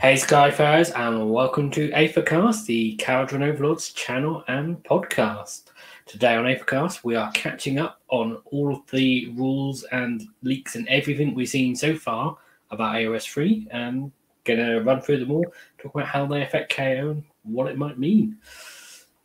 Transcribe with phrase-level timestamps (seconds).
[0.00, 5.64] Hey Skyfarers, and welcome to Aethercast, the Kharadron Overlords channel and podcast.
[6.06, 10.88] Today on Aethercast, we are catching up on all of the rules and leaks and
[10.88, 12.38] everything we've seen so far
[12.70, 14.10] about AOS 3 and
[14.44, 15.44] gonna run through them all,
[15.76, 18.38] talk about how they affect KO and what it might mean.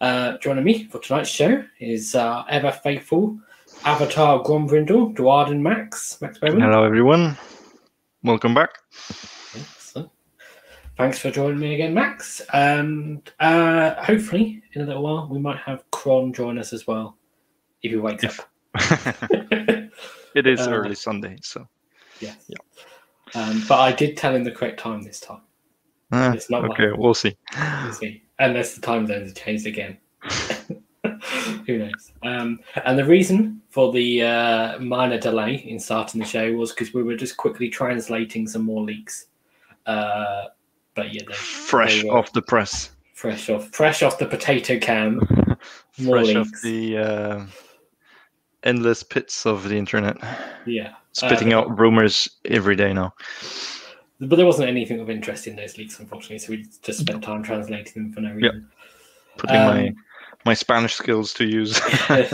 [0.01, 3.39] Uh, joining me for tonight's show is uh, ever faithful
[3.85, 6.21] Avatar Grombrindle, Duard and Max.
[6.21, 6.59] Max Bowman.
[6.59, 7.37] Hello, everyone.
[8.23, 8.71] Welcome back.
[10.97, 12.41] Thanks for joining me again, Max.
[12.53, 17.17] And uh, hopefully, in a little while, we might have Kron join us as well
[17.83, 18.49] if he wakes If- up.
[20.35, 21.67] it is Uh, early Sunday, so
[22.21, 22.37] Yes.
[22.47, 22.57] Yeah.
[23.35, 25.41] Um, but I did tell him the correct time this time.
[26.11, 26.91] Ah, It's not okay.
[26.95, 27.35] We'll see.
[27.83, 28.23] We'll see.
[28.39, 29.97] Unless the time zones have changed again.
[31.67, 32.11] Who knows?
[32.23, 36.93] Um, and the reason for the uh, minor delay in starting the show was because
[36.93, 39.27] we were just quickly translating some more leaks.
[39.85, 40.45] Uh,
[40.95, 45.19] but yeah, they Fresh they off the press, fresh off, fresh off the potato can.
[45.99, 47.45] More fresh off the uh,
[48.63, 50.17] endless pits of the internet,
[50.65, 53.13] Yeah, spitting Uh, out rumors every day now.
[54.19, 56.39] but there wasn't anything of interest in those leaks, unfortunately.
[56.39, 58.33] So we just spent time translating them for no Yeah.
[58.51, 58.71] reason.
[59.37, 59.93] Putting Um, my
[60.45, 61.79] my Spanish skills to use.
[62.09, 62.31] That's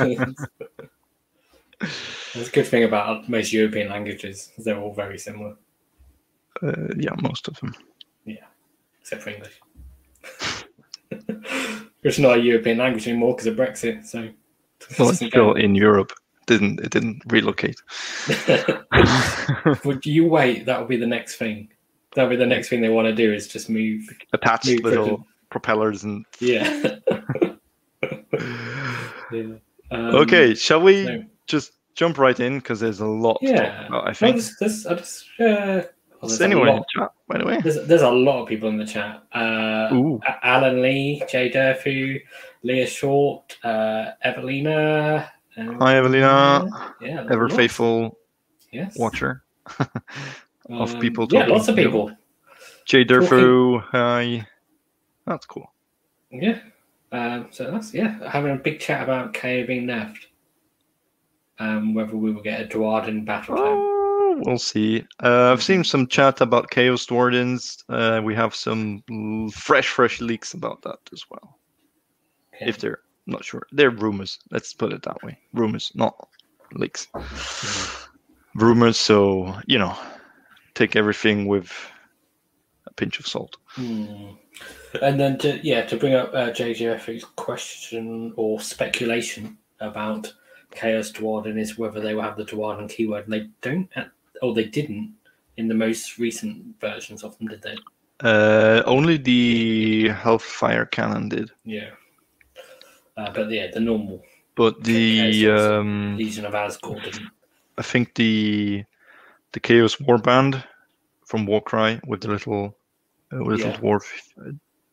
[2.47, 5.55] a good thing about most European languages; they're all very similar,
[6.61, 7.73] uh, yeah, most of them.
[9.01, 9.59] Except for English,
[12.03, 14.05] is not a European language anymore because of Brexit.
[14.05, 14.29] So,
[14.97, 16.13] Well, it's still in Europe.
[16.47, 17.79] Didn't it didn't relocate?
[19.85, 20.65] would you wait?
[20.65, 21.69] That will be the next thing.
[22.15, 24.01] That'll be the next thing they want to do is just move.
[24.33, 25.25] Attached Move little Britain.
[25.49, 26.25] propellers and.
[26.39, 26.95] Yeah.
[29.31, 29.43] yeah.
[29.91, 33.77] Um, okay, shall we just jump right in because there's a lot to Yeah.
[33.77, 34.07] talk about.
[34.09, 34.35] I think.
[34.35, 35.81] there's, there's, I just, uh,
[36.21, 37.59] well, Is there's a anyone in the chat, by the way?
[37.61, 39.23] There's, there's a lot of people in the chat.
[39.33, 42.21] Uh, Alan Lee, Jay Durfu,
[42.63, 45.29] Leah Short, uh, Evelina.
[45.57, 47.55] um, Hi, Evelina, Yeah, ever lots.
[47.55, 48.17] faithful
[48.71, 48.97] yes.
[48.97, 49.43] watcher.
[50.69, 52.11] of Um, people Yeah, lots of people.
[52.85, 54.45] Jay Durfu, hi.
[55.25, 55.71] That's cool.
[56.31, 56.59] Yeah.
[57.11, 60.25] Um, so that's yeah, having a big chat about KO being nerfed.
[61.59, 63.57] Um, whether we will get a Duardin battletome.
[63.59, 63.90] Oh,
[64.45, 65.05] we'll see.
[65.23, 67.59] Uh, I've seen some chat about Chaos Duardin.
[67.89, 69.03] Uh, we have some
[69.53, 71.59] fresh, fresh leaks about that as well.
[72.59, 72.69] Yeah.
[72.69, 74.39] If they're not sure, they're rumors.
[74.51, 75.37] Let's put it that way.
[75.53, 76.15] Rumors, not
[76.73, 77.07] leaks.
[78.55, 78.97] Rumors.
[78.97, 79.97] So you know,
[80.73, 81.71] take everything with
[82.87, 83.57] a pinch of salt.
[83.67, 84.31] Hmm.
[85.01, 90.33] And then to yeah, to bring up uh, JJF's question or speculation about
[90.71, 94.53] Chaos Duardin is whether they will have the Duardin keyword, and they don't, at, or
[94.53, 95.13] they didn't
[95.57, 97.77] in the most recent versions of them, did they?
[98.23, 101.89] Uh, only the Hellfire Cannon did, Yeah.
[103.17, 104.23] Uh, but yeah, the normal
[104.55, 107.29] but the um, Legion of Azgorh didn't.
[107.77, 108.83] I think the
[109.53, 110.63] the Chaos Warband
[111.25, 112.75] from Warcry with the little
[113.33, 113.67] uh, with Yeah.
[113.67, 114.03] little dwarf,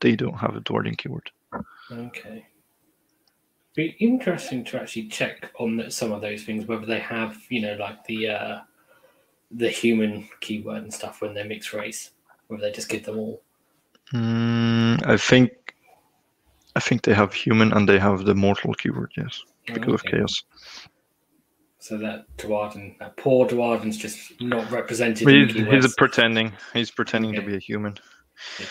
[0.00, 1.30] they don't have a dwarven keyword.
[1.90, 2.46] Okay.
[3.74, 7.76] Be interesting to actually check on some of those things whether they have, you know,
[7.76, 8.60] like the uh,
[9.50, 12.10] the human keyword and stuff when they're mixed race,
[12.48, 13.42] whether they just give them all.
[14.12, 15.74] Mm, I think
[16.76, 19.12] I think they have human and they have the mortal keyword.
[19.16, 20.18] Yes, because of Okay.
[20.18, 20.44] chaos.
[21.80, 25.28] So that Duardin, that poor Duardin's just not represented.
[25.28, 25.82] He's, keywords.
[25.82, 26.52] he's pretending.
[26.74, 27.96] He's pretending to be a human.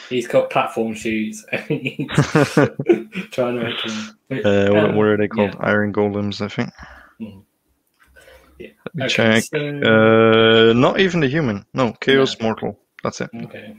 [0.09, 1.45] he's got platform shoes.
[1.53, 1.59] Uh,
[3.31, 4.17] trying to make him.
[4.27, 5.55] What, um, what are they called?
[5.59, 6.71] Iron golems, I think.
[7.21, 7.43] Mhm.
[8.59, 8.69] Yeah.
[8.99, 9.43] Okay, check.
[9.43, 11.65] so- Uh, not even the human.
[11.73, 12.79] No, chaos mortal.
[13.03, 13.29] That's it.
[13.43, 13.75] okay.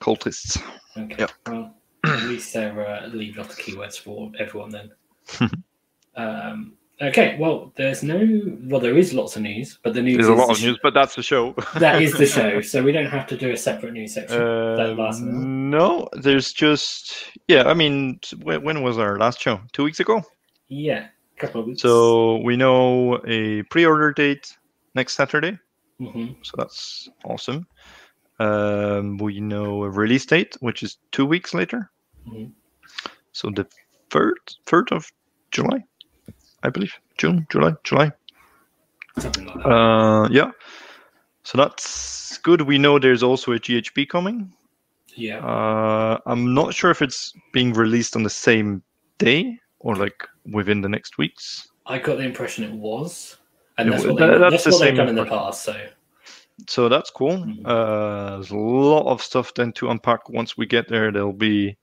[0.00, 0.60] Cultists.
[0.96, 1.14] Okay.
[1.18, 1.30] Yep.
[1.46, 1.74] Well,
[2.04, 4.90] at least they're uh, leaving off the keywords for everyone then.
[6.16, 7.36] um, okay.
[7.38, 8.18] Well, there's no.
[8.64, 10.78] Well, there is lots of news, but the news There's is a lot of news,
[10.82, 11.54] but that's the show.
[11.76, 14.42] that is the show, so we don't have to do a separate news section.
[14.42, 17.68] Um, no, there's just yeah.
[17.68, 19.60] I mean, when was our last show?
[19.72, 20.22] Two weeks ago.
[20.68, 21.06] Yeah,
[21.42, 21.82] a couple of weeks.
[21.82, 24.56] So we know a pre-order date
[24.94, 25.58] next Saturday.
[26.00, 26.36] Mhm.
[26.42, 27.66] So that's awesome.
[28.38, 31.90] Um, we know a release date, which is two weeks later.
[32.26, 32.52] Mhm.
[33.32, 33.66] So the
[34.10, 35.10] third, third of
[35.50, 35.84] July,
[36.62, 36.94] I believe.
[37.18, 38.12] June, July, July.
[39.18, 39.66] something like that.
[39.68, 40.50] Uh, yeah.
[41.44, 42.62] So that's good.
[42.62, 44.52] We know there's also a GHB coming.
[45.14, 45.44] yeah.
[45.44, 48.82] Uh, I'm not sure if it's being released on the same
[49.18, 51.68] day or like within the next weeks.
[51.86, 53.36] I got the impression it was,
[53.78, 55.62] and It that's wa- what, they, that- that's that's the same done in the past.
[55.62, 55.74] So
[56.68, 57.38] so that's cool.
[57.38, 57.62] Mhm.
[57.64, 60.28] Uh, there's a lot of stuff then to unpack.
[60.28, 61.76] Once we get there, there'll be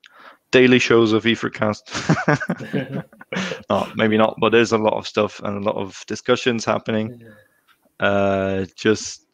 [0.51, 1.83] daily shows of Aethercast.
[3.69, 7.21] no, maybe not, but there's a lot of stuff and a lot of discussions happening.
[7.99, 9.25] Uh, just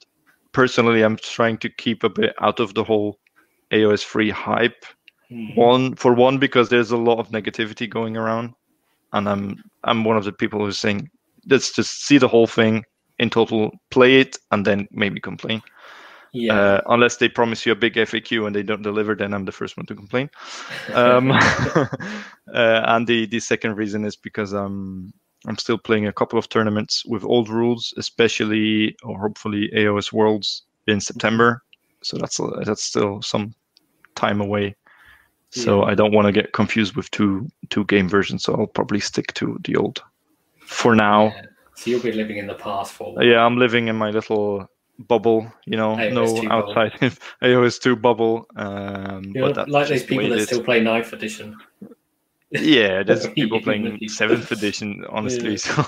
[0.51, 3.19] personally, I'm trying to keep a bit out of the whole
[3.71, 4.85] AOS free hype.
[5.31, 5.55] Mhm.
[5.55, 8.53] One for one because there's a lot of negativity going around,
[9.15, 11.09] and I'm I'm one of the people who's saying
[11.47, 12.83] let's just see the whole thing
[13.17, 15.61] in total, play it, and then maybe complain.
[16.33, 16.53] Yeah.
[16.53, 19.53] Uh, unless they promise you a big FAQ and they don't deliver, then I'm the
[19.53, 20.29] first one to complain.
[20.93, 21.31] Um,
[22.53, 25.13] uh, and the the second reason is because I'm
[25.47, 30.63] I'm still playing a couple of tournaments with old rules, especially or hopefully AOS Worlds
[30.87, 31.63] in September.
[32.01, 33.55] So that's that's still some
[34.15, 34.75] time away.
[35.55, 35.91] So Yeah.
[35.91, 38.43] I don't want to get confused with two two game versions.
[38.43, 40.03] So I'll probably stick to the old
[40.65, 41.27] for now.
[41.27, 41.41] Yeah.
[41.75, 43.21] So you'll be living in the past for.
[43.23, 46.51] Yeah, I'm living in my little bubble, you know, AOS2 no bubble.
[46.51, 46.91] outside
[47.41, 48.45] AOS2 bubble.
[48.55, 51.55] Um, You're but that's like those just the way people that still play Ninth Edition.
[52.51, 55.51] Yeah, there's people playing seventh edition, honestly.
[55.51, 55.57] Yeah.
[55.57, 55.85] So,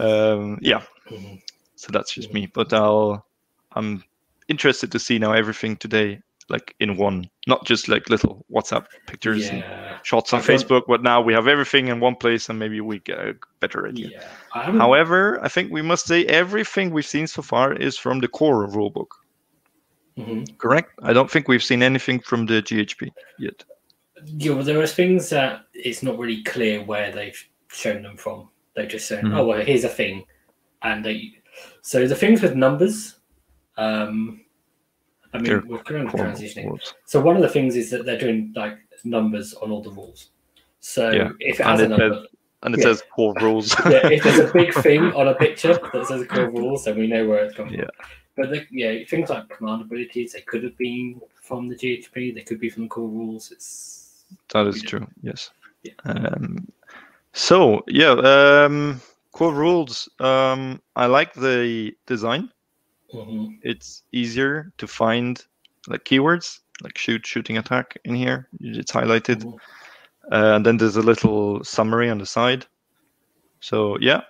[0.00, 1.40] um, yeah, Mhm.
[1.76, 2.46] so that's just me.
[2.46, 3.24] But I'll,
[3.72, 4.02] I'm
[4.48, 6.20] interested to see now everything today,
[6.52, 9.64] like in one, not just like little WhatsApp pictures and
[10.04, 13.00] shots on got- Facebook, but now we have everything in one place, and maybe we
[13.00, 14.10] get a better idea.
[14.12, 14.28] Yeah.
[14.54, 18.28] I However, I think we must say everything we've seen so far is from the
[18.28, 19.10] core rulebook.
[20.18, 20.58] Mhm.
[20.58, 20.90] Correct?
[21.02, 23.64] I don't think we've seen anything from the GHB yet.
[24.24, 28.48] Yeah, well, there are things that it's not really clear where they've shown them from.
[28.76, 29.36] They're just saying, Mhm.
[29.36, 30.24] "Oh, well, here's a thing,"
[30.82, 31.32] and they.
[31.82, 33.16] So the things with numbers,
[33.76, 34.44] um,
[35.32, 36.66] I mean, They're we're Core transitioning.
[36.66, 36.94] rules.
[37.06, 40.30] So one of the things is that they're doing like numbers on all the rules.
[40.80, 41.30] So Yeah.
[41.40, 42.26] if it And has a it number,
[42.62, 42.84] And it Yeah.
[42.84, 43.74] says core rules.
[43.90, 47.06] yeah, if there's a big thing on a picture that says core rules, then we
[47.06, 47.86] know where it's coming Yeah.
[47.96, 48.06] from.
[48.36, 52.42] But the, yeah, things like command abilities, they could have been from the GHB, they
[52.42, 53.50] could be from the core rules.
[53.50, 55.06] It's That is true.
[55.22, 55.50] Yes.
[55.82, 55.92] Yeah.
[56.04, 56.66] Um,
[57.32, 59.00] so yeah, um,
[59.32, 60.08] core rules.
[60.20, 62.50] Um, I like the design.
[63.12, 63.58] Mhm.
[63.62, 65.44] It's easier to find
[65.88, 68.48] like keywords, like shoot, shooting, attack in here.
[68.60, 69.58] It's highlighted, Mhm.
[70.32, 72.66] uh, and then there's a little summary on the side.
[73.60, 74.22] So yeah,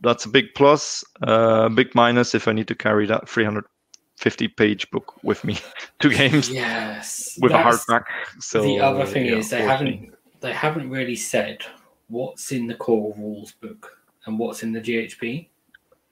[0.00, 1.04] that's a big plus.
[1.22, 5.56] Uh, big minus if I need to carry that 350 page book with me
[6.00, 7.38] to games Yes.
[7.40, 8.04] with a hardback.
[8.40, 11.64] So the other thing yeah, is they haven't they haven't really said
[12.08, 15.48] what's in the core rules book and what's in the GHB.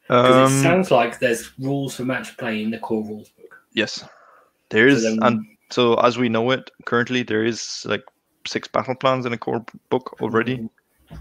[0.09, 3.61] Because Um, it sounds like there's rules for match play in the core rules book.
[3.73, 4.05] Yes,
[4.71, 8.05] there is, So then- and so as we know it currently, there is like
[8.47, 10.59] six battle plans in a core book already.
[10.59, 10.71] Mhm.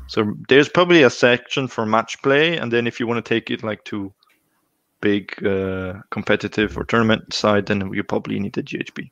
[0.07, 3.49] So there's probably a section for match play, and then if you want to take
[3.51, 4.13] it like to
[5.01, 9.11] big uh, competitive or tournament side, then you probably need the GHB.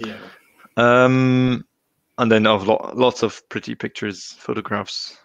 [0.00, 0.16] Yeah.
[0.76, 1.64] Um,
[2.18, 5.18] and then of lo- lots of pretty pictures, photographs,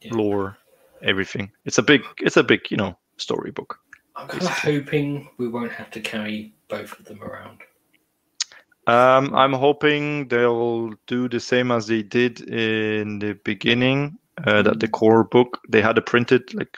[0.00, 0.14] Yeah.
[0.14, 0.56] lore,
[1.04, 1.50] everything.
[1.64, 3.78] It's a big, it's a big, you know, storybook.
[4.16, 7.58] I'm kind of hoping we won't have to carry both of them around.
[8.86, 14.18] Um, I'm hoping they'll do the same as they did in the beginning.
[14.46, 16.76] Uh, that the core book they had a printed like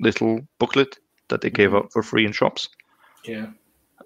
[0.00, 1.76] little booklet that they gave Mhm.
[1.76, 2.68] out for free in shops.
[3.24, 3.52] Yeah.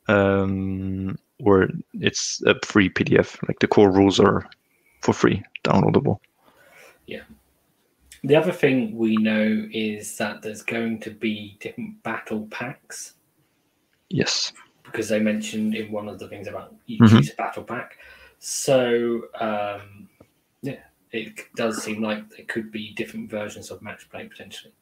[0.08, 3.38] Um, where it's a free PDF.
[3.48, 4.46] Like the core rules are
[5.00, 6.20] for free, downloadable.
[8.26, 13.14] The other thing we know is that there's going to be different battle packs
[14.10, 14.52] Yes.
[14.82, 17.08] because they mentioned in one of the things about you Mhm.
[17.08, 17.98] choose a battle pack.
[18.40, 20.08] So um,
[20.62, 20.80] yeah,
[21.12, 24.74] it does seem like there could be different versions of match play potentially.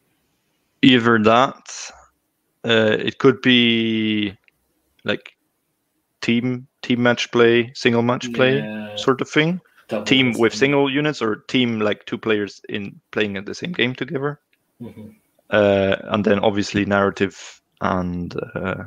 [0.80, 1.90] Either that,
[2.64, 4.34] uh, it could be
[5.04, 5.36] like
[6.22, 9.60] team team match play, single match play Yeah, sort of thing.
[9.88, 13.54] Doubles team with and- single units or team like two players in playing at the
[13.54, 14.40] same game together
[14.80, 15.14] Mhm.
[15.50, 18.84] uh, and then obviously narrative and uh,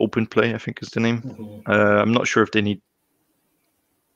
[0.00, 1.62] open play i think is the name Mhm.
[1.68, 2.80] uh, i'm not sure if they need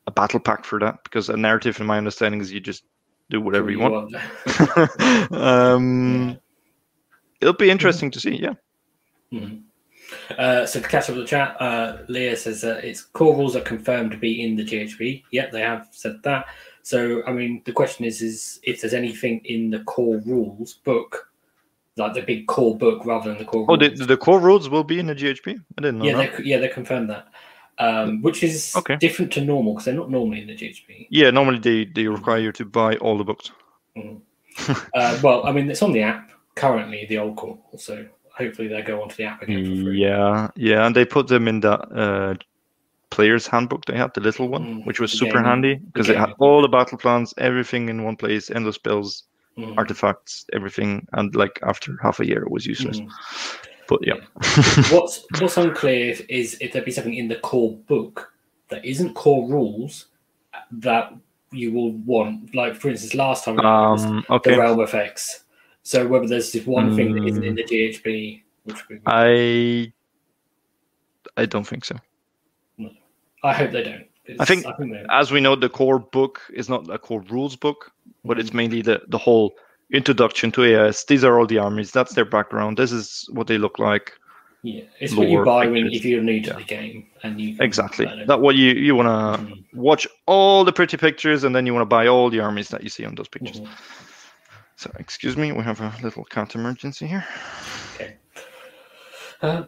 [0.06, 2.84] a battle pack for that because a narrative in my understanding is you just
[3.30, 4.14] do whatever you want
[5.32, 6.36] um,
[7.40, 8.54] it'll be interesting to see yeah
[9.32, 9.62] Mhm.
[10.38, 13.56] Uh, so to catch up with the chat, uh, Leah says that its core rules
[13.56, 15.24] are confirmed to be in the GHB.
[15.32, 16.46] Yep, they have said that.
[16.82, 21.30] So I mean, the question is, is if there's anything in the core rules book,
[21.96, 23.66] like the big core book, rather than the core.
[23.68, 24.06] oh the, rules.
[24.06, 25.48] the core rules will be in the ghb
[25.78, 27.26] i didn't know yeah, that they, yeah, they confirmed that,
[27.78, 28.96] um, which is Okay.
[28.96, 31.08] different to normal because they're not normally in the GHB.
[31.10, 33.50] yeah normally they, they require you to buy all the books
[34.94, 37.58] Uh, well, I mean, it's on the app currently, the old core.
[37.76, 38.06] So
[38.40, 40.00] hopefully they'll go onto the app again for free.
[40.00, 42.34] Yeah, yeah, and they put them in the uh,
[43.10, 43.84] player's handbook.
[43.86, 46.62] They had the little one, Mm, which was super gaming- handy because it had all
[46.62, 49.24] the battle plans, everything in one place, endless spells,
[49.58, 51.06] Mm, artifacts, everything.
[51.12, 53.00] And like after half a year, it was useless.
[53.00, 53.10] mm.
[53.88, 54.14] But yeah,
[54.94, 58.32] what's what's unclear is if there be something in the core book
[58.68, 60.06] that isn't core rules
[60.70, 61.12] that
[61.50, 62.54] you will want.
[62.54, 64.56] Like for instance, last time um, the okay.
[64.56, 65.42] realm effects.
[65.82, 67.56] So whether there's this one thing that isn't in Mm.
[67.56, 69.92] the GHB, which we, I
[71.36, 71.96] I don't think so.
[73.42, 74.04] I hope they don't.
[74.38, 77.56] I think- I think As we know, the core book is not a core rules
[77.56, 77.90] book,
[78.24, 79.54] but it's mainly the the whole
[79.92, 81.04] introduction to AS.
[81.06, 81.90] These are all the armies.
[81.90, 82.76] That's their background.
[82.76, 84.12] This is what they look like.
[84.62, 86.56] yeah, it's what you buy when if you're new to Yeah.
[86.56, 88.04] the game and you Exactly.
[88.26, 91.86] That what you you wanna Mhm, watch all the pretty pictures, and then you wanna
[91.98, 93.60] buy all the armies that you see on those pictures.
[93.60, 93.68] mhm.
[94.80, 97.26] So excuse me, we have a little cat emergency here.
[99.42, 99.64] Uh,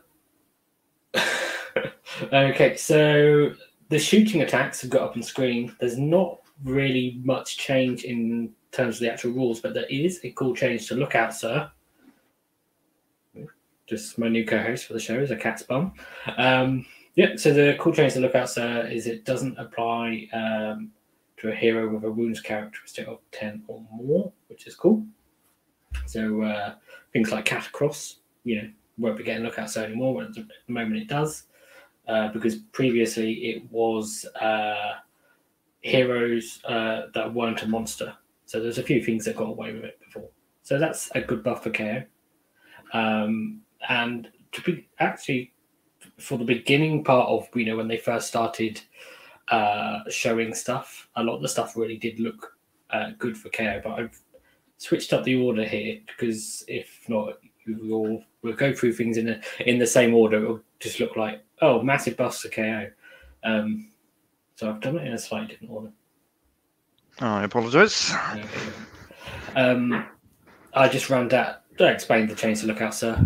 [2.32, 3.52] okay, so
[3.90, 5.76] the shooting attacks have got up on screen.
[5.78, 10.30] There's not really much change in terms of the actual rules, but there is a
[10.30, 11.70] cool change to look out, sir.
[13.86, 15.92] Just my new co-host for the show is a cat's bum.
[16.38, 20.90] Um, yeah, so the cool change to look out, sir, is it doesn't apply um,
[21.42, 25.04] to a hero with a wounds characteristic of ten or more, which is cool.
[26.06, 26.74] So uh,
[27.12, 30.14] things like Katakros, you know, won't be getting lookouts anymore.
[30.14, 31.44] But at the moment, it does
[32.06, 34.94] uh, because previously it was uh,
[35.80, 38.14] heroes uh, that weren't a monster.
[38.46, 40.28] So there's a few things that got away with it before.
[40.62, 42.04] So that's a good buff for KO.
[42.92, 45.52] Um, and to be actually
[46.18, 48.80] for the beginning part of you know when they first started
[49.52, 52.56] uh, showing stuff, a lot of the stuff really did look
[52.90, 53.80] uh, good for KO.
[53.84, 54.18] But I've
[54.78, 57.34] switched up the order here because if not,
[57.66, 60.42] we'll we'll go through things in a, in the same order.
[60.42, 62.88] It'll just look like oh, massive buffs to KO.
[63.44, 63.90] Um,
[64.56, 65.92] so I've done it in a slightly different order.
[67.18, 68.10] I apologize.
[68.32, 68.48] Okay.
[69.54, 70.06] Um,
[70.72, 71.64] I just ran that.
[71.78, 73.22] I explained the change to look out, sir.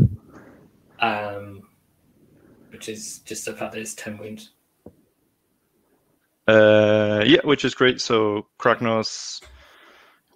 [0.98, 1.68] Um,
[2.70, 4.50] which is just the fact that it's ten wounds.
[6.46, 8.00] Uh, yeah, which is great.
[8.00, 9.42] So Kragnos,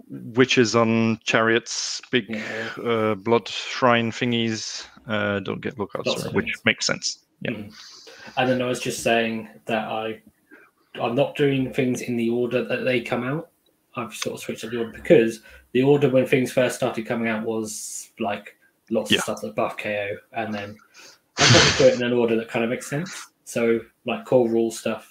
[0.09, 2.69] witches on chariots, big Yeah.
[2.85, 4.87] uh, blood shrine thingies.
[5.07, 7.25] Uh, don't get lookouts, sorry, which makes sense.
[7.43, 7.53] Yeah.
[7.53, 7.73] Mm.
[8.37, 10.21] And then I was just saying that I,
[11.01, 13.51] I'm not doing things in the order that they come out.
[13.97, 15.41] I've sort of switched up the order because
[15.73, 18.57] the order when things first started coming out was like
[18.91, 19.19] lots Yeah.
[19.19, 20.77] of stuff that buff KO, and then
[21.39, 23.27] I probably do it in an order that kind of makes sense.
[23.45, 25.10] So like core rule stuff,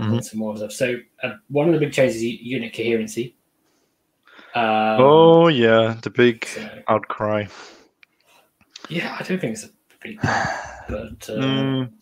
[0.00, 0.22] Mhm.
[0.22, 0.72] some more stuff.
[0.72, 3.34] So uh, one of the big changes is unit coherency.
[4.54, 4.64] Um,
[5.00, 7.46] oh yeah, the big so- outcry.
[8.88, 9.70] yeah, I don't think it's a
[10.02, 11.92] big, but uh, Mm,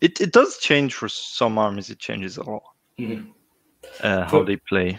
[0.00, 1.90] it it does change for some armies.
[1.90, 2.62] It changes a lot
[2.98, 3.32] mhm.
[4.00, 4.98] uh, how For- they play.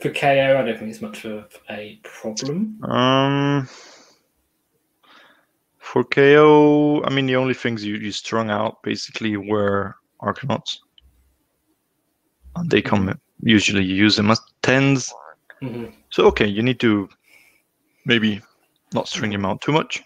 [0.00, 2.82] for KO, I don't think it's much of a problem.
[2.84, 3.68] Um,
[5.78, 10.78] for KO, I mean the only things you, you strung out basically were Arkanauts.
[12.66, 15.12] They come usually you use them as tens.
[15.62, 15.92] Mhm.
[16.10, 17.08] So okay, you need to
[18.04, 18.40] maybe
[18.94, 20.02] not string them out too much.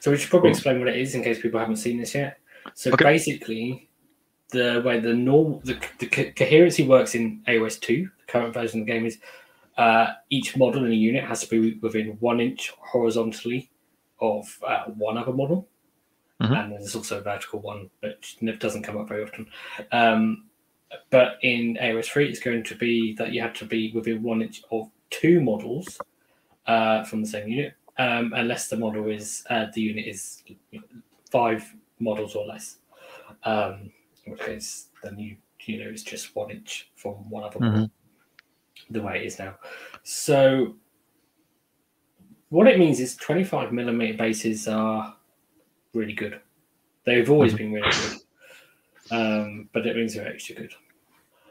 [0.00, 0.56] So we should probably Cool.
[0.56, 2.38] explain what it is in case people haven't seen this yet.
[2.74, 3.04] So Okay.
[3.04, 3.88] basically,
[4.50, 8.80] the way the normal the, the co- coherency works in AOS two, the current version
[8.80, 9.18] of the game is
[9.78, 13.70] uh, each model in a unit has to be within one inch horizontally
[14.20, 15.66] of uh, one other model,
[16.40, 16.56] Mhm.
[16.64, 19.46] and there's also a vertical one, but it doesn't come up very often.
[19.90, 20.44] Um,
[21.10, 24.42] but in AOS three, it's going to be that you have to be within one
[24.42, 25.98] inch of two models
[26.66, 30.42] uh, from the same unit, um, unless the model is uh, the unit is
[31.30, 31.64] five
[31.98, 32.78] models or less.
[33.44, 33.90] Um,
[34.24, 37.90] in which case, then you you know it's just one inch from one other model,
[38.90, 39.54] the way it is now.
[40.02, 40.74] So,
[42.50, 45.16] what it means is 25 millimeter bases are
[45.94, 46.40] really good.
[47.04, 47.58] They've always Mhm.
[47.58, 48.21] been really good,
[49.12, 50.72] um, but it means they're extra good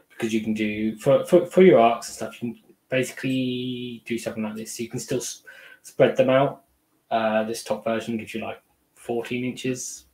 [0.09, 2.41] because you can do for, for for your arcs and stuff.
[2.41, 4.75] You can basically do something like this.
[4.75, 5.43] So You can still s-
[5.81, 6.63] spread them out.
[7.09, 8.61] Uh, this top version gives you like
[8.95, 10.05] 14 inches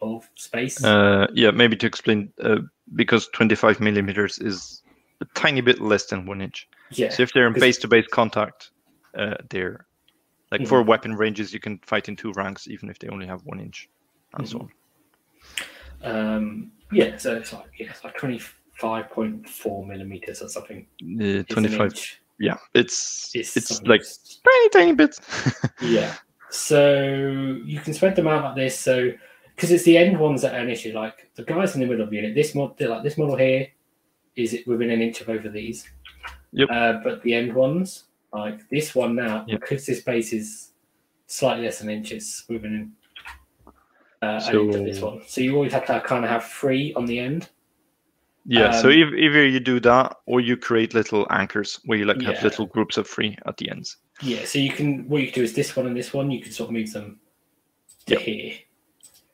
[0.00, 0.84] of space.
[0.84, 2.58] Uh, yeah, maybe to explain uh,
[2.94, 4.82] because 25 millimeters is
[5.20, 6.68] a tiny bit less than one inch.
[6.90, 8.70] yeah, So if they're in base-to-base contact,
[9.16, 9.86] uh, they're
[10.52, 13.40] like for weapon ranges, you can fight in two ranks even if they only have
[13.44, 13.88] one inch,
[14.34, 14.68] and so
[16.02, 16.10] on.
[16.38, 17.16] um, yeah.
[17.16, 20.86] So it's like yeah, it's like 25.4 millimeters or something.
[21.02, 21.92] Uh, 25.
[22.38, 24.02] Yeah, it's It's, it's like
[24.44, 25.20] tiny tiny bits.
[25.82, 26.14] yeah.
[26.50, 27.02] So
[27.64, 28.78] you can spread them out like this.
[28.78, 29.12] So
[29.54, 30.92] because it's the end ones that are an issue.
[30.92, 33.68] Like the guys in the middle of the unit, this mod, like this model here,
[34.36, 35.88] is it within an inch of over these.
[36.52, 36.68] Yep.
[36.70, 39.60] Uh, but the end ones, like this one now, Yep.
[39.60, 40.70] because this base is
[41.26, 42.92] slightly less than inches within
[44.24, 45.20] uh, So- of this one.
[45.26, 47.48] So you always have to kind of have three on the end.
[48.46, 48.72] Yeah.
[48.72, 52.20] so Um, if, either you do that or you create little anchors where you like
[52.22, 53.96] have little groups of three at the ends.
[54.22, 56.30] Yeah, so you can what you can do is this one and this one.
[56.30, 57.18] You can sort of move them
[58.06, 58.20] to Yep.
[58.22, 58.52] here.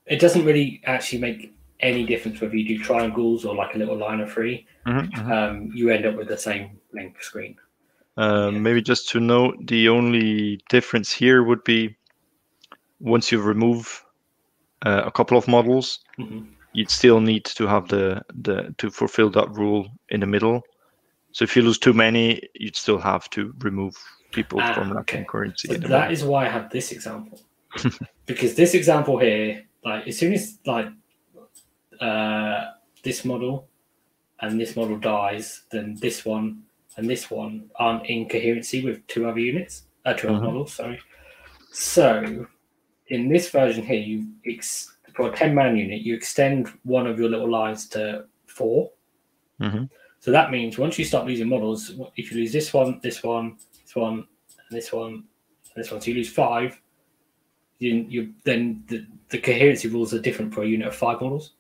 [0.07, 3.97] It doesn't really actually make any difference whether you do triangles or like a little
[3.97, 7.57] line of 3 Mhm, Um, you end up with the same length screen.
[8.17, 8.61] Um, Yeah.
[8.61, 11.97] Maybe just to note, the only difference here would be
[13.01, 14.05] once you remove
[14.87, 16.47] uh, a couple of models, Mhm.
[16.73, 20.63] you'd still need to have the the to fulfill that rule in the middle.
[21.33, 23.95] So if you lose too many, you'd still have to remove
[24.33, 24.97] people Ah, from okay.
[24.97, 25.69] lacking currency.
[25.69, 27.41] So that is why I have this example.
[28.27, 30.89] because this example here, like as soon as like
[32.01, 32.71] uh,
[33.03, 33.69] this model
[34.41, 36.63] and this model dies, then this one
[36.97, 40.45] and this one aren't in coherency with two other units, uh, 2 other Mhm.
[40.45, 40.73] models.
[40.73, 40.99] Sorry.
[41.73, 42.47] So
[43.11, 47.19] in this version here, you ex- for a ten man unit, you extend one of
[47.19, 48.91] your little lines to 4
[49.61, 49.91] Mhm.
[50.21, 53.57] So that means once you start losing models, if you lose this one, this one,
[53.85, 56.81] this one, and this one, and this one, so you lose five.
[57.79, 61.53] You, you then the, the coherency rules are different for a unit of five models.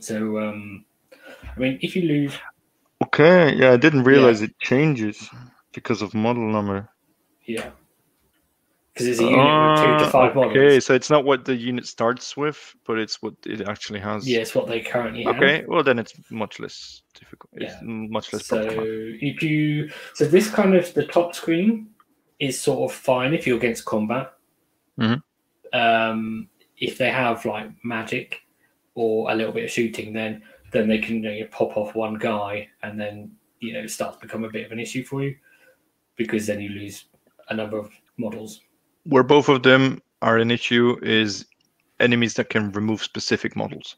[0.00, 0.84] So, um,
[1.56, 2.34] I mean, if you lose,
[3.04, 5.28] Okay, yeah, I didn't realize it changes
[5.72, 6.88] because of model number.
[7.46, 7.70] yeah,
[8.96, 10.86] because it's a unit with two to Ah, five Okay, models.
[10.86, 14.26] so it's not what the unit starts with, but it's what it actually has.
[14.26, 15.36] Yeah, it's what they currently have.
[15.36, 17.50] Okay, well then it's much less difficult.
[17.56, 17.80] It's Yeah.
[17.82, 21.90] much less So if you so this kind of the top screen
[22.38, 24.32] is sort of fine if you're against combat.
[24.98, 25.22] Mhm.
[25.74, 26.48] Um,
[26.78, 28.40] if they have like magic
[28.94, 32.14] or a little bit of shooting, then then they can you know, pop off one
[32.14, 35.22] guy and then you know it starts to become a bit of an issue for
[35.22, 35.36] you
[36.16, 37.04] because then you lose
[37.50, 38.62] a number of models.
[39.08, 41.46] Where both of them are an issue is
[42.00, 43.96] enemies that can remove specific models.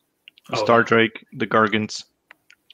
[0.53, 2.05] Oh, Star Drake, the Gargants,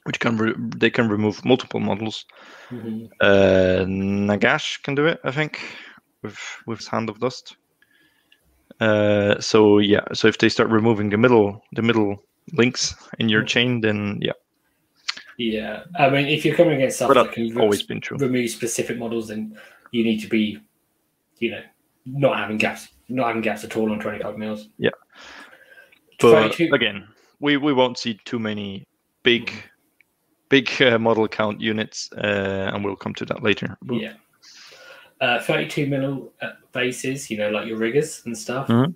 [0.03, 2.25] which can re- they can remove multiple models.
[2.71, 3.09] Mhm.
[3.21, 5.59] Uh, Nagash can do it, I think,
[6.21, 7.55] with with his Hand of Dust.
[8.79, 12.17] Uh, so yeah, so if they start removing the middle the middle
[12.53, 13.47] links in your Mhm.
[13.47, 14.33] chain, then yeah,
[15.37, 18.17] Yeah, I mean, if you're coming against stuff but that can re- always been true.
[18.17, 19.57] remove specific models, then
[19.91, 20.59] you need to be,
[21.39, 21.63] you know,
[22.05, 24.69] not having gaps, not having gaps at all on 25 mils.
[24.77, 24.91] Yeah.
[26.19, 27.07] But 32 again,
[27.39, 28.85] we, we won't see too many
[29.23, 29.51] big
[30.49, 33.77] big uh, model count units, uh, and we'll come to that later.
[33.81, 34.13] But yeah.
[35.21, 38.93] Uh, 32 mil uh, bases, you know, like your riggers and stuff, Mhm.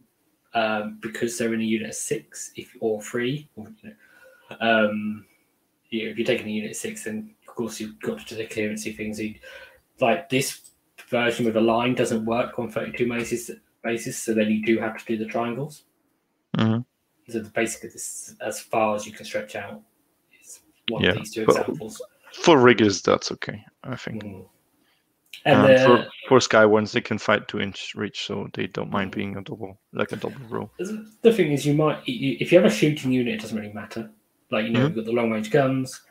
[0.53, 5.25] um, because they're in a unit of six if or three, or, you know, um,
[5.89, 8.45] you if you're taking a unit six, then of course you've got to do the
[8.45, 9.19] clearancy things.
[9.19, 9.35] You,
[9.99, 10.71] like this
[11.09, 13.51] version with a line doesn't work on 32 bases,
[13.83, 15.83] bases, so then you do have to do the triangles.
[16.57, 16.85] Mhm.
[17.27, 19.81] So basically, this as far as you can stretch out
[20.41, 22.01] is one Yeah, of these two examples.
[22.33, 24.23] for riggers, that's okay, I think.
[24.23, 24.45] Mhm.
[25.45, 28.67] And And the, for for sky ones, they can fight two inch reach, so they
[28.67, 28.93] don't Mm.
[28.93, 30.69] mind being a double like a double row.
[31.21, 34.11] the thing is, you might if you have a shooting unit, it doesn't really matter.
[34.51, 34.83] Like you know, Mhm.
[34.87, 36.01] you've got the long range guns,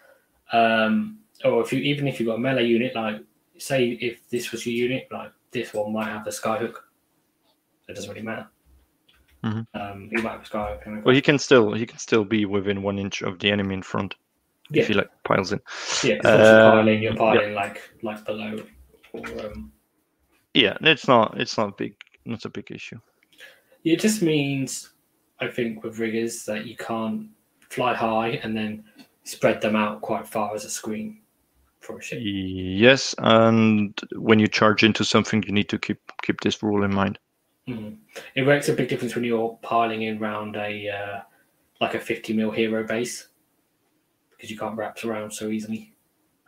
[0.53, 3.21] um, or if you even if you've got a melee unit, like
[3.59, 6.75] say if this was your unit, like this one might have the skyhook.
[6.75, 8.49] So it doesn't really matter.
[9.45, 9.67] Mhm.
[9.75, 10.87] Um, you might have a skyhook.
[10.87, 13.75] And Well, he can still he can still be within one inch of the enemy
[13.75, 14.15] in front
[14.71, 15.61] yeah, if he like piles in.
[16.05, 16.17] yeah.
[16.19, 17.19] 'cause once you're piling, you're yeah.
[17.19, 18.57] piling like like below.
[19.13, 19.73] Or, um,
[20.55, 21.95] Yeah, it's not it's not big
[22.25, 22.99] not a big issue.
[23.85, 24.91] it just means,
[25.41, 27.29] I think, with riggers that you can't
[27.71, 28.85] fly high and then
[29.25, 31.21] spread them out quite far as a screen
[32.21, 36.95] Yes, and when you charge into something, you need to keep keep this rule in
[36.95, 37.19] mind.
[37.67, 37.99] Mhm.
[38.35, 41.21] It makes a big difference when you're piling in around a uh,
[41.81, 43.29] like a 50 mil hero base
[44.31, 45.95] because you can't wrap around so easily.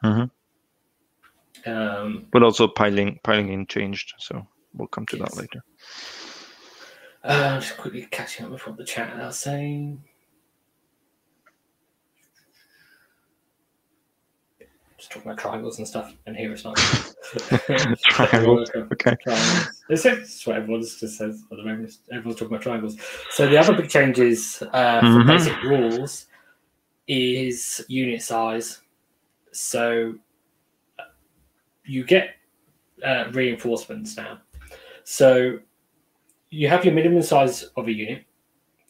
[0.02, 0.30] Mhm.
[1.66, 5.62] Um, But also piling piling in changed, so we'll come to that later.
[7.22, 10.02] uh, just quickly catching up with what the chat are saying.
[15.00, 16.76] Just talking about triangles and stuff, and here it's not.
[18.10, 19.16] Triangles, Okay.
[19.22, 19.82] triangles.
[19.88, 21.90] It's, it's what everyone just says at the moment.
[22.12, 22.98] Everyone's talking about triangles.
[23.30, 25.26] So the other big changes uh, for Mhm.
[25.26, 26.26] basic rules
[27.08, 28.82] is unit size.
[29.52, 30.16] So
[31.86, 32.34] you get
[33.02, 34.40] uh, reinforcements now.
[35.04, 35.60] So
[36.50, 38.26] you have your minimum size of a unit,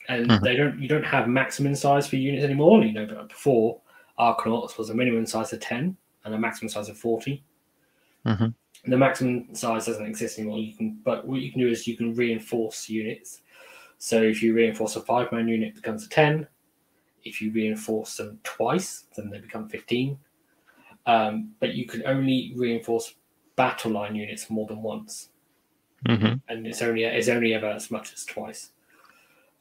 [0.08, 0.42] and Mhm.
[0.42, 2.82] they don't you don't have maximum size for units anymore.
[2.82, 3.80] You know, but before
[4.20, 7.42] Arkanauts was a minimum size of ten and a maximum size of 40
[8.26, 8.54] Mhm.
[8.84, 10.58] The maximum size doesn't exist anymore.
[10.58, 13.40] You can, but what you can do is you can reinforce units.
[13.98, 16.46] So if you reinforce a five man unit, it becomes a ten.
[17.24, 20.18] If you reinforce them twice, then they become fifteen.
[21.06, 23.14] Um, but you can only reinforce
[23.56, 25.30] battle line units more than once
[26.06, 28.70] hmm and it's only it's only ever as much as twice.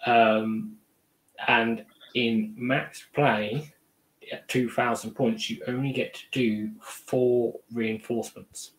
[0.06, 0.78] Um,
[1.48, 3.74] and in max play
[4.32, 8.72] at two thousand points, you only get to do four reinforcements.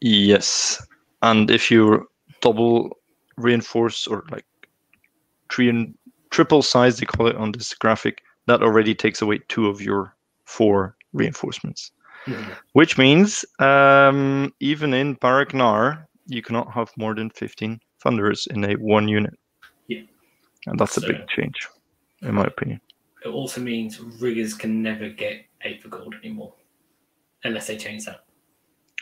[0.00, 0.84] Yes,
[1.22, 2.08] and if you
[2.40, 2.96] double
[3.36, 4.44] reinforce or like
[5.50, 5.94] three and
[6.30, 10.14] triple size, they call it on this graphic, that already takes away two of your
[10.44, 11.92] four reinforcements.
[12.26, 12.56] Mhm.
[12.72, 18.74] Which means um, even in Barak-Nar, you cannot have more than 15 Thunderers in a
[18.74, 19.34] one unit.
[19.88, 20.02] Yeah.
[20.66, 21.68] And that's a big change,
[22.22, 22.80] in my opinion.
[23.24, 26.54] It also means riggers can never get eight for gold anymore,
[27.44, 28.24] unless they change that.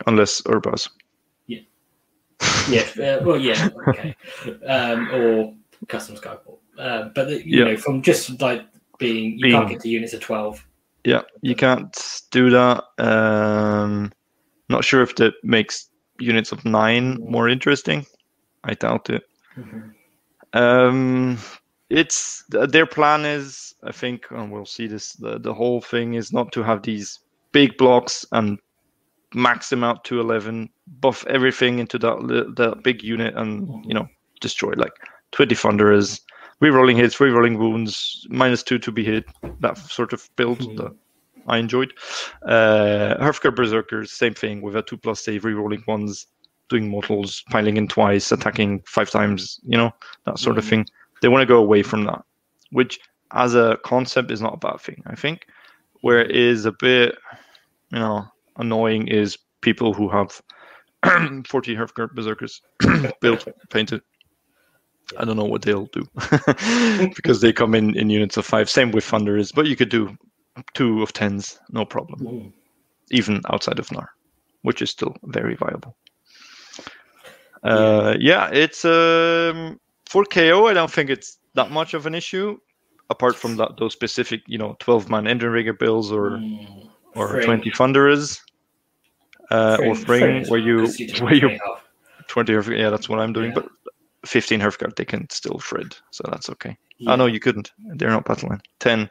[0.06, 0.88] Unless Urbaz.
[2.68, 4.14] Yeah, uh, well, yeah, okay,
[4.66, 5.54] um, or
[5.88, 6.58] custom Skyport.
[6.78, 7.64] Uh, but the, you Yeah.
[7.64, 8.64] know, from just like
[8.98, 10.64] being, you Being- can't get to units of twelve.
[11.04, 11.96] Yeah, you can't
[12.30, 12.84] do that.
[12.98, 14.12] Um,
[14.68, 15.88] not sure if that makes
[16.20, 18.04] units of nine more interesting.
[18.64, 19.22] I doubt it.
[19.56, 19.94] Mhm.
[20.52, 21.38] Um,
[21.90, 25.12] it's their plan is, I think, and we'll see this.
[25.14, 27.18] The, the whole thing is not to have these
[27.52, 28.58] big blocks and
[29.34, 30.68] max them out to eleven,
[31.00, 34.06] buff everything into that that big unit, and you know
[34.40, 34.92] destroy like
[35.32, 36.20] twenty thunderers,
[36.62, 39.24] rerolling hits, rerolling wounds, minus two to be hit,
[39.60, 40.76] that sort of build Mhm.
[40.76, 40.92] that
[41.46, 41.94] I enjoyed.
[42.42, 46.26] Uh, Hearthguard Berserkers, same thing with a two plus save, rerolling ones,
[46.68, 49.90] doing mortals, piling in twice, attacking five times, you know,
[50.26, 50.68] that sort of Mhm.
[50.68, 50.86] thing.
[51.20, 52.22] They want to go away from that,
[52.70, 52.98] which
[53.32, 55.46] as a concept is not a bad thing, I think.
[56.00, 57.16] Where it is a bit,
[57.90, 58.24] you know,
[58.56, 60.40] annoying is people who have
[61.46, 62.60] 40 Hearthguard Berserkers
[63.20, 64.00] built, painted.
[65.18, 66.06] I don't know what they'll do
[67.16, 68.68] because they come in in units of five.
[68.68, 70.16] Same with Thunderers, but you could do
[70.74, 72.52] two of tens, no problem Mhm.
[73.10, 74.10] even outside of NAR,
[74.62, 75.96] which is still very viable.
[77.62, 80.66] Uh, yeah, it's um, for KO.
[80.68, 82.58] I don't think it's that much of an issue,
[83.10, 86.88] apart from that those specific, you know, twelve man Endrinrigger bills or Mm.
[87.14, 87.44] or Thryng.
[87.44, 88.40] twenty thunders,
[89.50, 91.58] uh, or Thryng- Thryng, Thryng where you well, 'cause can where you
[92.28, 92.52] twenty.
[92.54, 93.50] Hearth- Yeah, that's what I'm doing.
[93.52, 93.60] Yeah.
[93.62, 93.68] But
[94.26, 96.76] fifteen Hearthguard they can still shred, so that's okay.
[96.98, 97.12] Yeah.
[97.12, 97.72] Oh no, you couldn't.
[97.96, 98.62] They're not battle line.
[98.78, 99.10] Ten.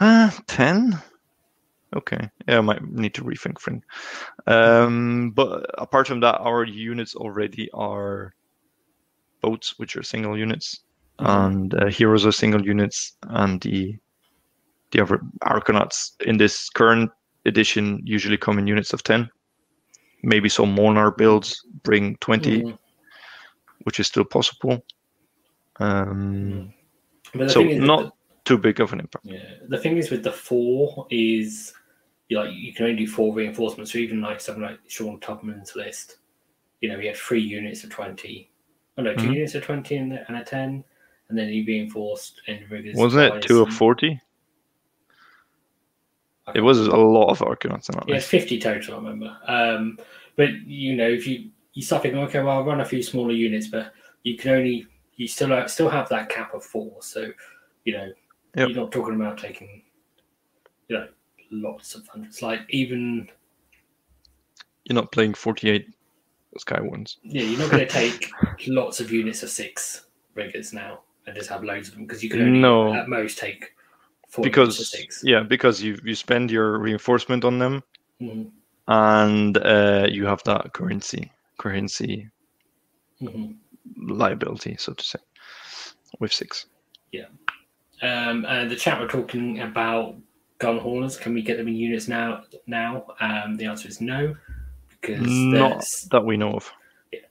[0.00, 0.98] Uh, ten.
[1.96, 2.28] Okay.
[2.46, 3.82] Yeah, I might need to rethink thing.
[4.46, 8.34] Um, but apart from that, our units already are
[9.40, 10.80] boats, which are single units,
[11.18, 11.46] Mhm.
[11.46, 13.96] and uh, heroes are single units, and the
[14.90, 17.10] the other Arkanauts in this current
[17.44, 19.28] edition usually come in units of ten.
[20.22, 22.78] Maybe some Mhornar builds bring 20 Mhm.
[23.84, 24.82] which is still possible.
[25.76, 26.72] Um,
[27.34, 29.26] But so not too big of an impact.
[29.26, 31.74] Yeah, the thing is with the four is
[32.28, 33.92] you like you can only do four reinforcements.
[33.92, 36.18] So even like something like Sean Tubman's list,
[36.80, 38.50] you know, he had three units of twenty.
[38.98, 39.34] Oh no, 2 Mhm.
[39.34, 40.84] units of twenty and, and a ten,
[41.28, 42.96] and then he reinforced and riggers.
[42.96, 44.20] Wasn't it twice two of forty?
[46.54, 47.88] It was a lot of arguments.
[47.88, 48.28] in that Yeah, list.
[48.28, 48.94] fifty total.
[48.94, 49.38] I remember.
[49.46, 49.98] Um,
[50.36, 53.32] but you know, if you you start thinking, okay, well, I'll run a few smaller
[53.32, 53.92] units, but
[54.24, 57.00] you can only you still have, still have that cap of four.
[57.02, 57.30] So
[57.84, 58.12] you know,
[58.56, 58.68] Yep.
[58.70, 59.82] you're not talking about taking
[60.88, 61.08] you know
[61.52, 62.42] lots of hundreds.
[62.42, 63.30] Like even
[64.84, 65.34] You're not playing
[66.52, 67.18] forty-eight Sky ones.
[67.22, 68.30] yeah, you're not going to take
[68.66, 72.30] lots of units of six riggers now and just have loads of them because you
[72.30, 72.94] can only No.
[72.94, 73.74] at most take
[74.28, 75.22] four because six.
[75.24, 77.82] yeah, because you you spend your reinforcement on them,
[78.20, 78.50] Mhm,
[78.88, 82.28] and uh, you have that currency currency
[83.20, 83.56] mhm.
[83.96, 85.18] liability, so to say,
[86.20, 86.66] with six.
[88.00, 90.14] Um, and the chat were talking about
[90.60, 91.16] gun haulers.
[91.16, 92.44] Can we get them in units now?
[92.68, 94.36] Now, um, the answer is no,
[95.00, 96.70] because Not that we know of.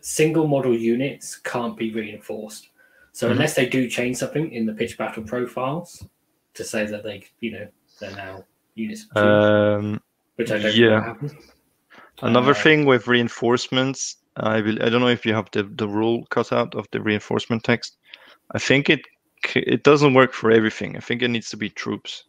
[0.02, 2.70] single model units can't be reinforced.
[3.12, 3.32] So Mhm.
[3.32, 6.06] unless they do change something in the pitch battle profiles
[6.54, 7.68] to say that they, you know,
[8.00, 10.02] they're now units, Um,
[10.36, 11.14] which I don't yeah.
[12.22, 14.82] Another Uh, thing with reinforcements, I will.
[14.84, 17.98] I don't know if you have the, the rule cut out of the reinforcement text.
[18.52, 19.02] I think it
[19.56, 20.98] it doesn't work for everything.
[20.98, 22.26] I think it needs to be troops,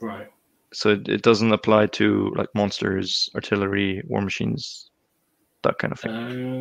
[0.00, 0.28] Right.
[0.72, 4.90] So it, it doesn't apply to like monsters, artillery, war machines,
[5.62, 6.12] that kind of thing.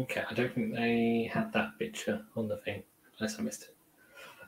[0.03, 2.83] Okay, I don't think they had that picture on the thing,
[3.19, 3.75] unless I missed it.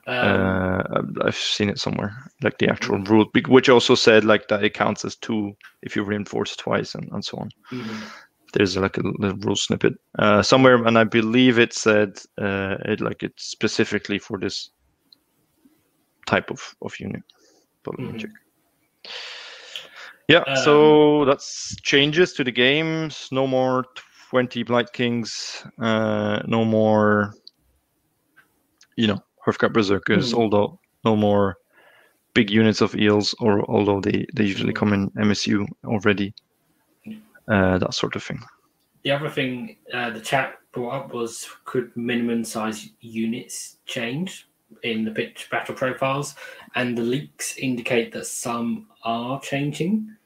[0.06, 4.64] Um, uh, I've seen it somewhere, like the actual rule, which also said like that
[4.64, 7.50] it counts as two if you reinforce twice and, and so on.
[7.72, 8.10] mhm.
[8.52, 13.00] There's like a little rule snippet uh, somewhere, and I believe it said uh, it
[13.00, 14.70] like it's specifically for this
[16.26, 17.22] type of of unit.
[17.84, 18.18] But let me Mhm.
[18.18, 18.30] check.
[20.30, 23.28] Yeah, Um, so that's changes to the games.
[23.32, 23.84] No more
[24.30, 25.64] 20 Blight Kings.
[25.82, 27.34] Uh, no more,
[28.96, 30.32] you know, Hearthguard Berserkers.
[30.32, 30.38] Mm.
[30.38, 31.56] Although no more
[32.34, 36.32] big units of eels, or although they they usually come in MSU already.
[37.48, 38.40] Uh, that sort of thing.
[39.02, 44.46] The other thing uh, the chat brought up was could minimum size units change
[44.84, 46.36] in the pitch battle profiles,
[46.76, 50.16] and the leaks indicate that some are changing.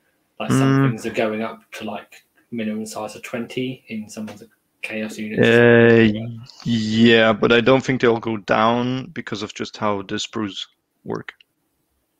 [0.40, 0.90] Like some Mm.
[0.90, 4.48] things are going up to like minimum size of twenty in some of the
[4.82, 5.46] chaos units.
[5.48, 6.20] Uh,
[6.64, 10.66] yeah, but I don't think they'll go down because of just how the sprues
[11.04, 11.32] work.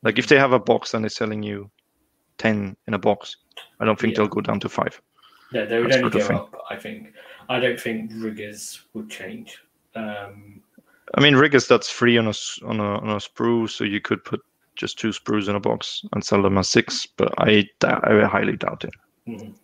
[0.03, 1.71] Like if they have a box and they're selling you
[2.39, 3.37] 10 in a box,
[3.81, 4.19] I don't think Yeah.
[4.23, 5.01] they'll go down to five.
[5.53, 6.37] Yeah, they would That only go thing.
[6.37, 6.55] up.
[6.71, 7.13] I think.
[7.49, 9.59] I don't think riggers would change.
[9.95, 10.63] Um,
[11.15, 12.33] I mean, riggers that's free on a
[12.65, 14.41] on a on a sprue, so you could put
[14.77, 17.07] just two sprues in a box and sell them as six.
[17.07, 18.95] But I I highly doubt it.
[19.29, 19.55] mhm.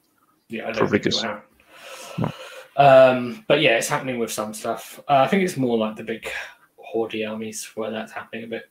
[0.48, 1.22] Yeah, I don't think it riggers.
[1.22, 2.32] will happen.
[2.76, 5.00] Um, but yeah, it's happening with some stuff.
[5.08, 6.28] Uh, I think it's more like the big
[6.76, 8.64] Horde armies where that's happening a bit.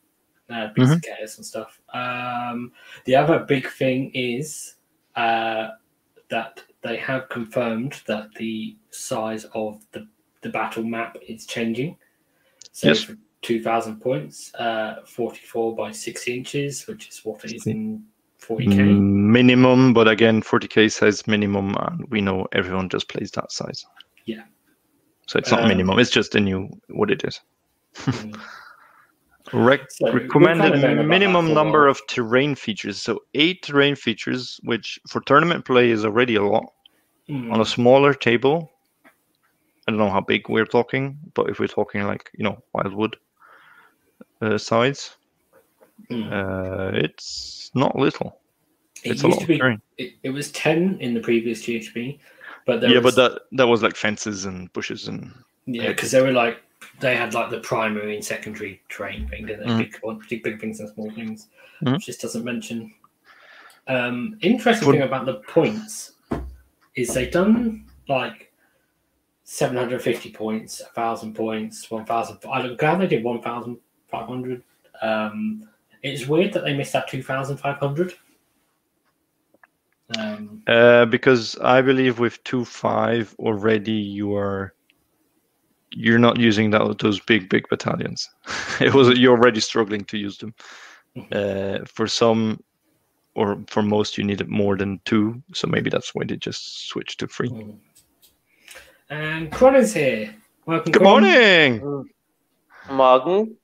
[0.48, 1.02] Uh, big Mhm.
[1.02, 1.80] chaos and stuff.
[1.94, 2.72] Um,
[3.04, 4.76] the other big thing is
[5.16, 5.68] uh,
[6.28, 10.06] that they have confirmed that the size of the,
[10.42, 11.96] the battle map is changing.
[12.72, 13.10] So Yes.
[13.40, 18.04] For 2,000 points, uh, 44 by 6 inches, which is what it is in
[18.40, 18.74] 40k.
[18.76, 23.84] Mm, Minimum, but again, 40k says minimum, and we know everyone just plays that size.
[24.24, 24.42] Yeah.
[25.26, 27.40] So it's not Um, minimum; it's just a new what it is.
[27.94, 28.38] Mm.
[29.52, 33.00] Rec- So, recommended kind of known about that minimum number of terrain features.
[33.02, 36.72] So eight terrain features, which for tournament play is already a lot.
[37.28, 37.52] Mm.
[37.52, 38.70] On a smaller table,
[39.06, 43.16] I don't know how big we're talking, but if we're talking like you know wildwood
[44.40, 45.16] uh, size,
[46.10, 46.32] Mm.
[46.32, 48.40] uh, it's not little.
[49.04, 49.80] It it's a lot to of be terrain.
[49.98, 52.18] it, it was 10 in the previous GHB,
[52.66, 55.32] but there Yeah, was, but that that was like fences and bushes and
[55.66, 56.62] yeah, because they were like
[57.00, 59.84] they had like the primary and secondary terrain thing, didn't they?
[59.84, 60.28] Mhm.
[60.28, 61.48] Big, big, things and small things.
[61.82, 61.92] Mhm.
[61.94, 62.92] Which just doesn't mention.
[63.86, 66.12] Um, interesting thing about the points
[66.94, 68.52] is they've done like
[69.44, 72.38] 750 points, 1,000 points, 1,000.
[72.50, 73.24] I'm glad they did
[74.10, 74.62] 1,500.
[75.02, 75.68] Um,
[76.02, 78.14] it's weird that they missed that 2,500.
[80.18, 84.74] Um, Uh, because I believe with two five already you are
[85.92, 88.28] you're not using that those big big battalions.
[88.80, 90.54] it was you're already struggling to use them.
[91.32, 92.60] Uh, for some
[93.34, 97.20] or for most you need more than two, so maybe that's why they just switched
[97.20, 97.50] to three.
[97.50, 97.78] Mm.
[99.10, 100.34] And Cron is here.
[100.66, 101.22] Welcome, Good Cron.
[101.22, 102.06] morning.
[102.90, 103.56] Morgen,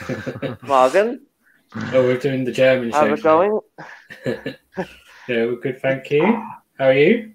[0.62, 1.26] Morgen,
[1.74, 2.98] Oh, we're doing the German show.
[2.98, 3.60] how's it going?
[4.26, 4.54] yeah,
[5.26, 6.22] we're good, thank you.
[6.78, 7.32] How are you?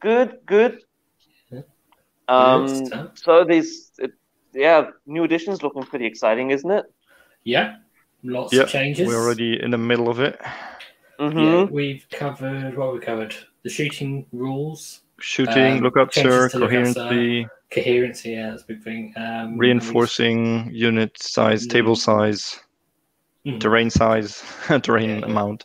[0.00, 0.82] Good, good.
[1.50, 1.64] Good
[2.28, 3.10] Um, stuff.
[3.18, 4.12] so these, it,
[4.54, 6.84] yeah, new editions looking pretty exciting, isn't it?
[7.44, 7.76] Yeah,
[8.22, 9.06] lots Yeah, of changes.
[9.06, 10.40] We're already in the middle of it.
[11.20, 11.38] Mm-hmm.
[11.38, 13.34] Yeah, we've covered what have we covered.
[13.64, 17.00] The shooting rules, Shooting, Um, lookup, changes sir, to lookup, sir.
[17.00, 18.30] coherency, coherency.
[18.32, 19.14] Yeah, that's a big thing.
[19.16, 22.58] Um, reinforcing unit size, table size,
[23.46, 23.60] Mhm.
[23.60, 24.42] terrain size,
[24.82, 25.26] terrain Yeah.
[25.26, 25.64] amount.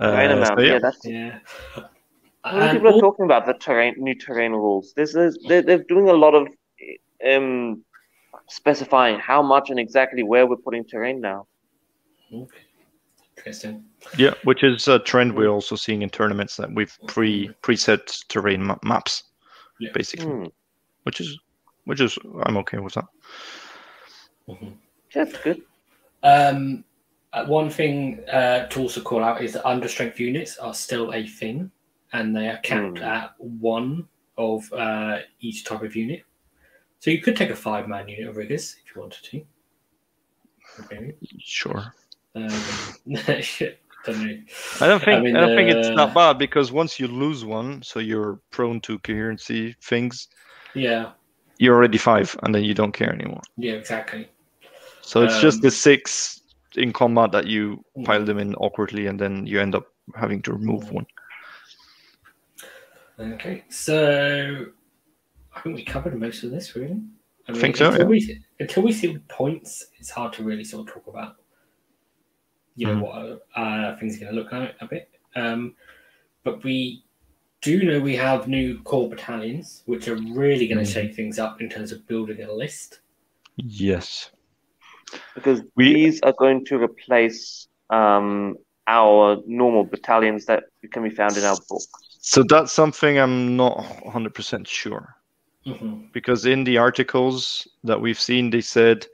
[0.00, 0.72] Terrain Uh, amount, so yeah.
[0.72, 0.78] yeah.
[0.78, 1.04] that's.
[1.04, 1.38] Yeah.
[2.44, 4.94] Many And people are talking about the terrain, new terrain rules.
[4.94, 6.48] This is they're, they're doing a lot of
[7.26, 7.84] um
[8.48, 11.46] specifying how much and exactly where we're putting terrain now.
[12.32, 12.64] Okay.
[13.36, 13.84] Interesting.
[14.18, 18.62] Yeah, which is a trend we're also seeing in tournaments that we've pre preset terrain
[18.64, 19.24] ma- maps,
[19.78, 19.90] Yeah.
[19.94, 20.46] basically, Hmm.
[21.04, 21.38] which is
[21.84, 23.06] which is I'm okay with that.
[24.48, 24.76] Mhm.
[25.14, 25.62] That's good.
[26.22, 26.84] Um,
[27.32, 31.26] uh, one thing uh, to also call out is that understrength units are still a
[31.26, 31.70] thing,
[32.12, 33.04] and they are capped Hmm.
[33.04, 36.22] at one of uh, each type of unit.
[37.00, 39.46] So you could take a five-man unit of riggers if you wanted to.
[40.84, 41.14] Okay.
[41.38, 41.92] Sure.
[42.34, 42.50] Um,
[43.40, 44.44] shit, don't.
[44.80, 47.44] I don't think I, mean, don't think it's uh, that bad because once you lose
[47.44, 50.28] one, so you're prone to coherency things,
[50.74, 51.12] Yeah,
[51.58, 53.42] you're already five, and then you don't care anymore.
[53.56, 54.28] yeah, exactly.
[55.02, 56.40] So it's just Um, the six
[56.76, 60.52] in combat that you pile them in awkwardly, and then you end up having to
[60.52, 61.06] remove one.
[63.18, 64.66] Okay, so
[65.54, 67.00] I think we covered most of this really.
[67.48, 68.06] I Think so, Until, yeah.
[68.06, 71.36] we, until we see points, it's hard to really sort of talk about.
[72.76, 73.00] You know Mhm.
[73.02, 75.10] what uh, things are going to look like a bit.
[75.36, 75.74] Um,
[76.44, 77.04] but we
[77.60, 80.94] do know we have new core battalions, which are really going to Mhm.
[80.94, 83.00] shake things up in terms of building a list.
[83.56, 84.30] Yes.
[85.34, 88.56] because We- these are going to replace um,
[88.86, 91.82] our normal battalions that can be found in our book.
[92.20, 95.16] So that's something I'm not 100% sure
[95.64, 99.06] hmm because in the articles that we've seen, they said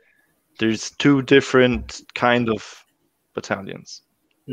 [0.58, 2.85] there's two different kind of
[3.36, 4.02] battalions.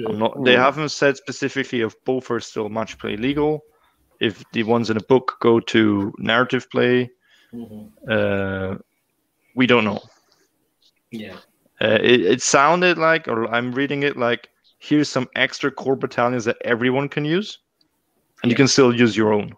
[0.06, 0.62] I'm not, they Hmm.
[0.62, 3.64] haven't said specifically if both are still match play legal,
[4.22, 7.12] if the ones in the book go to narrative play.
[7.54, 8.76] hmm Uh,
[9.56, 10.02] we don't know.
[11.12, 11.40] Yeah.
[11.82, 16.46] Uh, it, it sounded like, or I'm reading it like, here's some extra core battalions
[16.46, 17.60] that everyone can use,
[18.44, 19.54] and you can still use your own,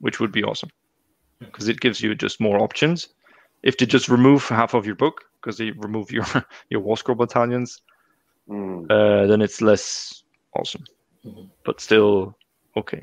[0.00, 0.70] which would be awesome
[1.52, 3.08] because it gives you just more options.
[3.62, 6.26] If they just remove half of your book, because they remove your
[6.70, 7.82] your war scroll battalions,
[8.48, 8.86] Mm.
[8.90, 10.22] uh, then it's less
[10.54, 10.84] awesome,
[11.24, 11.50] Mhm.
[11.64, 12.36] but still
[12.76, 13.02] okay.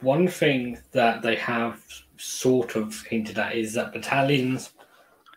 [0.00, 1.82] One thing that they have
[2.16, 4.72] sort of hinted at is that battalions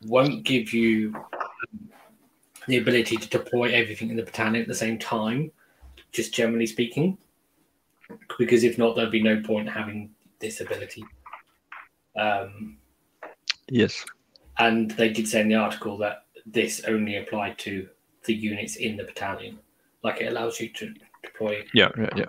[0.05, 1.89] won't give you um,
[2.67, 5.51] the ability to deploy everything in the battalion at the same time,
[6.11, 7.17] just generally speaking.
[8.37, 11.03] Because if not, there'd be no point having this ability.
[12.15, 12.77] Um,
[13.69, 14.05] Yes.
[14.59, 17.89] and they did say in the article that this only applied to
[18.25, 19.59] the units in the battalion.
[20.03, 21.63] Like it allows you to deploy.
[21.73, 22.25] Yeah, yeah, yeah.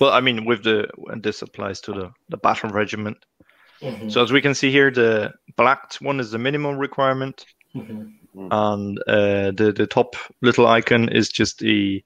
[0.00, 3.16] Well, I mean, with the and this applies to the the battle regiment.
[3.80, 7.44] Mhm, So as we can see here, the black one is the minimum requirement.
[7.74, 8.12] mhm.
[8.50, 12.02] and uh, the the top little icon is just a,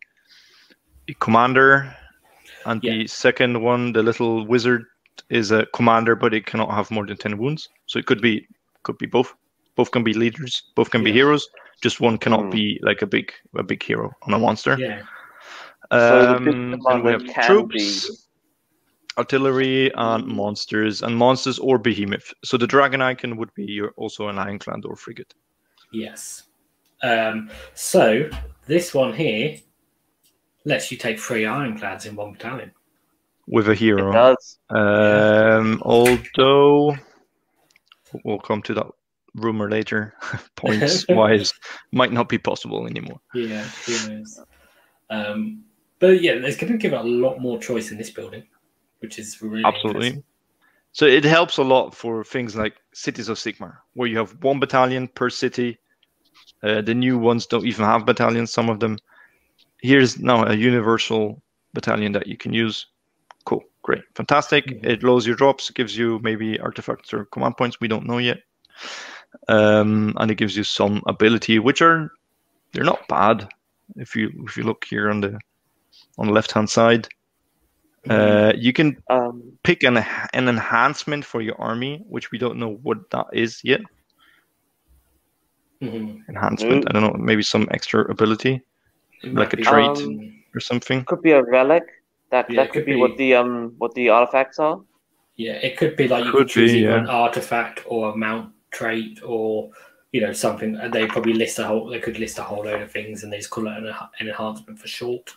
[1.08, 1.94] a commander,
[2.66, 4.84] and the second one, the little wizard,
[5.30, 7.68] is a commander, but it cannot have more than ten wounds.
[7.86, 8.46] So it could be
[8.82, 9.34] could be both.
[9.76, 10.62] Both can be leaders.
[10.74, 11.48] Both can be heroes.
[11.82, 12.50] Just one cannot Hmm.
[12.50, 14.76] be like a big a big hero on a monster.
[14.78, 15.02] Yeah.
[15.90, 16.54] So the Um, big
[16.86, 18.28] and we have can troops,
[19.16, 22.32] artillery, and monsters, and monsters or behemoth.
[22.44, 25.34] So the dragon icon would be your, also an ironclad or frigate.
[25.92, 26.44] Yes.
[27.02, 28.28] Um, so
[28.66, 29.56] this one here
[30.64, 32.72] lets you take three ironclads in one battalion.
[33.50, 34.12] with a It hero.
[34.12, 34.58] does.
[34.68, 36.94] Um, although
[38.24, 38.86] we'll come to that
[39.34, 40.14] rumor later.
[40.56, 41.52] Points wise,
[41.92, 43.20] might not be possible anymore.
[43.34, 44.40] Yeah, who knows?
[45.10, 45.64] Um,
[45.98, 48.44] but yeah, it's going to give it a lot more choice in this building,
[49.00, 50.22] which is really Absolutely.
[50.92, 54.58] So it helps a lot for things like cities of Sigmar, where you have one
[54.58, 55.78] battalion per city.
[56.62, 58.52] Uh, the new ones don't even have battalions.
[58.52, 58.98] Some of them.
[59.80, 61.40] Here's now a universal
[61.72, 62.86] battalion that you can use.
[63.44, 64.64] Cool, great, fantastic.
[64.82, 67.80] It lowers your drops, gives you maybe artifacts or command points.
[67.80, 68.38] We don't know yet.
[69.46, 72.10] Um, and it gives you some ability, which are
[72.72, 73.48] they're not bad.
[73.96, 75.38] If you if you look here on the
[76.18, 77.08] on the left hand side,
[78.06, 78.10] Mhm.
[78.10, 79.96] uh, you can Um, pick an
[80.34, 83.80] an enhancement for your army, which we don't know what that is yet.
[85.82, 86.28] Mhm.
[86.28, 86.88] Enhancement, Mm.
[86.88, 88.60] I don't know, maybe some extra ability
[89.22, 89.96] It Like a trait.
[89.98, 91.04] um, or something.
[91.06, 91.82] could be a relic.
[92.30, 94.80] That Yeah, that could could be, what the um what the artifacts are.
[95.36, 96.98] yeah, it could be like you Could could choose be, yeah.
[97.00, 99.70] an artifact or a mount trait or
[100.12, 100.78] you know something.
[100.92, 101.88] They probably list a whole.
[101.88, 104.28] They could list a whole load of things, and they just call it an, an
[104.28, 105.34] enhancement for short.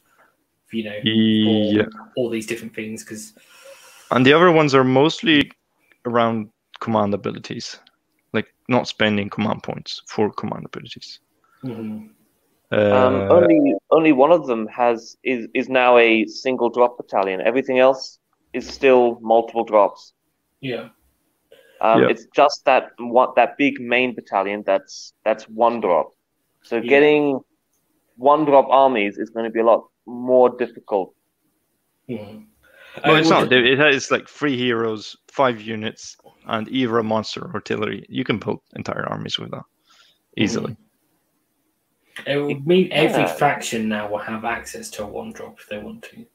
[0.71, 3.33] You know, Yeah, all these different things because
[4.11, 5.51] and the other ones are mostly
[6.05, 7.79] around command abilities,
[8.33, 11.19] like not spending command points for command abilities.
[11.63, 12.09] mhm.
[12.91, 17.41] Um, Uh, only only one of them has is is now a single drop battalion.
[17.41, 18.19] Everything else
[18.53, 20.13] is still multiple drops.
[20.61, 20.89] yeah,
[21.81, 22.09] Um, Yeah.
[22.09, 26.11] It's just that one that big main battalion that's that's one drop.
[26.63, 26.89] So Yeah.
[26.89, 27.39] getting
[28.17, 31.13] one drop armies is going to be a lot more difficult.
[32.09, 32.45] mhm.
[33.05, 33.51] no, Uh, it's not.
[33.53, 36.17] It has like three heroes, five units,
[36.47, 38.05] and either a monster or artillery.
[38.09, 39.63] You can build entire armies with that
[40.37, 40.75] easily.
[42.27, 43.33] It would mean every Yeah.
[43.33, 46.25] faction now will have access to a one drop if they want to.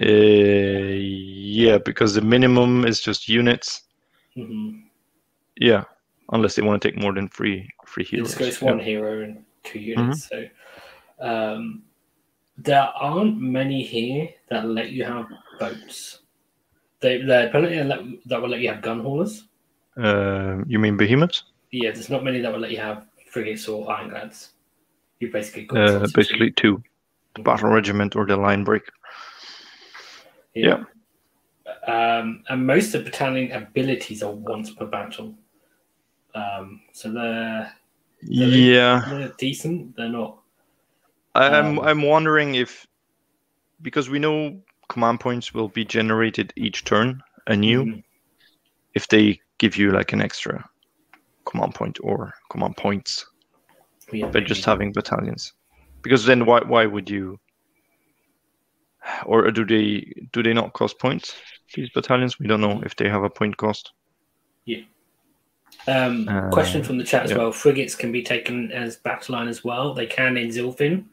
[0.00, 3.82] Uh, yeah, because the minimum is just units.
[4.36, 4.85] Mm-hmm.
[5.58, 5.84] Yeah,
[6.32, 8.28] unless they want to take more than three three It heroes.
[8.34, 8.68] just goes Yeah.
[8.70, 10.28] one hero and two units.
[10.28, 10.44] So
[11.20, 11.82] um,
[12.58, 15.26] there aren't many here that let you have
[15.58, 16.20] boats.
[17.00, 19.44] They, plenty that, that will let you have gun haulers.
[19.96, 21.44] Uh, you mean behemoths?
[21.70, 24.52] Yeah, there's not many that will let you have frigates or ironclads.
[25.20, 26.82] You basically got Uh, basically two,
[27.34, 27.42] two.
[27.42, 28.82] battle regiment or the line break.
[30.54, 30.84] yeah.
[31.86, 35.34] Um, and most of the battalion abilities are once per battle.
[36.36, 37.72] Um, so they're,
[38.22, 39.96] they're Yeah, they're decent.
[39.96, 40.38] They're not.
[41.34, 42.86] I'm Um, I'm wondering if
[43.82, 47.84] because we know command points will be generated each turn anew.
[47.84, 48.02] Mhm.
[48.94, 50.64] if they give you like an extra
[51.44, 53.26] command point or command points
[54.12, 55.52] Yeah, by just having battalions
[56.02, 57.38] because then why why would you
[59.26, 61.36] or do they do they not cost points
[61.74, 63.92] these battalions we don't know if they have a point cost
[65.88, 67.38] Um, Uh, question from the chat as yeah.
[67.38, 67.52] well.
[67.52, 69.94] Frigates can be taken as battle line as well.
[69.94, 71.04] They can in Zilfin.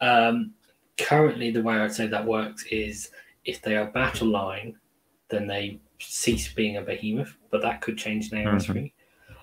[0.00, 0.52] Um,
[0.98, 3.10] currently, the way I'd say that works is
[3.44, 4.76] if they are battle line,
[5.28, 7.36] then they cease being a behemoth.
[7.50, 8.92] But that could change in AOS3.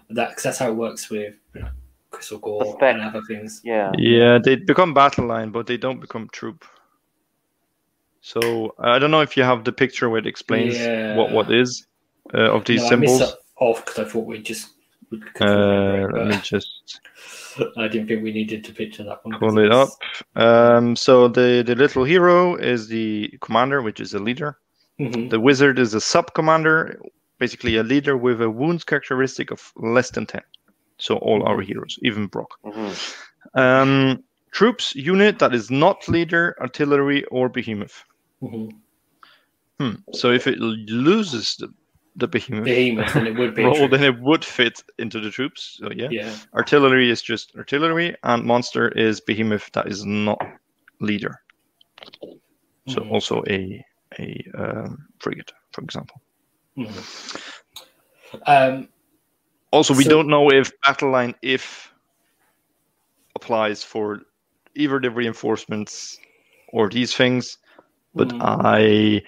[0.09, 1.69] That, 'cause that's how it works with you know,
[2.11, 2.95] Gristlegore spec.
[2.95, 3.61] and other things.
[3.63, 3.91] Yeah.
[3.97, 6.63] yeah they become battle line but they don't become troop
[8.21, 10.77] so i don't know if you have the picture where it explains
[11.17, 11.85] what what is
[12.33, 14.69] uh, of these no, I missed symbols that off because I thought we just.
[15.09, 16.99] We could uh, remember let me just
[17.77, 19.39] I didn't think we needed to picture that one.
[19.39, 19.87] pull it up
[20.35, 24.57] um, so the the little hero is the commander which is a leader
[24.99, 25.29] Mhm.
[25.29, 26.99] The wizard is a sub commander,
[27.37, 30.41] basically a leader with a wounds characteristic of less than 10.
[30.97, 32.57] So all our heroes, even Brokk.
[32.63, 32.93] hmm
[33.53, 38.03] Um, troops unit that is not leader, artillery, or behemoth.
[38.41, 38.71] Mhm.
[39.79, 39.95] Hmm.
[40.13, 41.67] So if it loses the,
[42.17, 43.61] the behemoth, Behemoth, then it would be.
[43.75, 43.91] troop.
[43.91, 45.77] then it would fit into the troops.
[45.79, 46.07] So yeah.
[46.11, 46.35] Yeah.
[46.55, 50.39] Artillery is just artillery, and monster is behemoth that is not
[50.99, 51.39] leader.
[52.87, 53.11] So Mhm.
[53.11, 53.83] also a
[54.19, 56.21] a um, frigate, for example.
[56.77, 57.41] Mhm.
[58.47, 58.89] Um,
[59.73, 61.91] Also, we So- don't know if battle line if
[63.35, 64.21] applies for
[64.75, 66.17] either the reinforcements
[66.69, 67.57] or these things,
[68.15, 68.41] but Mm.
[68.41, 69.21] I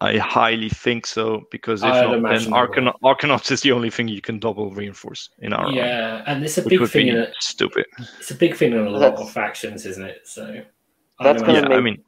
[0.00, 4.08] I highly think so because if I'd not, then imagine Arkanauts is the only thing
[4.08, 7.08] you can double reinforce in our army, yeah, and it's a big thing.
[7.08, 7.86] In a, stupid.
[8.18, 10.22] it's a big thing in a lot That's- of factions, isn't it?
[10.24, 12.02] So I'd That's Yeah, imagine- I mean,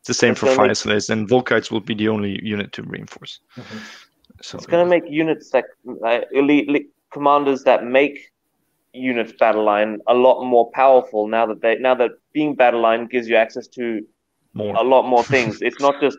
[0.00, 2.82] it's the same for gonna fire make- and Vulkites will be the only unit to
[2.82, 3.40] reinforce.
[3.56, 3.78] Mhm.
[4.42, 8.30] So It's going to make units that like, elite, elite commanders that make
[8.92, 13.06] units battle line a lot more powerful now that they now that being battle line
[13.06, 14.04] gives you access to
[14.52, 14.74] more.
[14.76, 15.62] a lot more things.
[15.62, 16.18] it's not just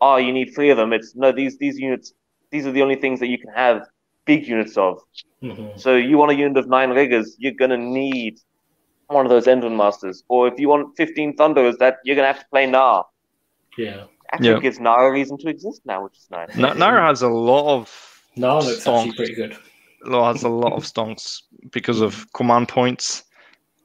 [0.00, 0.92] oh you need three of them.
[0.92, 2.12] It's no these these units
[2.50, 3.86] these are the only things that you can have
[4.26, 4.98] big units of.
[5.42, 5.78] Mhm.
[5.78, 8.38] So you want a unit of nine riggers, you're gonna need
[9.08, 10.22] one of those engine masters.
[10.28, 13.04] Or if you want fifteen thunderers, that you're gonna have to play Nar.
[13.76, 14.04] yeah.
[14.32, 14.60] Actually Yeah.
[14.60, 16.56] gives Nar a reason to exist now, which is nice.
[16.56, 19.56] Na- Nara has a lot of No, looks actually pretty good.
[20.04, 23.24] Law has a lot of stonks because of command points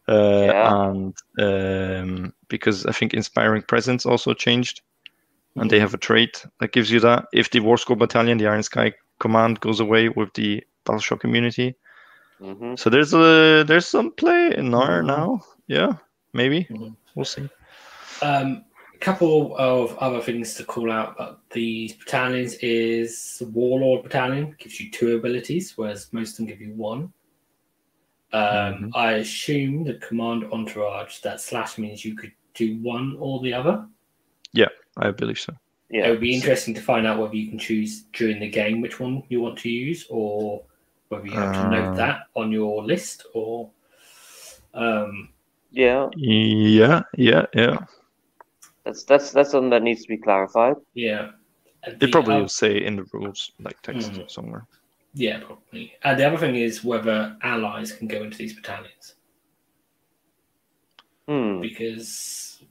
[0.08, 0.90] uh, Yeah.
[0.90, 4.82] and um, because I think inspiring presence also changed
[5.60, 8.48] and they have a trait that gives you that if the war scroll battalion the
[8.48, 11.76] iron sky command goes away with the battle shock immunity
[12.40, 15.08] hmm so there's a there's some play in Nar Mhm.
[15.08, 15.94] now yeah
[16.34, 16.96] maybe Mhm.
[17.16, 17.50] we'll see
[18.22, 24.56] Um, a couple of other things to call out about these battalions is Warlord Battalion
[24.58, 27.14] gives you two abilities, whereas most of them give you one.
[28.34, 28.92] Um, Mhm.
[28.94, 33.88] I assume the command entourage that slash means you could do one or the other.
[35.00, 35.54] I believe so
[35.90, 39.00] It would be interesting to find out whether you can choose during the game which
[39.00, 40.62] one you want to use, or
[41.10, 41.70] whether you have to Uh.
[41.70, 43.72] note that on your list, or
[44.74, 45.30] um,
[45.72, 46.10] Yeah.
[46.16, 47.78] yeah yeah yeah
[48.86, 50.76] That's that's that's something that needs to be clarified.
[50.94, 51.32] yeah.
[51.84, 54.30] And they the probably oth- will say in the rules like text Mhm.
[54.30, 54.66] somewhere
[55.14, 55.94] Yeah, probably.
[56.04, 59.16] And the other thing is whether allies can go into these battalions
[61.28, 61.62] Hmm.
[61.62, 62.64] because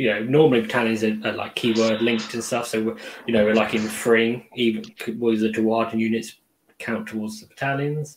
[0.00, 2.66] you know normally battalions are, are like keyword linked and stuff.
[2.68, 2.96] So we're,
[3.26, 4.82] you know, we're like in Thryng even
[5.18, 6.36] was the Duardin units
[6.78, 8.16] count towards the battalions.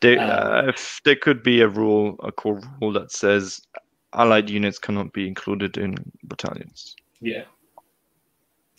[0.00, 3.60] There, Um, uh, if there could be a rule, a core rule that says
[4.14, 7.44] allied units cannot be included in battalions, Yeah,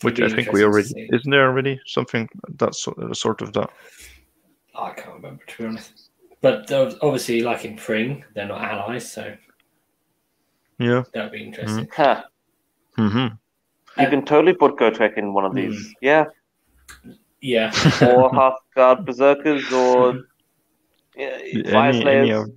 [0.02, 2.28] which I think we already isn't there already something
[2.58, 3.70] that sort, uh, sort of that.
[4.74, 6.10] I can't remember to be honest.
[6.42, 9.36] But uh, obviously, like in Thryng, they're not allies, so
[10.80, 11.04] Yeah.
[11.14, 11.88] that would be interesting.
[11.94, 12.24] Huh.
[13.00, 13.28] Hmm
[14.02, 15.94] You can totally put Gotrek in one of these.
[16.02, 16.26] Yeah.
[17.42, 17.72] Yeah,
[18.02, 20.24] Or half guard berserkers or
[21.16, 21.38] yeah,
[21.72, 22.30] fire Any, slayers.
[22.30, 22.48] any of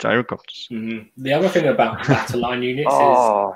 [0.00, 0.68] gyrocopters.
[0.70, 1.08] Mhm.
[1.16, 3.54] the other thing about battle line units is oh,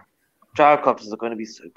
[0.57, 1.73] gyrocopters are going to be so good.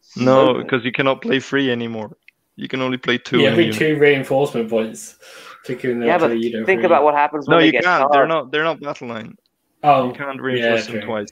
[0.00, 2.16] So No, because you cannot play free anymore.
[2.56, 3.38] You can only play two.
[3.40, 3.78] yeah, in a every unit.
[3.78, 5.18] two reinforcement points.
[5.62, 8.10] Particularly yeah, but you don't think about what happens when No, they you get can't.
[8.12, 8.50] They're not.
[8.52, 9.36] They're not battle line.
[9.82, 11.04] Oh, You can't reinforce them true.
[11.06, 11.28] twice,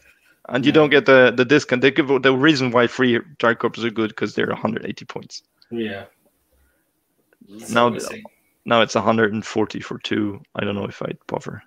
[0.49, 0.75] and you Yeah.
[0.75, 1.83] don't get the the discount.
[1.83, 5.43] They give the reason why free dark gyrocopters are good because they're 180 points.
[5.71, 6.05] Yeah.
[7.59, 8.23] So Now we'll the- see.
[8.65, 10.43] Now it's 140 for two.
[10.55, 11.63] I don't know if I'd bother.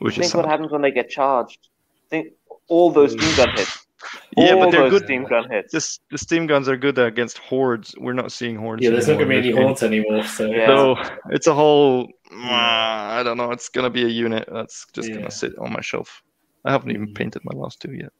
[0.00, 0.50] Which is Think what sad.
[0.50, 1.68] happens when they get charged.
[1.68, 2.32] I Think
[2.68, 3.86] all those steam gun hits.
[4.36, 5.04] yeah, all but they're good.
[5.04, 5.72] steam gun hits.
[5.72, 7.94] This, the steam guns are good against hordes.
[7.98, 8.82] We're not seeing hordes.
[8.82, 9.64] Yeah, there's not going to be any anymore.
[9.68, 10.22] hordes anymore.
[10.24, 10.66] So Yeah.
[10.66, 10.96] So
[11.30, 12.08] it's a whole.
[12.32, 13.52] I don't know.
[13.52, 15.16] It's gonna be a unit that's just Yeah.
[15.16, 16.22] gonna sit on my shelf.
[16.66, 17.14] I haven't even Mhm.
[17.14, 18.12] painted my last two yet.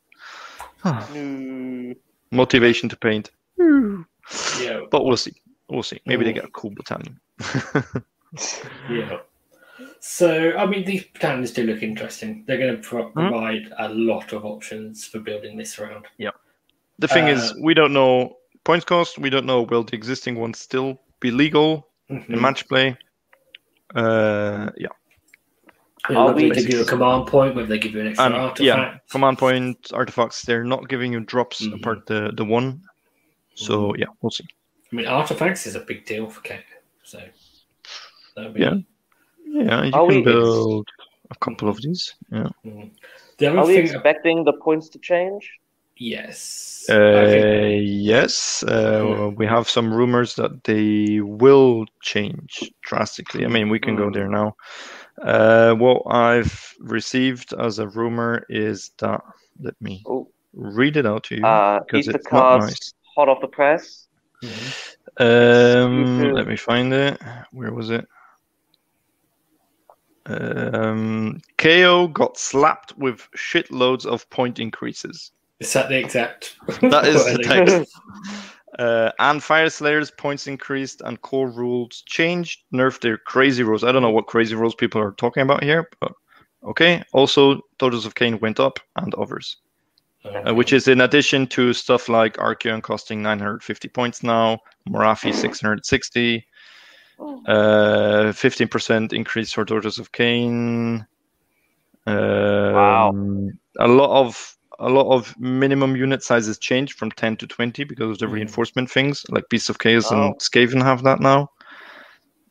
[0.85, 1.95] No.
[2.31, 5.33] Motivation to paint, yeah, but we'll see.
[5.69, 6.01] We'll see.
[6.07, 7.19] Maybe they get a cool battalion.
[8.91, 9.19] yeah.
[10.01, 12.45] So I mean, these battalions do look interesting.
[12.47, 13.29] They're going to pro- Hmm?
[13.29, 16.07] provide a lot of options for building this around.
[16.19, 16.31] Yeah.
[16.99, 19.19] The thing Uh, is, we don't know points cost.
[19.19, 22.41] We don't know will the existing ones still be legal in Mhm.
[22.41, 22.97] match play.
[23.95, 24.89] Uh, yeah, Yeah,
[26.15, 28.27] Are whether we- they give you a command point, whether they give you an extra
[28.27, 28.61] and artifact.
[28.61, 30.43] yeah, command point artifacts.
[30.43, 31.75] They're not giving you drops Mhm.
[31.77, 32.83] apart the the one.
[33.55, 33.99] So Mhm.
[33.99, 34.45] yeah, we'll see.
[34.93, 36.65] I mean, artifacts is a big deal for Kate.
[37.03, 37.19] So
[38.53, 38.75] be, Yeah.
[39.49, 40.87] Yeah, you Are can we- build
[41.31, 42.15] a couple of these.
[42.31, 42.49] Yeah.
[42.65, 42.91] Mm.
[43.39, 45.51] The other Are we thing, expecting the points to change?
[45.97, 46.93] Yes, I
[47.27, 53.45] think- Uh, yes, uh, we have some rumors that they will change drastically.
[53.45, 54.13] I mean, we can go Hmm.
[54.13, 54.57] there now.
[55.23, 59.23] Uh, what I've received as a rumor is that
[59.61, 62.93] let me Oh, read it out to you uh, because Easter it's not nice.
[63.17, 64.07] hot off the press.
[64.43, 64.97] Mhm.
[65.19, 67.19] Um, let me find it.
[67.53, 68.07] Where was it?
[70.27, 75.33] Um, KO got slapped with shitloads of point increases.
[75.61, 76.57] Is that the exact?
[76.83, 77.67] That is the wording?
[77.67, 77.97] text.
[78.79, 83.83] Uh, and Fyreslayers points increased and core rules changed, nerfed their crazy rules.
[83.85, 86.13] I don't know what crazy rules people are talking about here, but
[86.63, 87.03] okay.
[87.15, 89.57] Also, Daughters of Khaine went up and others,
[90.27, 94.59] uh, which is in addition to stuff like Archaon costing 950 points now,
[94.91, 96.47] Morathi 660,
[97.19, 101.07] uh, 15% increase for Daughters of Khaine.
[102.07, 107.85] Um, A lot of a lot of minimum unit sizes changed from 10 to 20
[107.85, 108.33] because of the Mhm.
[108.33, 110.17] reinforcement things, like Beasts of Chaos Oh.
[110.17, 111.51] and Skaven have that now.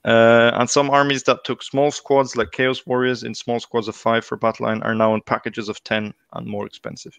[0.04, 3.96] Uh, and some armies that took small squads, like Chaos Warriors, in small squads of
[3.96, 7.18] five for battle line, are now in packages of 10 and more expensive.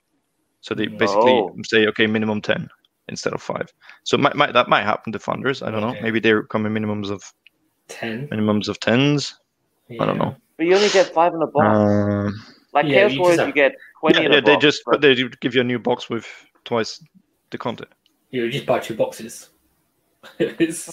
[0.61, 1.57] So they basically Oh.
[1.65, 2.69] say, okay, minimum 10
[3.09, 3.73] instead of five.
[4.05, 5.67] So might, might, that might happen to funders.
[5.67, 5.95] I don't know.
[6.01, 7.23] Maybe they're coming minimums of
[7.89, 8.27] ten.
[8.29, 9.39] minimums of tens.
[10.01, 10.35] I don't know.
[10.57, 11.67] But you only get five in a box.
[11.67, 12.35] Um,
[12.73, 13.77] like yeah, Chaos Warriors, have- you get
[14.13, 14.63] twenty yeah, in yeah, a they box.
[14.63, 16.27] just but- they give you a new box with
[16.65, 17.03] twice
[17.51, 17.91] the content.
[18.31, 19.51] You just buy two boxes.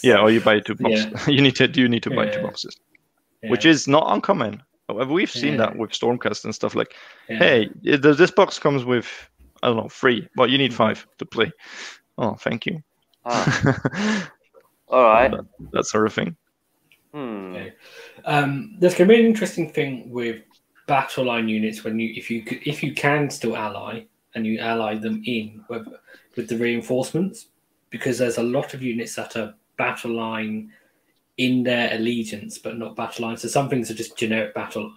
[0.03, 1.07] Yeah, or you buy two boxes.
[1.11, 1.27] Yeah.
[1.33, 2.77] you need to you need to buy two boxes,
[3.41, 4.61] yeah, which is not uncommon.
[4.87, 6.93] However, We've seen that with Stormcast and stuff like,
[7.29, 7.37] yeah.
[7.39, 9.07] hey, this box comes with
[9.63, 10.75] I don't know three, but you need Mhm.
[10.75, 11.51] five to play.
[12.19, 12.83] Oh, thank you.
[13.25, 14.29] Ah,
[14.89, 15.31] all right.
[15.31, 16.35] that, that sort of thing.
[17.13, 17.55] Hmm.
[17.55, 17.73] Okay.
[18.25, 20.41] Um, there's going to be an interesting thing with
[20.87, 24.03] battle line units when you if you if you can still ally
[24.35, 25.87] and you ally them in with,
[26.35, 27.47] with the reinforcements
[27.89, 30.71] because there's a lot of units that are battle line
[31.37, 33.37] in their allegiance but not battle line.
[33.37, 34.93] So some things are just generic battle line,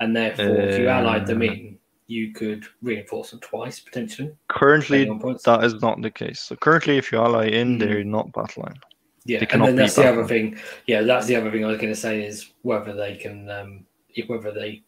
[0.00, 1.46] and therefore if you allied them Uh.
[1.46, 4.32] in, you could reinforce them twice potentially.
[4.48, 5.44] Currently, depending on points.
[5.44, 6.40] that is not the case.
[6.40, 7.80] So currently, if you ally in, Mhm.
[7.80, 8.80] they're not battle line.
[9.26, 10.28] Yeah, and then that's the other battle.
[10.28, 10.58] thing.
[10.86, 13.84] Yeah, that's the other thing I was going to say is whether they can, um,
[14.14, 14.82] if whether they,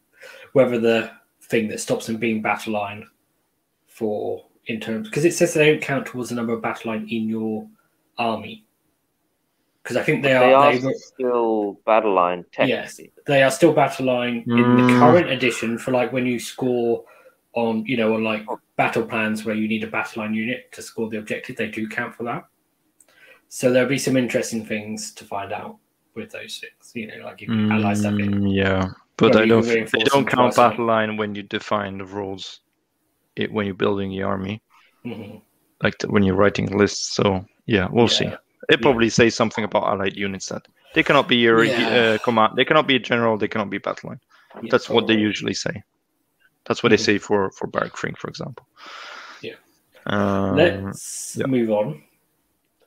[0.53, 1.11] whether the
[1.41, 3.05] thing that stops them being battle line
[3.87, 7.07] for in terms because it says they don't count towards the number of battle line
[7.09, 7.67] in your
[8.17, 8.65] army.
[9.81, 12.99] Because I think they They are, are they, were- still battle line Yes.
[13.25, 14.99] they are still battle line in the Mm.
[14.99, 17.03] current edition for like when you score
[17.53, 18.45] on you know on like
[18.77, 21.87] battle plans where you need a battle line unit to score the objective they do
[21.87, 22.45] count for that
[23.49, 25.77] so there'll be some interesting things to find out
[26.15, 26.91] with those six.
[26.95, 29.63] you know like if you ally stuff in Mm, yeah, but Whether I don't.
[29.63, 32.59] can They don't count twice battle line when you define the rules.
[33.35, 34.61] It, when you're building the army,
[35.03, 35.41] Mhm.
[35.81, 37.15] like the, when you're writing lists.
[37.15, 38.25] So yeah, we'll see.
[38.25, 38.37] Yeah.
[38.69, 41.87] It probably says something about allied units that they cannot be your Yeah.
[41.97, 42.53] uh, command.
[42.55, 43.37] They cannot be a general.
[43.37, 44.19] They cannot be battle line.
[44.61, 45.83] Yeah, That's what they usually say.
[46.65, 47.05] That's what they Mhm.
[47.05, 48.65] say for for Barak-Thryng, for example.
[49.41, 49.55] Yeah.
[50.05, 51.47] Um, let's yeah.
[51.47, 52.03] move on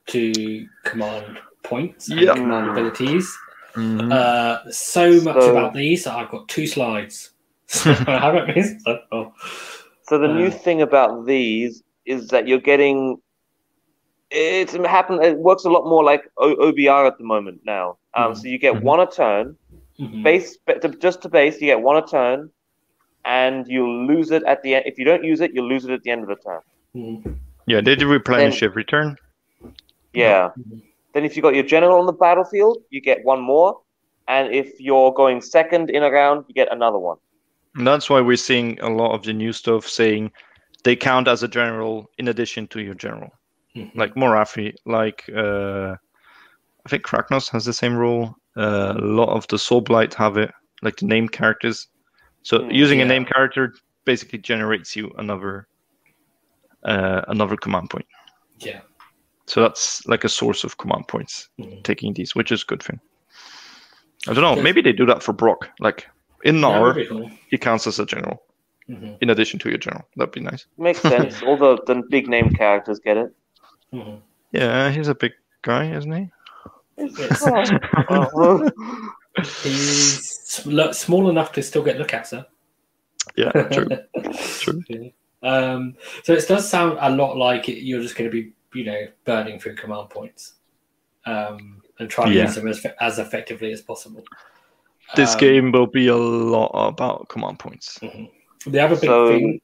[0.06, 1.40] to command
[1.70, 2.34] points and Yeah.
[2.34, 3.26] command abilities
[3.74, 4.12] mhm.
[4.20, 7.16] uh so much So- about these that i've got two slides
[7.66, 9.32] so i haven't missed that oh.
[10.08, 11.82] So the new Uh, thing about these
[12.14, 12.98] is that you're getting
[14.30, 15.14] it's happen.
[15.22, 17.86] It works a lot more like o- OBR at the moment now.
[18.14, 18.36] Um, Mhm.
[18.38, 18.82] So you get Mhm.
[18.92, 19.56] one a turn,
[19.98, 20.22] Mhm.
[20.26, 20.48] base
[21.06, 21.54] just to base.
[21.60, 22.38] You get one a turn,
[23.24, 24.84] and you lose it at the end.
[24.90, 26.62] If you don't use it, you lose it at the end of the turn.
[26.94, 27.36] Mhm.
[27.66, 29.08] yeah, did you replenish every turn.
[30.14, 30.50] Yeah.
[30.58, 30.82] Mhm.
[31.16, 33.80] Then if you got your general on the battlefield, you get one more,
[34.28, 37.16] and if you're going second in a round, you get another one.
[37.74, 40.30] And that's why we're seeing a lot of the new stuff saying
[40.84, 43.30] they count as a general in addition to your general.
[43.74, 43.96] Mhm.
[43.96, 45.96] Like Morathi, like uh,
[46.84, 48.36] I think Kragnos has the same rule.
[48.54, 50.50] Uh, a lot of the Soul Blight have it,
[50.82, 51.88] like the name characters.
[52.42, 55.66] So Mm, using a name character basically generates you another
[56.84, 58.06] uh, another command point.
[58.58, 58.80] yeah.
[59.46, 61.82] So that's like a source of command points Mhm.
[61.84, 63.00] taking these, which is a good thing.
[64.28, 64.54] I don't know.
[64.54, 64.64] Yes.
[64.64, 65.68] Maybe they do that for Brokk.
[65.78, 66.08] Like
[66.44, 67.30] in That Nar, cool.
[67.48, 68.42] he counts as a general
[68.88, 69.18] Mhm.
[69.20, 70.04] in addition to your general.
[70.16, 70.66] That'd be nice.
[70.78, 71.42] Makes sense.
[71.42, 73.32] All the, the big name characters get it.
[73.92, 74.20] Mhm.
[74.52, 75.32] Yeah, he's a big
[75.62, 76.30] guy, isn't he?
[78.08, 78.70] Oh.
[79.62, 80.30] He's
[80.92, 82.46] small enough to still get look at, sir.
[83.36, 83.86] yeah, true.
[84.60, 85.10] True.
[85.42, 88.84] Um, so it does sound a lot like it, you're just going to be, you
[88.84, 90.54] know, burning through command points
[91.26, 94.22] um, and trying to use them as, as effectively as possible.
[95.14, 97.98] This Um, game will be a lot about command points.
[98.00, 98.30] mhm.
[98.66, 99.60] The other big So- thing,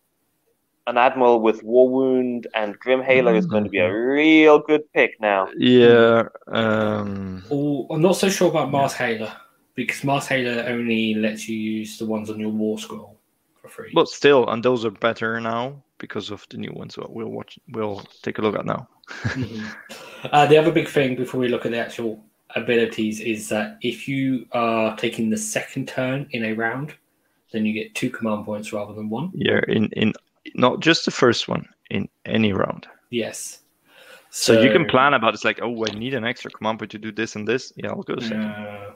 [0.88, 4.82] An admiral with War Wound and Grim Halo is going to be a real good
[4.92, 5.46] pick now.
[5.56, 6.24] Yeah.
[6.48, 9.32] Um, oh, I'm not so sure about Mars Hailer
[9.76, 13.16] because Mars Hailer only lets you use the ones on your war scroll
[13.60, 13.92] for free.
[13.94, 16.94] but still, and those are better now because of the new ones.
[16.94, 17.60] So we'll watch.
[17.68, 18.88] We'll take a look at now.
[19.22, 19.74] Mhm.
[20.30, 24.06] Uh, the other big thing before we look at the actual abilities is that if
[24.06, 26.94] you are taking the second turn in a round,
[27.50, 29.30] then you get two command points rather than one.
[29.34, 30.12] Yeah, in in
[30.54, 32.86] not just the first one, in any round.
[33.10, 33.62] Yes.
[34.30, 36.98] So, you can plan about it's like, oh, I need an extra command point to
[36.98, 37.70] do this and this.
[37.76, 38.40] Yeah, I'll go second.
[38.44, 38.92] Uh,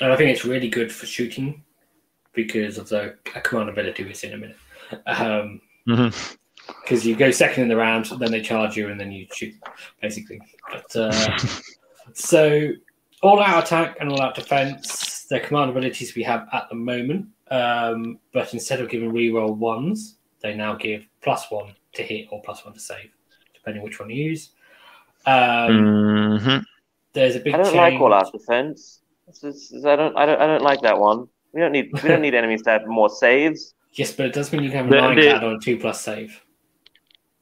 [0.00, 1.62] and I think it's really good for shooting
[2.32, 4.56] because of the a command ability we see in a minute.
[5.06, 6.37] Um, Mhm.
[6.82, 9.54] Because you go second in the round, then they charge you, and then you shoot,
[10.00, 10.40] basically.
[10.70, 11.38] But uh,
[12.14, 12.70] so
[13.22, 17.26] all out attack and all out defense, the command abilities we have at the moment.
[17.50, 22.42] Um, but instead of giving reroll ones, they now give plus one to hit or
[22.42, 23.10] plus one to save,
[23.54, 24.50] depending which one you use.
[25.26, 26.64] Um, Mhm.
[27.14, 27.76] There's a big I don't change.
[27.76, 29.00] like all out defense.
[29.26, 30.16] It's just- I don't.
[30.16, 30.40] I don't.
[30.40, 31.26] I don't like that one.
[31.52, 31.90] We don't need.
[31.92, 33.74] We don't need enemies to have more saves.
[33.94, 35.58] Yes, but it does mean you can have a The- nine the- card on a
[35.58, 36.40] two plus save.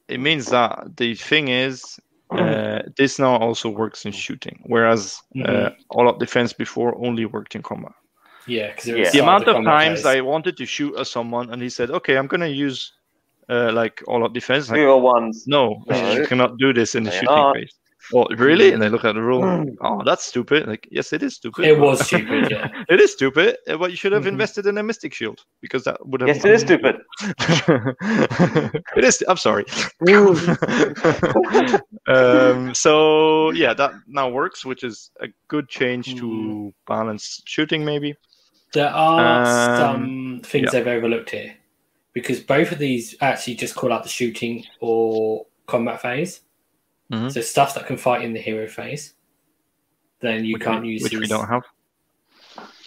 [0.09, 1.99] It means that the thing is,
[2.31, 5.75] uh, this now also works in shooting, whereas uh, Mhm.
[5.91, 7.93] all out defense before only worked in combat.
[8.47, 9.11] Yeah, because Yeah.
[9.11, 12.29] the amount of times I wanted to shoot at someone and he said, "Okay, I'm
[12.29, 12.93] gonna use
[13.49, 15.45] uh, like all out defense." Like, Zero ones.
[15.47, 16.13] no, No.
[16.13, 17.57] you cannot do this in the Why shooting not?
[17.57, 17.75] phase.
[18.15, 18.73] Oh, really?
[18.73, 19.67] And I look at the rule.
[19.81, 20.67] Oh, that's stupid.
[20.67, 21.65] Like, yes, it is stupid.
[21.65, 22.69] It was stupid, yeah.
[22.89, 24.29] it is stupid, uh, but you should have Mhm.
[24.29, 26.29] invested in a mystic shield because that would have.
[26.29, 26.97] Yes, it is stupid.
[28.97, 29.23] it is.
[29.29, 29.65] I'm sorry.
[32.07, 36.19] um, so yeah, that now works, which is a good change Mm.
[36.21, 38.15] to balance shooting, maybe.
[38.73, 40.71] There are Um, some things yeah.
[40.71, 41.55] they've overlooked here
[42.13, 46.41] because both of these actually just call out the shooting or combat phase.
[47.11, 47.33] Mhm.
[47.33, 49.15] So stuff that can fight in the hero phase,
[50.21, 51.63] then you which can't we, use which we don't have.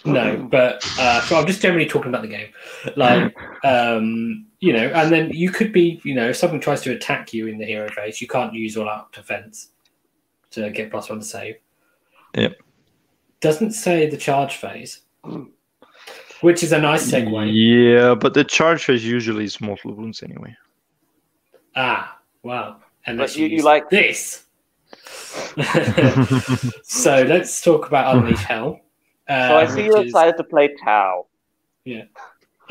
[0.04, 2.48] No, but uh, so I'm just generally talking about the game,
[2.96, 6.92] like um, you know, and then you could be, you know, if someone tries to
[6.92, 9.70] attack you in the hero phase, you can't use all out defense
[10.52, 11.56] to get plus one to save.
[12.34, 12.56] Yep.
[13.40, 15.00] Doesn't say the charge phase,
[16.40, 17.50] which is a nice segue.
[17.52, 20.56] Yeah, but the charge phase usually is mortal wounds anyway.
[21.76, 22.80] Ah, wow.
[23.06, 24.44] Unless But you- you like- this.
[26.82, 28.80] so let's talk about Unleash Hell.
[29.28, 31.26] Uh, So I see you which is- excited to play Tau.
[31.84, 32.04] Yeah.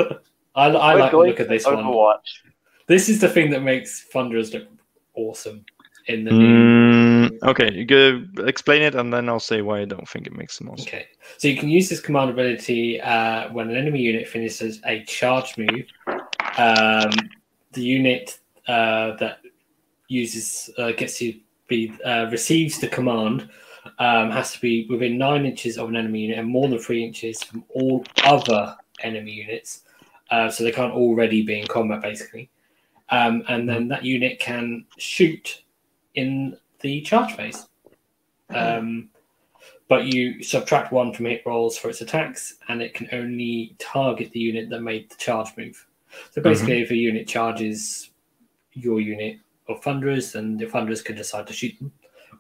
[0.56, 1.76] I, I like the look at to this one.
[1.78, 2.42] Overwatch.
[2.88, 4.68] This is the thing that makes Thunderers look
[5.14, 5.64] awesome
[6.08, 7.30] in the new.
[7.30, 10.34] Mm, okay, you go explain it, and then I'll say why I don't think it
[10.34, 10.88] makes the most.
[10.88, 11.08] Okay,
[11.38, 15.56] so you can use this command ability uh, when an enemy unit finishes a charge
[15.58, 15.86] move.
[16.58, 17.12] Um,
[17.74, 19.39] the unit uh, that
[20.10, 21.34] uses uh, gets to
[21.68, 23.50] be uh, receives the command
[23.98, 27.04] um, has to be within nine inches of an enemy unit and more than three
[27.04, 29.84] inches from all other enemy units.
[30.30, 32.50] Uh, so they can't already be in combat, basically.
[33.10, 35.64] Um, and then that unit can shoot
[36.14, 37.68] in the charge phase.
[38.52, 39.10] Um,
[39.88, 44.32] but you subtract one from hit rolls for its attacks, and it can only target
[44.32, 45.84] the unit that made the charge move.
[46.32, 48.12] So basically, if a unit charges
[48.74, 49.40] your unit
[49.70, 51.92] of Thunderers, then the Thunderers can decide to shoot them.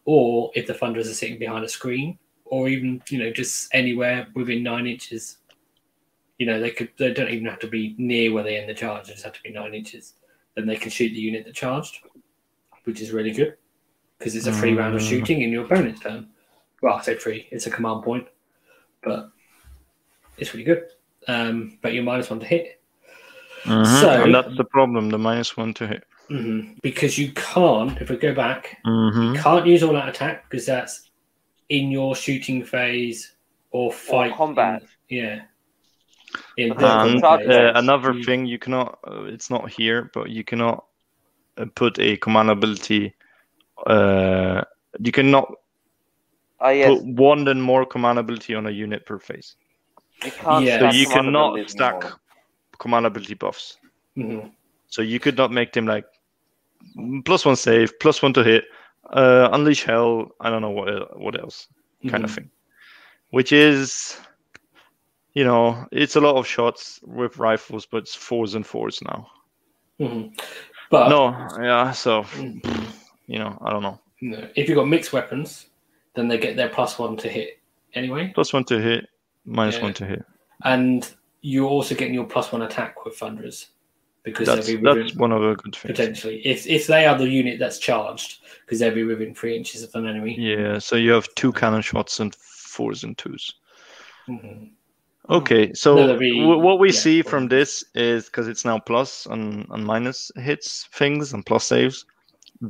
[0.05, 4.27] Or if the Thunderers are sitting behind a screen, or even you know just anywhere
[4.33, 5.37] within nine inches,
[6.39, 8.73] you know they could they don't even have to be near where they end the
[8.73, 10.13] charge; they just have to be nine inches.
[10.55, 11.99] Then they can shoot the unit that charged,
[12.85, 13.55] which is really good.
[14.17, 15.07] because it's a free round of Mm.
[15.09, 16.27] shooting in your opponent's turn.
[16.81, 18.27] Well, I say free, it's a command point,
[19.01, 19.29] but
[20.37, 20.89] it's really good.
[21.29, 22.81] Um, but you're minus one to hit.
[23.63, 24.01] Mhm.
[24.01, 25.09] So- and that's the problem.
[25.09, 26.03] The minus one to hit.
[26.29, 30.65] Hmm Because you can't, if we go back, hmm can't use all out attack because
[30.65, 31.09] that's
[31.69, 33.35] in your shooting phase
[33.71, 34.33] or fight.
[34.33, 34.81] combat.
[35.09, 35.41] in- yeah.
[36.57, 37.49] In And, vertical And Charge phase.
[37.49, 38.99] uh, another You- thing, you cannot.
[39.07, 40.85] Uh, it's not here, but you cannot
[41.57, 43.13] uh, put a command ability.
[43.85, 44.61] Uh,
[44.99, 45.51] you cannot
[46.61, 49.55] Oh yes, put one and more command ability on a unit per phase.
[50.23, 50.31] you.
[50.61, 50.79] Yeah.
[50.79, 52.19] So you cannot stack anymore.
[52.77, 53.77] command ability buffs.
[54.17, 54.51] Mhm.
[54.87, 56.05] So you could not make them like
[57.25, 58.65] plus one save, plus one to hit,
[59.11, 60.29] uh, unleash hell.
[60.39, 61.67] I don't know what what else
[62.07, 62.35] kind of Mhm.
[62.35, 62.49] thing,
[63.31, 64.19] which is,
[65.33, 69.27] you know, it's a lot of shots with rifles, but it's fours and fours now.
[69.99, 70.39] Mhm.
[70.89, 71.91] But no, yeah.
[71.91, 72.63] So Mhm.
[73.27, 73.99] you know, I don't know.
[74.21, 74.49] No.
[74.55, 75.67] If you've got mixed weapons,
[76.13, 77.59] then they get their plus one to hit
[77.93, 78.31] anyway.
[78.33, 79.07] Plus one to hit,
[79.45, 79.83] minus Yeah.
[79.83, 80.25] one to hit.
[80.65, 81.09] And
[81.41, 83.67] you're also getting your plus one attack with Thunderers
[84.23, 85.97] because That's they'll be that's one of the good things.
[85.97, 86.41] potentially.
[86.45, 89.93] If, if they are the unit that's charged, because they'll be within three inches of
[89.95, 90.35] an enemy.
[90.37, 90.77] Yeah.
[90.79, 93.53] So you have two cannon shots and fours and twos.
[94.29, 94.71] Mhm.
[95.29, 98.79] Okay, so No, be- w- what we yeah, see from this is because it's now
[98.79, 102.05] plus and, and minus hits things and plus saves,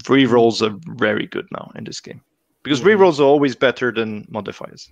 [0.03, 2.21] rerolls are very good now in this game
[2.63, 2.85] because Mhm.
[2.97, 4.89] rerolls are always better than modifiers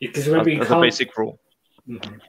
[0.00, 1.38] Because as, remember, you as a can't, basic rule.
[1.88, 2.20] Mhm.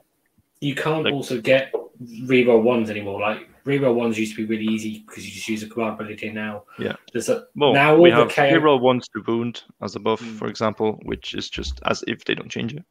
[0.60, 3.20] You can't Like- also get reroll ones anymore.
[3.20, 6.30] Like reroll ones used to be really easy because you just use a command ability
[6.30, 6.64] now.
[6.78, 6.94] Yeah.
[7.12, 8.54] There's a, Well, now we have chaos.
[8.58, 10.36] reroll ones to wound as a buff, Mm.
[10.38, 12.84] for example, which is just as if they don't change it.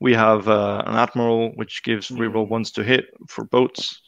[0.00, 2.18] We have uh, an admiral which gives Mm.
[2.18, 4.00] reroll ones to hit for boats.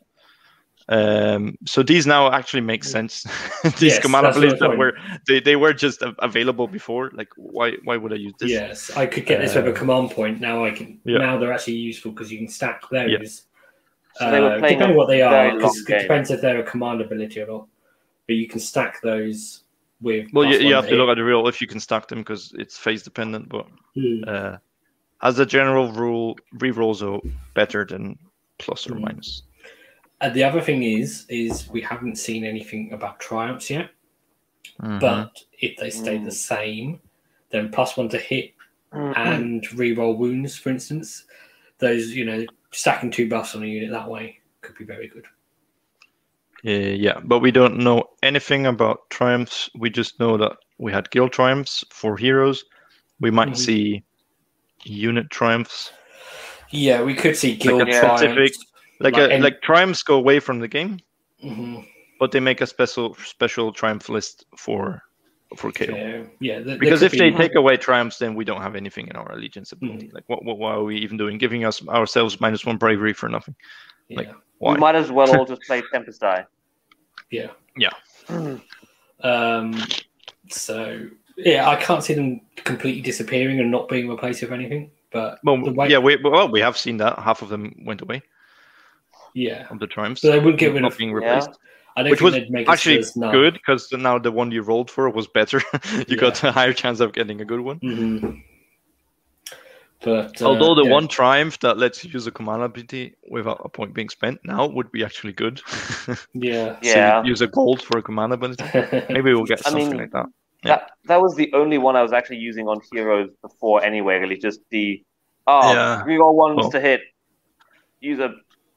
[0.91, 3.23] Um, so these now actually make sense.
[3.79, 4.93] these Yes, command that's abilities that were
[5.29, 7.13] they, they were just available before.
[7.15, 8.51] Like why why would I use this?
[8.51, 10.41] Yes, I could get this with a Uh, command point.
[10.41, 11.01] Now I can.
[11.05, 11.19] yeah.
[11.19, 13.43] Now they're actually useful because you can stack those.
[14.15, 16.59] So they were Uh, playing depending a what they are, because it depends if they're
[16.61, 17.69] a command ability or not.
[18.27, 19.63] But you can stack those
[20.01, 20.27] with.
[20.33, 20.99] Well, you, you have to hit.
[20.99, 23.49] look at the real if you can stack them because it's phase dependent.
[23.49, 24.23] But Hmm.
[24.27, 24.57] uh,
[25.23, 27.21] as a general rule, rerolls are
[27.55, 28.19] better than
[28.59, 29.03] plus or Mm.
[29.03, 29.43] minus.
[30.21, 33.91] And the other thing is, is we haven't seen anything about triumphs yet.
[34.83, 35.01] Mhm.
[35.01, 36.25] But if they stay Mm.
[36.25, 37.01] the same,
[37.51, 38.55] then plus one to hit
[38.93, 39.17] Mm.
[39.17, 41.25] and reroll wounds, for instance,
[41.79, 45.27] those you know stacking two buffs on a unit that way could be very good.
[46.67, 49.71] Uh, yeah, but we don't know anything about triumphs.
[49.75, 52.65] We just know that we had guild triumphs for heroes.
[53.21, 53.57] We might Mhm.
[53.57, 54.03] see
[54.85, 55.93] unit triumphs,
[56.73, 58.65] Yeah, we could see guild a triumphs.
[59.01, 60.99] Specific- like Like a, any- like triumphs go away from the game,
[61.45, 61.87] Mhm.
[62.19, 65.03] but they make a special special triumph list for
[65.57, 65.87] for KO.
[65.87, 66.55] Yeah, yeah.
[66.55, 69.09] there- there Because could if they be- take away triumphs, then we don't have anything
[69.09, 70.07] in our allegiance ability.
[70.07, 70.15] Mhm.
[70.15, 71.39] Like, what, what, what are we even doing?
[71.39, 73.57] Giving us ourselves minus one bravery for nothing?
[74.11, 74.75] like- Why?
[74.75, 76.45] We might as well all just play Tempest Die.
[77.31, 77.51] yeah.
[77.77, 77.91] Yeah.
[79.23, 79.75] Um,
[80.49, 84.91] so yeah, I can't see them completely disappearing and not being replaced with anything.
[85.11, 88.23] But Well, way, yeah, we, well, we have seen that half of them went away
[89.35, 89.67] yeah.
[89.71, 90.97] of the triumphs, So they wouldn't get rid of.
[90.99, 91.17] being Yeah.
[91.17, 91.51] replaced.
[91.97, 93.33] I don't Which think was they'd make it Actually, as none.
[93.33, 95.61] good because now the one you rolled for was better.
[95.93, 96.17] you Yeah.
[96.17, 97.81] got a higher chance of getting a good one.
[97.81, 98.43] Mhm.
[100.03, 100.93] But uh, Although the yeah.
[100.93, 104.67] one triumph that lets you use a command ability without a point being spent now
[104.67, 105.61] would be actually good.
[106.33, 107.23] yeah, So Yeah.
[107.23, 108.65] use a gold for a command ability.
[109.11, 110.27] Maybe we'll get I something mean, like that.
[110.65, 110.77] Yeah.
[110.77, 114.17] That that was the only one I was actually using on heroes before anyway.
[114.19, 115.03] Really, just the
[115.47, 116.03] oh, Yeah.
[116.07, 117.03] reroll ones Well- to hit.
[118.01, 118.33] Use a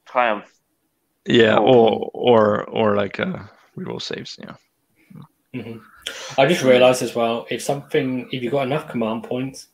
[0.06, 0.50] triumph.
[1.26, 1.62] Yeah, Oh.
[1.62, 3.38] or or or like uh,
[3.76, 4.38] reroll saves.
[4.40, 4.54] Yeah.
[5.54, 5.80] Mhm.
[6.36, 9.68] I just realised as well if something if you've got enough command points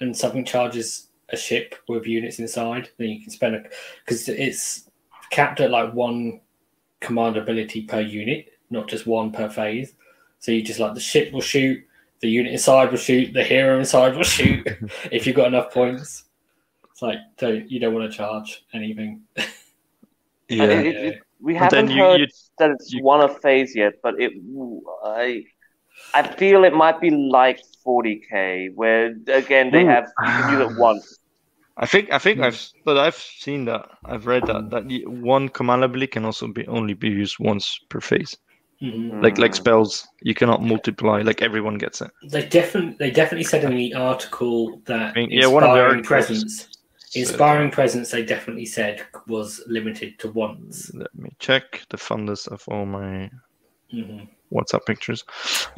[0.00, 3.62] and something charges a ship with units inside, then you can spend a
[4.04, 4.90] because it's
[5.30, 6.40] capped at like one
[7.00, 9.92] command ability per unit, not just one per phase.
[10.38, 11.84] So you just like the ship will shoot,
[12.20, 14.66] the unit inside will shoot, the hero inside will shoot
[15.12, 16.24] if you've got enough points.
[16.90, 19.22] It's like don't you don't want to charge anything.
[20.48, 20.64] And Yeah.
[20.80, 22.26] it- it- it- we And haven't you- heard you-
[22.58, 24.32] that it's you- one a phase yet, but it
[25.04, 25.44] I
[26.14, 29.88] I feel it might be like 40k, where again they Ooh.
[29.94, 31.18] have you can use it once.
[31.76, 32.44] I think I think Hmm.
[32.44, 36.66] I've but I've seen that I've read that that one command ability can also be
[36.68, 38.36] only be used once per phase.
[38.82, 39.22] Mhm.
[39.22, 39.56] Like like Mm.
[39.62, 41.22] spells, you cannot multiply.
[41.22, 42.10] Like everyone gets it.
[42.30, 45.82] They definitely they definitely said in the article that I mean, yeah, one of the
[45.82, 46.68] articles presence
[47.24, 50.92] said- inspiring presence they definitely said was limited to once.
[50.94, 53.30] Let me check the fundus of all my
[53.90, 55.24] hmm WhatsApp pictures.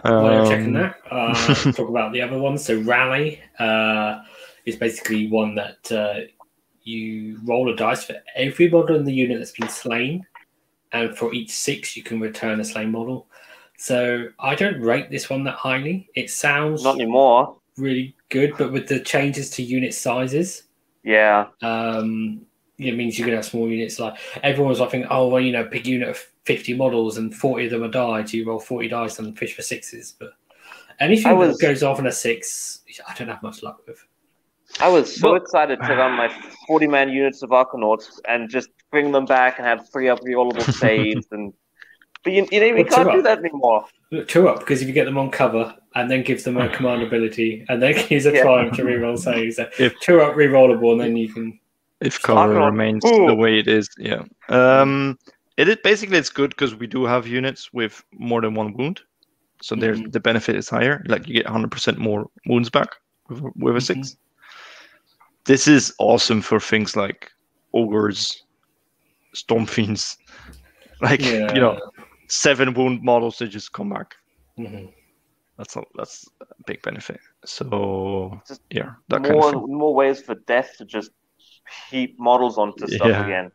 [0.02, 2.64] While you're checking Um, that, uh, talk about the other ones.
[2.64, 4.22] So rally uh,
[4.66, 6.26] is basically one that uh,
[6.82, 10.26] you roll a dice for every model in the unit that's been slain,
[10.92, 13.26] and for each six you can return a slain model.
[13.78, 16.08] So I don't rate this one that highly.
[16.14, 17.56] It sounds Not anymore.
[17.76, 20.64] really good, but with the changes to unit sizes,
[21.08, 21.46] Yeah.
[21.62, 22.42] um,
[22.78, 23.98] it means you can have small units.
[23.98, 27.34] Like everyone was like, thinking, oh well, you know, big unit of fifty models and
[27.34, 28.32] forty of them are died.
[28.32, 30.14] You roll forty dice and fish for sixes.
[30.18, 30.30] But
[31.00, 34.04] anything was- that goes off on a six, I don't have much luck with.
[34.80, 36.28] I was so Well- excited to run my
[36.66, 40.62] 40 man units of Arkanauts and just bring them back and have three up rerollable
[40.74, 41.26] saves.
[41.32, 41.52] and
[42.22, 43.24] But you, you know, we Well, can't do up.
[43.24, 43.86] that anymore.
[44.26, 47.02] Two up because if you get them on cover and then gives them a command
[47.02, 48.42] ability and then use a Yeah.
[48.42, 51.58] triumph to reroll saves, so If- two up rerollable and then you can.
[52.00, 53.26] if cover remains Ooh.
[53.26, 54.22] the way it is, yeah.
[54.48, 55.18] Um,
[55.56, 59.00] it is basically it's good because we do have units with more than one wound,
[59.60, 60.12] so there's Mhm.
[60.12, 61.02] the benefit is higher.
[61.08, 62.90] Like you get 100% more wounds back
[63.28, 64.16] with, with a 6
[65.44, 67.30] This is awesome for things like
[67.72, 68.44] ogres,
[69.32, 70.16] storm fiends,
[71.00, 71.52] like Yeah.
[71.54, 71.80] you know,
[72.28, 74.14] seven wound models that just come back.
[74.58, 74.92] Mhm.
[75.58, 77.20] That's a that's a big benefit.
[77.44, 81.10] So Just yeah, that kind more of more ways for death to just
[81.90, 83.24] heap models onto stuff Yeah.
[83.24, 83.50] again.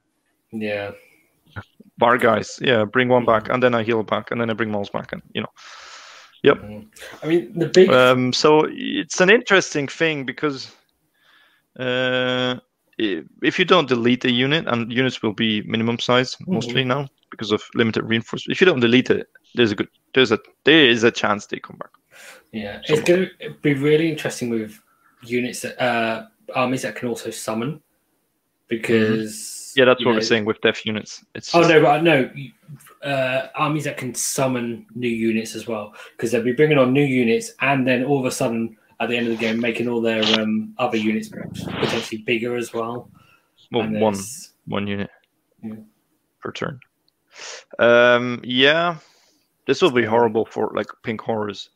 [0.51, 0.91] Yeah.
[1.97, 2.59] bar guys.
[2.61, 5.13] Yeah, bring one back, and then I heal back, and then I bring models back,
[5.13, 5.51] and you know.
[6.43, 6.57] Yep.
[7.23, 7.89] I mean, the big.
[7.89, 10.71] Um, so it's an interesting thing because
[11.79, 12.59] uh, i-
[12.97, 17.51] if you don't delete a unit, and units will be minimum size mostly now because
[17.51, 18.55] of limited reinforcement.
[18.55, 21.59] If you don't delete it, there's a good there's a there is a chance they
[21.59, 21.89] come back.
[22.51, 24.79] Yeah, it's going to be really interesting with
[25.23, 27.81] units that uh, armies that can also summon,
[28.67, 31.23] because Yeah, that's what know- we're saying with death units.
[31.35, 32.29] It's Oh just- no, but no,
[33.01, 37.03] uh, armies that can summon new units as well, because they'll be bringing on new
[37.05, 40.01] units, and then all of a sudden at the end of the game, making all
[40.01, 43.09] their um, other units potentially bigger as well.
[43.71, 44.17] well, one
[44.65, 45.09] one unit
[45.63, 45.75] Yeah.
[46.41, 46.79] per turn.
[47.79, 48.97] Um, yeah,
[49.67, 51.69] this will be horrible for like pink horrors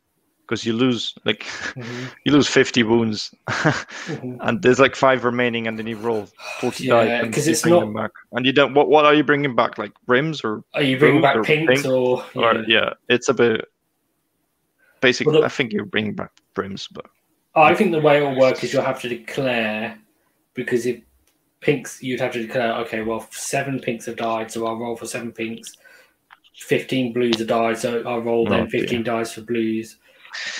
[0.45, 1.43] because you lose like
[1.75, 4.37] Mhm, you lose 50 wounds mhm.
[4.41, 6.27] and there's like five remaining and then you roll
[6.61, 9.23] 40 Yeah, dice and 'cause it's not- back and you don't what, what are you
[9.25, 11.85] bringing back like brims or Are you bringing back or pinks pink?
[11.93, 12.23] or?
[12.35, 13.65] or yeah it's a bit
[15.01, 17.05] basically Well, i think you're bringing back brims but
[17.57, 19.97] I think the way it'll work is you'll have to declare
[20.53, 21.01] because if
[21.59, 25.05] pinks, you'd have to declare, okay, well, seven pinks have died, so I'll roll for
[25.05, 25.77] seven pinks.
[26.55, 28.79] Fifteen blues have died, so I'll roll Oh, then dear.
[28.81, 29.97] fifteen dice for blues,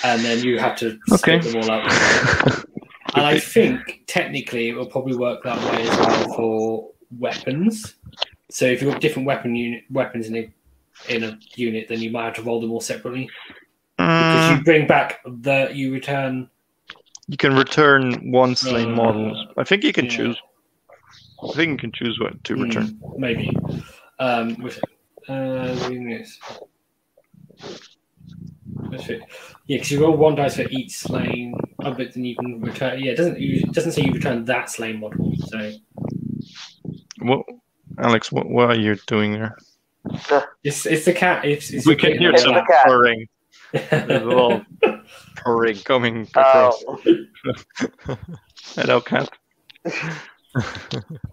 [0.04, 1.38] and then you have to Okay.
[1.38, 1.84] them all up.
[3.14, 7.96] and I think technically it will probably work that way as well for weapons.
[8.50, 10.50] So if you've got different weapon unit weapons in a
[11.08, 13.28] in a unit, then you might have to roll them all separately
[13.96, 16.48] because Mm, you bring back the you return
[17.28, 20.10] you can return one slain Uh, model i think you can yeah.
[20.16, 20.36] choose
[21.44, 23.56] i think you can choose what to Mm, return maybe.
[24.20, 24.80] Um, with,
[25.28, 26.40] uh, units.
[28.90, 29.08] That's.
[29.08, 29.18] Yeah,
[29.68, 31.54] because you roll one dice for each slain.
[31.84, 32.98] Oh, but then you can return.
[32.98, 35.36] Yeah, it doesn't it doesn't say you return that slain model.
[35.36, 35.72] So
[37.20, 37.44] what
[37.98, 39.56] alex what, what are you doing there
[40.62, 41.44] it's it's the cat.
[41.44, 42.84] It's, it's we can hear It's some cat.
[42.86, 43.26] purring
[43.72, 44.62] There's a little
[45.42, 46.84] purring coming Oh, across
[48.74, 49.28] hello cat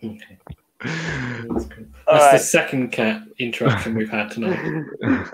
[0.03, 0.37] Okay.
[0.81, 1.91] That's, good.
[2.07, 4.59] All the second cat interruption we've had tonight.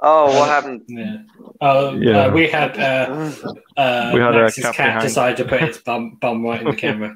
[0.00, 0.82] oh, what happened?
[0.88, 1.18] Yeah.
[1.60, 2.26] Oh, Yeah.
[2.26, 3.30] Uh, we had uh,
[3.76, 6.68] uh, We had a Max's cat cat, decide to put its bum, bum right in
[6.70, 7.14] the camera.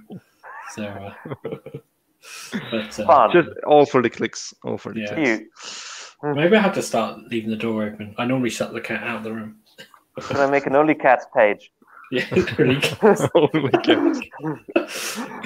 [0.75, 1.15] So, uh,
[2.71, 3.31] but, uh, Fun.
[3.33, 5.15] just all for the clicks all for the Yeah.
[5.15, 8.15] clicks maybe I have to start leaving the door open.
[8.17, 9.57] I normally shut the cat out of the room.
[10.21, 11.73] Can I make an only cats page?
[12.11, 12.27] Yeah,
[12.59, 12.81] really.
[13.35, 14.21] Only cats.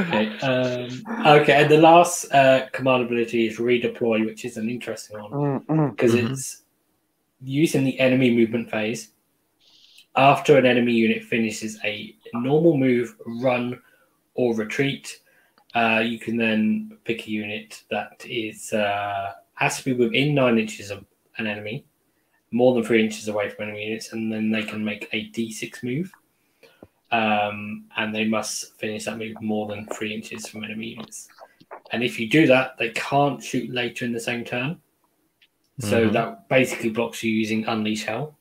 [0.01, 0.39] okay.
[0.41, 0.89] Um,
[1.25, 5.31] okay, and the last uh, command ability is redeploy, which is an interesting one.
[5.33, 5.91] Mm-mm.
[5.93, 6.31] because Mhm.
[6.33, 6.63] it's
[7.43, 9.13] using the enemy movement phase.
[10.17, 13.81] After an enemy unit finishes a normal move, run,
[14.35, 15.21] or retreat,
[15.75, 20.59] uh, you can then pick a unit that is uh, has to be within nine
[20.59, 21.05] inches of
[21.39, 21.85] an enemy,
[22.57, 25.83] more than three inches away from enemy units, and then they can make a D6
[25.83, 26.11] move.
[27.13, 31.29] Um, and they must finish that move more than three inches from enemy units.
[31.93, 34.81] And if you do that, they can't shoot later in the same turn.
[35.79, 36.13] So Mhm.
[36.15, 38.37] that basically blocks you using Unleash Hell.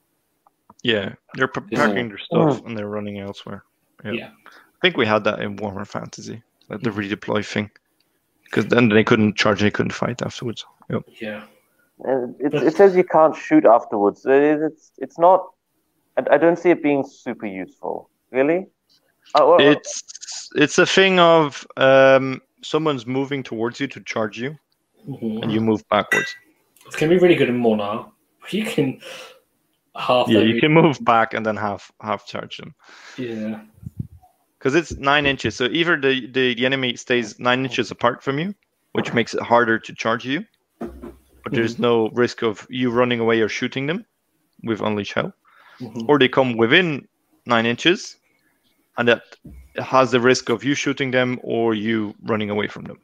[0.83, 3.63] Yeah, they're p- packing their stuff and they're running elsewhere.
[4.03, 4.11] Yeah.
[4.11, 4.31] Yeah.
[4.45, 7.69] I think we had that in Warhammer Fantasy, like the redeploy thing,
[8.45, 10.65] because then they couldn't charge, they couldn't fight afterwards.
[10.89, 11.03] Yep.
[11.19, 11.43] Yeah.
[12.03, 14.25] And it, it says you can't shoot afterwards.
[14.25, 15.47] It- It's it's not.
[16.17, 18.09] I, I don't see it being super useful.
[18.31, 18.67] Really?
[19.33, 20.03] Uh, well, It's
[20.55, 24.57] it's a thing of um, someone's moving towards you to charge you,
[25.07, 25.41] Mhm.
[25.43, 26.35] and you move backwards.
[26.85, 28.11] It's going to be really good in Mhornar.
[28.51, 28.99] You can
[29.95, 30.27] half.
[30.29, 32.75] Yeah, you can move back and then half half charge them
[33.17, 33.61] Yeah.
[34.59, 35.55] because it's nine inches.
[35.55, 38.53] So either the, the the enemy stays nine inches apart from you,
[38.93, 40.45] which makes it harder to charge you,
[41.45, 44.03] but there's no risk of you running away or shooting them
[44.63, 45.31] with unleash hell,
[45.79, 46.09] Mhm.
[46.09, 47.07] or they come within
[47.45, 48.17] nine inches,
[48.97, 49.21] and that
[49.77, 52.97] has the risk of you shooting them or you running away from them.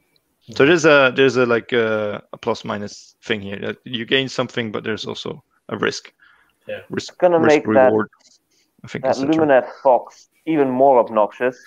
[0.55, 4.27] So there's a there's a like a, a plus minus thing here that you gain
[4.27, 6.11] something, but there's also a risk.
[6.67, 6.79] Yeah.
[6.89, 8.09] Risk, gonna risk make that- reward.
[8.83, 9.49] I think that that's the term.
[9.49, 11.57] Lumineth Fox even more obnoxious.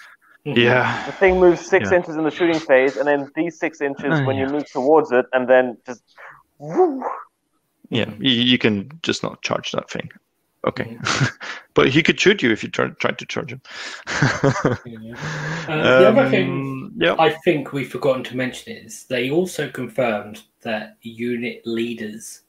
[0.45, 0.57] Mhm.
[0.57, 1.07] Yeah.
[1.07, 1.99] The thing moves six Yeah.
[1.99, 4.47] inches in the shooting phase, and then these six inches Uh, when yeah.
[4.47, 6.03] you move towards it, and then just.
[6.65, 7.05] Woo.
[7.91, 10.11] Yeah, you, you can just not charge that thing.
[10.67, 11.25] Okay, Mm-hmm.
[11.75, 13.61] but he could shoot you if you try, tried to charge him.
[14.87, 15.15] Yeah.
[15.69, 19.71] Uh, the other thing Um, yeah, I think we've forgotten to mention is they also
[19.71, 22.43] confirmed that unit leaders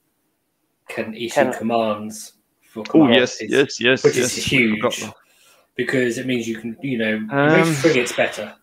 [0.89, 4.37] can issue Can- commands for oh yes, yes, yes, which yes.
[4.37, 5.05] is huge
[5.75, 8.53] because it means you can, you know, it Um, makes frigates better.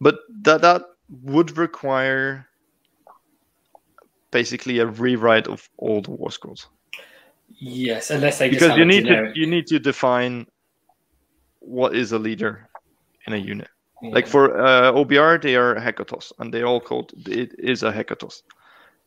[0.00, 0.82] But that that
[1.22, 2.46] would require
[4.32, 6.68] basically a rewrite of all the war scrolls
[7.58, 10.46] Yes, unless they because you need generic, to you need to define
[11.60, 12.68] what is a leader
[13.26, 13.68] in a unit.
[14.02, 14.10] yeah.
[14.10, 18.42] Like for uh, OBR, they are Hekatos, and they all called it is a Hekatos.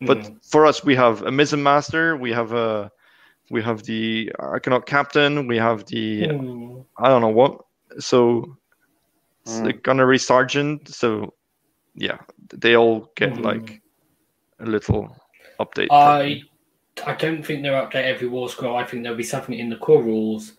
[0.01, 0.38] But Mhm.
[0.51, 2.91] for us, we have a mission master, we have a
[3.51, 6.86] we have the Arkanaut captain, we have the Mm.
[6.97, 7.61] I don't know what.
[7.99, 8.57] So
[9.41, 9.63] it's Mm.
[9.65, 10.88] the gunnery sergeant.
[10.88, 11.34] So
[11.95, 12.20] yeah,
[12.59, 13.43] they all get Mhm.
[13.43, 13.82] like
[14.60, 15.16] a little
[15.60, 15.88] update.
[15.91, 16.41] I
[17.05, 18.76] I don't think they'll update every war scroll.
[18.76, 20.53] I think there'll be something in the core rules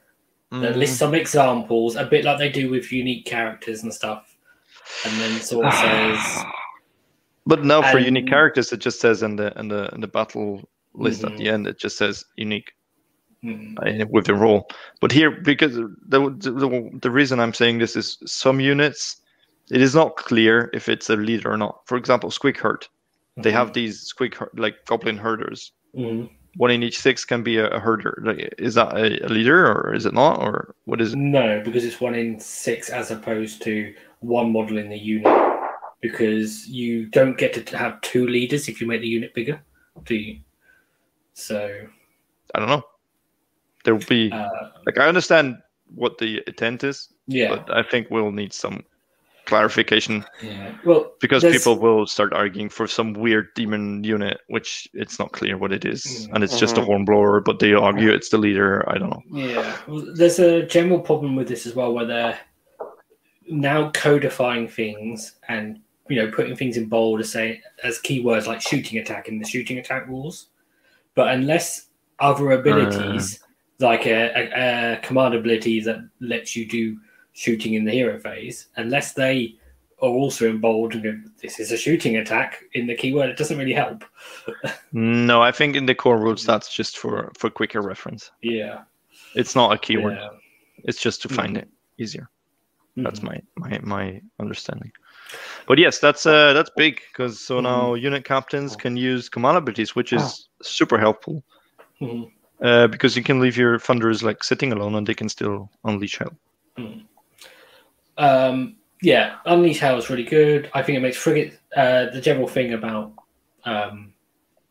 [0.50, 0.76] that Mm.
[0.76, 4.36] lists some examples, a bit like they do with unique characters and stuff,
[5.04, 6.44] and then sort of says,
[7.46, 10.08] But now for And- unique characters, it just says in the in the in the
[10.08, 11.38] battle list at Mhm.
[11.38, 12.72] the end, it just says unique
[13.42, 14.68] hmm, uh, with the role.
[15.00, 19.16] But here, because the, the the reason I'm saying this is some units,
[19.70, 21.80] it is not clear if it's a leader or not.
[21.86, 22.56] For example, Squig
[23.36, 25.72] Herd, they have these Squig like Goblin herders.
[25.96, 26.30] Mhm.
[26.56, 28.20] One in each six can be a, a herder.
[28.24, 31.16] Like, is that a, a leader or is it not, or what is it?
[31.16, 35.32] No, because it's one in six as opposed to one model in the unit.
[36.00, 39.62] Because you don't get to have two leaders if you make the unit bigger,
[40.04, 40.40] do you?
[41.34, 41.86] So,
[42.54, 42.82] I don't know.
[43.84, 44.48] There will be uh,
[44.86, 45.58] like I understand
[45.94, 48.82] what the intent is, yeah, but I think we'll need some
[49.50, 50.72] clarification yeah.
[50.84, 55.32] Well, because there's- people will start arguing for some weird demon unit, which it's not
[55.32, 56.34] clear what it is, Mm.
[56.34, 56.86] and it's just a Mhm.
[56.86, 58.84] hornblower, but they argue it's the leader.
[58.88, 59.22] I don't know.
[59.30, 62.38] Yeah, well, there's a general problem with this as well, where they're
[63.48, 68.60] now codifying things and you know putting things in bold as say as keywords like
[68.60, 70.48] shooting attack in the shooting attack rules.
[71.14, 71.88] But unless
[72.20, 73.40] other abilities
[73.80, 74.42] like a, a,
[74.94, 76.98] a command ability that lets you do
[77.40, 79.56] shooting in the hero phase, unless they
[80.02, 83.72] are also involved in this is a shooting attack in the keyword, it doesn't really
[83.84, 84.04] help.
[84.92, 88.30] No, I think in the core rules that's just for for quicker reference.
[88.42, 88.82] Yeah,
[89.34, 90.16] It's not a keyword.
[90.18, 90.28] Yeah.
[90.88, 91.62] It's just to find Mhm.
[91.62, 91.68] it
[91.98, 92.26] easier.
[92.96, 93.28] That's Mhm.
[93.28, 94.04] my my my
[94.38, 94.92] understanding.
[95.68, 99.94] But yes, that's uh that's big because so now unit captains can use command abilities,
[99.96, 101.42] which is super helpful.
[102.00, 102.30] Mhm.
[102.68, 106.18] Uh, because you can leave your funders like sitting alone and they can still unleash
[106.18, 106.36] hell.
[108.20, 110.70] Um, yeah, Unleash Hell is really good.
[110.74, 113.14] I think it makes frigate uh, the general thing about
[113.64, 114.12] um,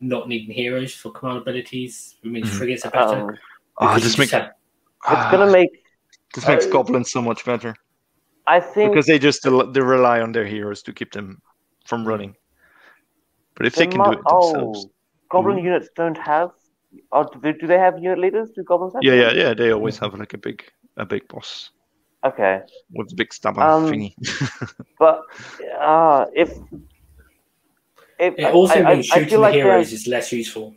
[0.00, 2.16] not needing heroes for command abilities.
[2.22, 2.58] It means Mhm.
[2.58, 3.38] frigates are better.
[3.78, 5.70] Ah, because this you makes just have- it's gonna make.
[6.34, 7.74] this makes uh, goblins so much better
[8.46, 11.42] I think because they just they rely on their heroes to keep them
[11.86, 12.36] from running.
[13.56, 14.90] But if they there can do it themselves, Oh,
[15.30, 15.64] goblin Mhm.
[15.64, 16.50] units don't have.
[17.12, 18.50] Oh, do they, do they have unit leaders?
[18.54, 19.02] Do goblins have?
[19.02, 20.64] yeah, yeah, yeah, they always have like a big
[20.96, 21.70] a big boss
[22.22, 22.60] Okay,
[22.92, 24.12] with a big stabber Um, thingy.
[24.98, 25.22] but
[25.80, 26.50] uh, if
[28.18, 30.74] if It also I, I, means I shooting feel like heroes is less useful.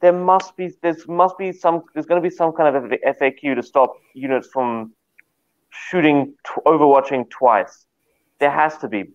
[0.00, 2.82] there must be there's must be some there's going to be some kind of
[3.18, 4.94] FAQ to stop units from
[5.68, 7.84] shooting t- overwatching twice.
[8.38, 9.10] There has to be.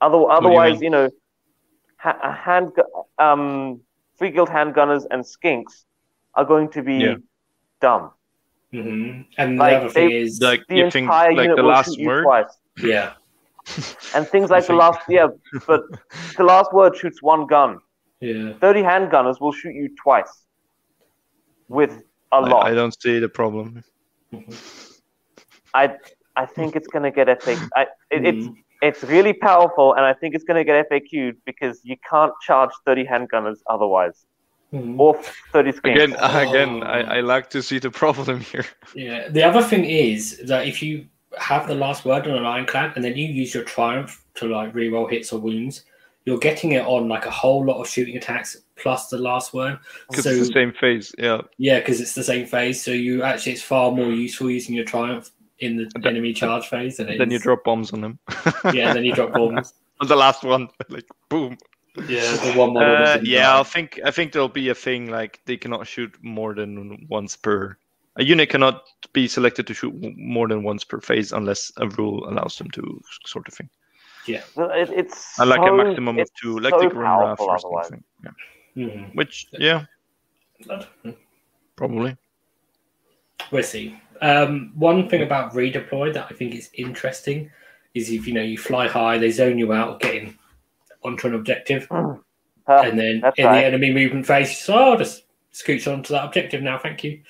[0.00, 1.10] Other, do you otherwise, you, know,
[1.96, 2.70] ha- a hand
[3.18, 3.80] um,
[4.20, 5.84] Freeguild handgunners and skinks
[6.34, 7.14] are going to be Yeah.
[7.80, 8.12] dumb.
[8.82, 11.62] Hmm And Like, the other thing is, Like The you think entire like unit the
[11.62, 12.24] will last shoot you word.
[12.24, 12.58] twice.
[12.82, 13.14] yeah,
[14.14, 15.26] And things like the last, yeah,
[15.66, 15.80] but
[16.36, 17.78] the last word shoots one gun.
[18.20, 18.52] Yeah.
[18.60, 20.44] 30 handgunners will shoot you twice
[21.68, 22.02] with
[22.32, 22.66] a lot.
[22.66, 23.82] I, I don't see the problem.
[25.74, 25.96] I
[26.36, 27.60] I think it's going to get FAQ.
[27.74, 28.54] I, it, It's Mm.
[28.82, 32.70] it's really powerful, and I think it's going to get FAQ'd because you can't charge
[32.84, 34.26] 30 handgunners otherwise,
[34.72, 34.98] Mhm.
[34.98, 35.14] or
[35.52, 35.94] 30 skinks.
[35.94, 38.66] Again, again, I, I like to see the problem here.
[38.94, 39.28] Yeah.
[39.28, 41.06] The other thing is that if you
[41.38, 44.46] have the last word on a an ironclad and then you use your triumph to
[44.48, 45.84] like reroll hits or wounds,
[46.24, 49.78] you're getting it on like a whole lot of shooting attacks plus the last word.
[50.10, 51.14] Because So it's the same phase.
[51.18, 51.42] Yeah.
[51.58, 54.84] yeah, because it's the same phase, so you actually it's far more useful using your
[54.84, 58.18] triumph in the Then- enemy charge phase than it Then you drop bombs on them.
[58.74, 59.72] Yeah, then you drop bombs.
[60.00, 61.56] on the last one, like boom.
[62.08, 63.06] Yeah, one model.
[63.06, 63.58] Uh, yeah.
[63.58, 67.36] I think I think there'll be a thing like they cannot shoot more than once
[67.36, 67.76] per.
[68.16, 72.26] A unit cannot be selected to shoot more than once per phase unless a rule
[72.28, 73.68] allows them to, sort of thing.
[74.26, 77.02] Yeah, Well, It, it's And like so, a maximum of two, like so the Grim
[77.02, 78.02] Wrath or something.
[78.24, 78.30] Yeah.
[78.84, 79.14] Mhm.
[79.14, 79.84] Which, yeah,
[81.76, 82.16] probably.
[83.50, 83.98] We'll see.
[84.22, 87.50] Um, one thing about redeploy that I think is interesting
[87.94, 90.36] is if you know you fly high, they zone you out getting
[91.06, 93.60] onto an objective, Huh, and then that's in right.
[93.60, 96.78] the enemy movement phase, you say, oh, I'll just scooch onto that objective now.
[96.78, 97.20] Thank you.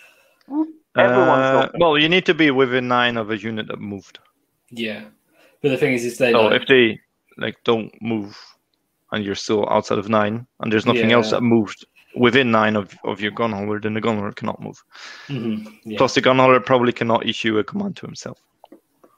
[0.94, 4.18] Uh, well, you need to be within nine of a unit that moved.
[4.70, 5.04] Yeah,
[5.60, 6.98] but the thing is, is they So like, if they
[7.36, 8.36] like don't move,
[9.12, 11.84] and you're still outside of nine, and there's nothing else that moved
[12.16, 14.82] within nine of, of your gunhauler, then the gunhauler cannot move.
[15.28, 18.40] Mhm, yeah, Plus, the gunhauler probably cannot issue a command to himself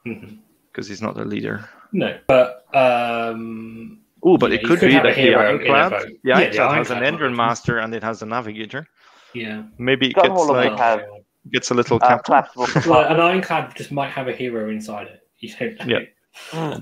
[0.05, 0.37] mhm.
[0.69, 1.67] because he's not a leader.
[1.93, 5.71] no, but um, Oh, but Yeah, it could could be that the hero in a
[5.71, 8.85] ironclad, Yeah, the ironclad has an ironclad engine master and it has a navigator.
[9.33, 11.03] yeah, Maybe it gets like have-
[11.51, 12.23] gets a little Uh, captain.
[12.25, 12.67] collapsible.
[12.91, 15.21] well, an ironclad just might have a hero inside it.
[15.39, 15.99] You don't know.
[15.99, 15.99] Yeah.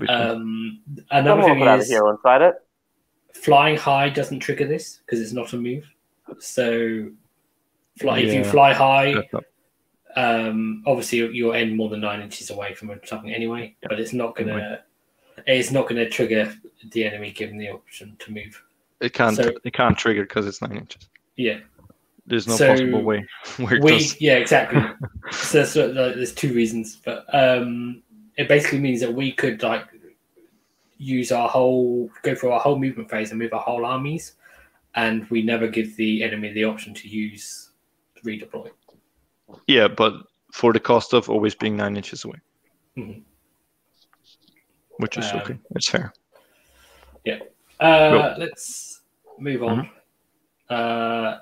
[0.08, 2.54] Um, another Gunhauler thing could have a is hero inside it.
[3.34, 5.84] flying high doesn't trigger this because it's not a move.
[6.40, 7.08] So,
[8.00, 9.14] fly, if you fly high,
[10.16, 13.76] um, obviously you'll- you'll end more than nine inches away from something anyway.
[13.88, 14.80] But it's not gonna,
[15.46, 16.54] it's not gonna trigger
[16.92, 18.62] the enemy given the option to move.
[19.00, 19.36] it can't.
[19.36, 21.08] so- it can't trigger because it's nine inches.
[21.36, 21.60] Yeah,
[22.26, 23.24] There's no So, possible way
[23.58, 24.82] we yeah exactly.
[25.30, 28.02] so, there's two reasons, but um,
[28.36, 29.84] it basically means that we could like
[30.98, 34.32] use our whole go through our whole movement phase and move our whole armies,
[34.96, 37.70] and we never give the enemy the option to use
[38.24, 38.68] redeploy.
[39.68, 40.14] Yeah, but
[40.52, 42.38] for the cost of always being nine inches away,
[42.96, 43.22] Mhm.
[44.98, 45.58] Which is Um, okay.
[45.74, 46.12] It's fair.
[47.24, 47.38] Yeah.
[47.80, 48.34] Uh, Cool.
[48.46, 49.00] Let's
[49.38, 49.90] move on.
[50.68, 51.38] Uh,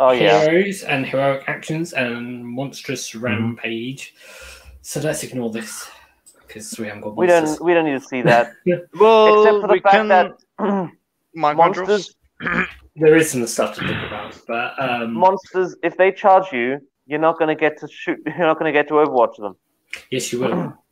[0.00, 0.48] Oh yeah.
[0.48, 4.14] Heroes and heroic actions and monstrous rampage.
[4.80, 5.90] So let's ignore this
[6.46, 7.42] because we haven't got Monsters.
[7.42, 8.52] We don't we don't need to see that.
[8.94, 10.30] Well, Except for the we fact can that
[11.34, 12.14] monsters.
[12.14, 12.14] monsters
[12.94, 17.18] There is some stuff to think about, but um, monsters if they charge you, you're
[17.18, 19.56] not gonna get to shoot you're not gonna get to overwatch them.
[20.12, 20.74] yes, you will.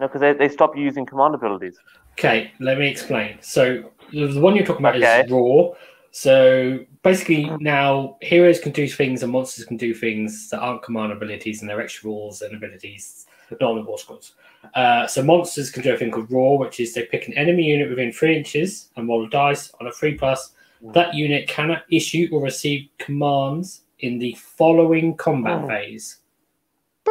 [0.00, 1.78] No, because they, they stop you using command abilities.
[2.12, 3.36] Okay, let me explain.
[3.42, 5.24] So the one you're talking about Okay.
[5.26, 5.68] is raw.
[6.10, 11.12] So basically, now heroes can do things and monsters can do things that aren't command
[11.12, 14.32] abilities and they're extra rules and abilities, not on the war scrolls.
[14.74, 17.64] Uh, so monsters can do a thing called raw, which is they pick an enemy
[17.64, 20.52] unit within three inches and roll a dice on a three plus.
[20.94, 25.68] That unit cannot issue or receive commands in the following combat Oh.
[25.68, 26.19] phase.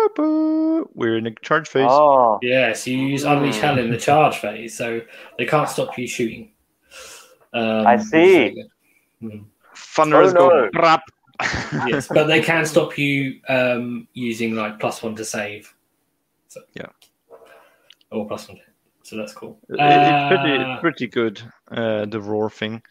[0.07, 0.89] Boo-boo.
[0.93, 1.87] We're in a charge phase.
[1.89, 5.01] Oh, Yeah, so you use Unleash Hell in the charge phase, so
[5.37, 6.51] they can't stop you shooting.
[7.53, 8.17] Um, I which is see.
[8.37, 9.31] really good.
[9.31, 9.39] Hmm.
[9.75, 10.69] Thunderers Oh, no.
[10.79, 11.01] brap.
[11.87, 15.73] Yes, but they can stop you um, using like plus one to save.
[16.47, 16.87] So, Yeah.
[18.11, 18.57] Or plus one.
[18.57, 18.63] to-
[19.03, 19.57] So that's cool.
[19.69, 21.41] It- it's pretty, Uh, it's pretty good.
[21.71, 22.81] Uh, the roar thing,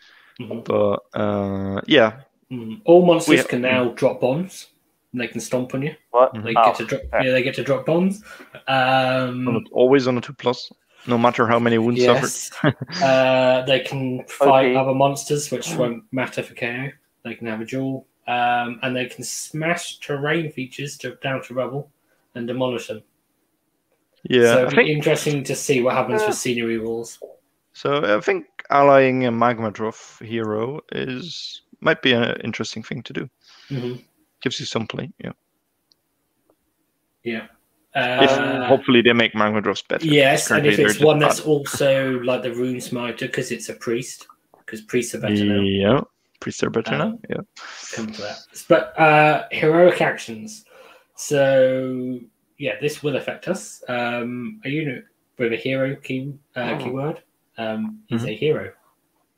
[0.41, 2.81] mhm, but uh, yeah, mhm.
[2.85, 4.69] All monsters We- can now drop bombs.
[5.13, 5.95] And they can stomp on you.
[6.11, 6.33] what?
[6.45, 7.01] They Oh, get to drop.
[7.15, 7.25] okay.
[7.27, 8.23] Yeah, they get to drop bombs.
[8.67, 10.71] Um, on a- always on a two plus,
[11.07, 12.75] no matter how many wounds suffered.
[12.93, 13.03] Yes.
[13.03, 14.77] uh, they can fight Okay.
[14.77, 16.89] other monsters, which won't matter for KO.
[17.25, 18.07] They can have a duel.
[18.27, 21.91] Um, and they can smash terrain features to, down to rubble
[22.35, 23.03] and demolish them.
[24.25, 26.29] Yeah, so I it'll be think interesting to see what happens Yeah.
[26.29, 27.19] with scenery walls.
[27.73, 28.17] so.
[28.19, 33.31] I think allying a Magmadroth hero is might be an interesting thing to do.
[33.71, 34.05] Mhm.
[34.43, 35.11] Gives you some play.
[35.25, 35.33] Yeah,
[37.25, 37.47] Yeah.
[37.95, 40.07] if Uh, hopefully they make Magmadroths better.
[40.07, 41.31] yes, and if it's one bad.
[41.31, 44.27] that's also like the rune smiter because it's a priest,
[44.59, 45.61] because priests are better now.
[45.63, 46.01] Yeah,
[46.41, 47.19] priests are better Um, now.
[47.29, 47.41] Yeah.
[47.95, 48.39] come to that.
[48.69, 50.65] But uh, heroic actions.
[51.17, 52.21] So
[52.59, 53.83] yeah, this will affect us.
[53.89, 55.05] Um, a unit
[55.39, 56.85] with a hero key uh, Oh.
[56.85, 57.23] keyword
[57.57, 58.29] um, is Mhm.
[58.29, 58.73] a hero.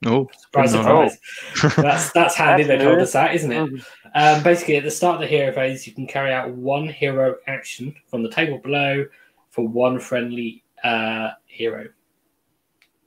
[0.03, 0.29] No.
[0.39, 1.19] Surprise, surprise.
[1.77, 2.63] that's that's handy.
[2.63, 3.03] That's they told new.
[3.03, 3.85] us that, isn't it?
[4.15, 7.37] Um, basically, at the start of the hero phase, you can carry out one hero
[7.47, 9.05] action from the table below
[9.51, 11.87] for one friendly uh, hero.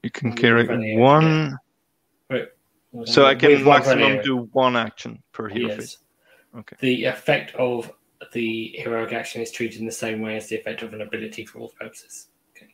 [0.04, 0.68] You can With carry
[0.98, 1.58] one
[2.30, 2.48] hero.
[3.06, 5.78] So I can With one maximum do one action per hero Yes.
[5.78, 5.98] phase.
[6.56, 6.76] Okay.
[6.80, 7.92] The effect of
[8.34, 11.46] the heroic action is treated in the same way as the effect of an ability
[11.46, 12.28] for all purposes.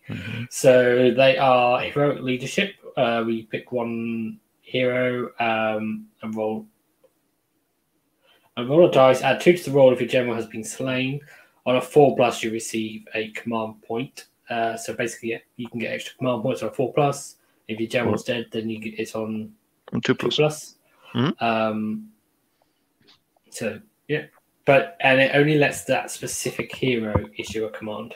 [0.09, 0.51] Mhm.
[0.51, 2.73] So they are heroic leadership.
[2.99, 6.65] Uh, we pick one hero um, and roll.
[8.57, 9.21] And roll a dice.
[9.21, 11.21] Add two to the roll if your general has been slain.
[11.65, 14.25] On a four plus, you receive a command point.
[14.49, 17.37] Uh, so basically, yeah, you can get extra command points on a four plus.
[17.69, 19.53] If your general's dead, then you get it's on
[19.93, 20.35] And two two plus.
[20.35, 20.75] plus.
[21.13, 21.41] Mhm.
[21.41, 22.09] Um,
[23.49, 24.25] so yeah,
[24.65, 28.15] but and it only lets that specific hero issue a command.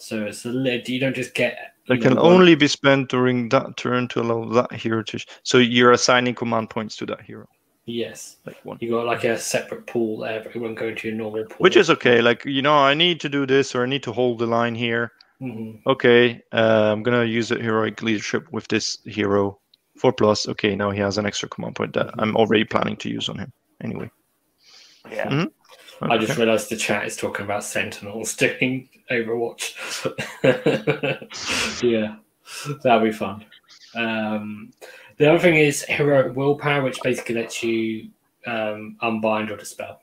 [0.00, 1.74] So it's a li- you don't just get.
[1.88, 5.18] They can know, one- only be spent during that turn to allow that hero to.
[5.42, 7.46] So you're assigning command points to that hero,
[7.86, 8.78] Yes, like one.
[8.80, 10.40] you got like a separate pool there.
[10.42, 11.56] But it won't go into your normal pool.
[11.58, 12.22] Which is okay.
[12.22, 14.74] Like you know, I need to do this or I need to hold the line
[14.74, 15.12] here.
[15.42, 15.80] Mhm.
[15.86, 19.58] Okay, uh, I'm gonna use a heroic leadership with this hero.
[19.96, 20.48] Four plus.
[20.48, 23.38] Okay, now he has an extra command point that I'm already planning to use on
[23.38, 23.52] him.
[23.82, 24.10] Anyway.
[25.10, 25.46] Yeah.
[26.00, 26.10] Mhm.
[26.10, 29.74] I just realised the chat is talking about Sentinels doing Overwatch.
[31.82, 32.16] yeah,
[32.82, 33.44] that'll be fun.
[33.94, 34.72] Um,
[35.18, 38.08] the other thing is heroic willpower, which basically lets you
[38.46, 40.00] um, unbind or dispel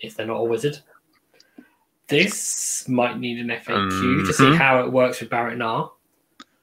[0.00, 0.78] if they're not a wizard.
[2.08, 4.56] This might need an FAQ to see Mhm.
[4.56, 5.90] how it works with Barak-Nar,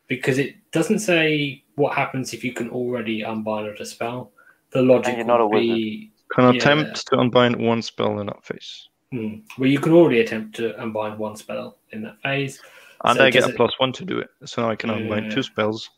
[0.08, 4.32] because it doesn't say what happens if you can already unbind or dispel.
[4.72, 6.60] The logic you're not a would be Can Yeah.
[6.60, 8.88] attempt to unbind one spell in that phase.
[9.12, 9.36] Hmm.
[9.58, 12.62] Well, you can already attempt to unbind one spell in that phase.
[13.04, 14.30] And So I get a it- plus one to do it.
[14.46, 15.36] So now I can unbind Yeah.
[15.36, 15.90] two spells.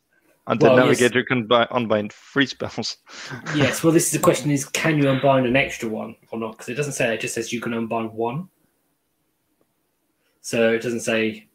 [0.47, 0.99] And Well, the yes.
[1.01, 2.97] navigator can bi- unbind three spells.
[3.55, 3.83] Yes.
[3.83, 6.51] Well, this is the question: is can you unbind an extra one or not?
[6.51, 7.13] Because it doesn't say.
[7.13, 8.49] It just says you can unbind one.
[10.41, 11.47] So it doesn't say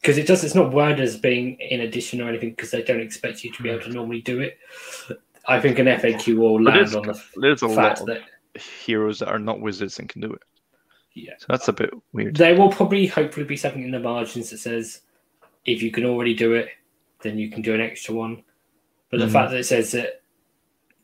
[0.00, 0.42] because it does.
[0.44, 3.62] It's not worded as being in addition or anything because they don't expect you to
[3.62, 4.58] be able to normally do it.
[5.48, 8.06] I think an FAQ will But land there's, on the there's a lot fact of
[8.08, 8.22] that
[8.84, 10.42] heroes that are not wizards and can do it.
[11.14, 12.36] yeah, So that's a bit weird.
[12.36, 15.00] there will probably hopefully be something in the margins that says
[15.64, 16.68] if you can already do it,
[17.22, 18.42] then you can do an extra one.
[19.10, 19.32] But the Mhm.
[19.32, 20.22] fact that it says that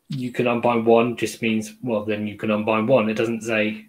[0.09, 3.09] you can unbind one just means well then you can unbind one.
[3.09, 3.87] It doesn't say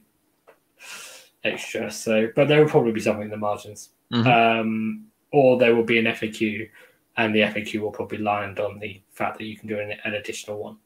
[1.43, 1.91] extra.
[1.91, 3.89] So but there will probably be something in the margins.
[4.11, 4.25] Mhm.
[4.25, 6.69] Um or there will be an FAQ
[7.17, 10.13] and the FAQ will probably land on the fact that you can do an, an
[10.15, 10.77] additional one.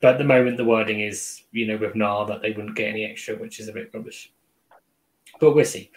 [0.00, 2.88] But at the moment the wording is, you know, with NAR that they wouldn't get
[2.88, 4.32] any extra, which is a bit rubbish.
[5.38, 5.90] But we'll see.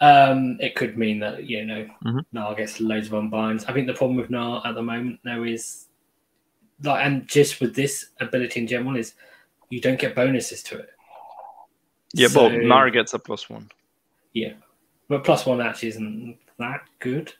[0.00, 2.24] Um, it could mean that, you know, Mhm.
[2.32, 3.64] NAR gets loads of unbinds.
[3.66, 5.86] I think the problem with NAR at the moment though is
[6.82, 9.14] like and just with this ability in general is
[9.70, 10.90] you don't get bonuses to it.
[12.12, 13.68] yeah, So- but Nar gets a plus one.
[14.32, 14.54] Yeah.
[15.08, 17.32] But plus one actually isn't that good.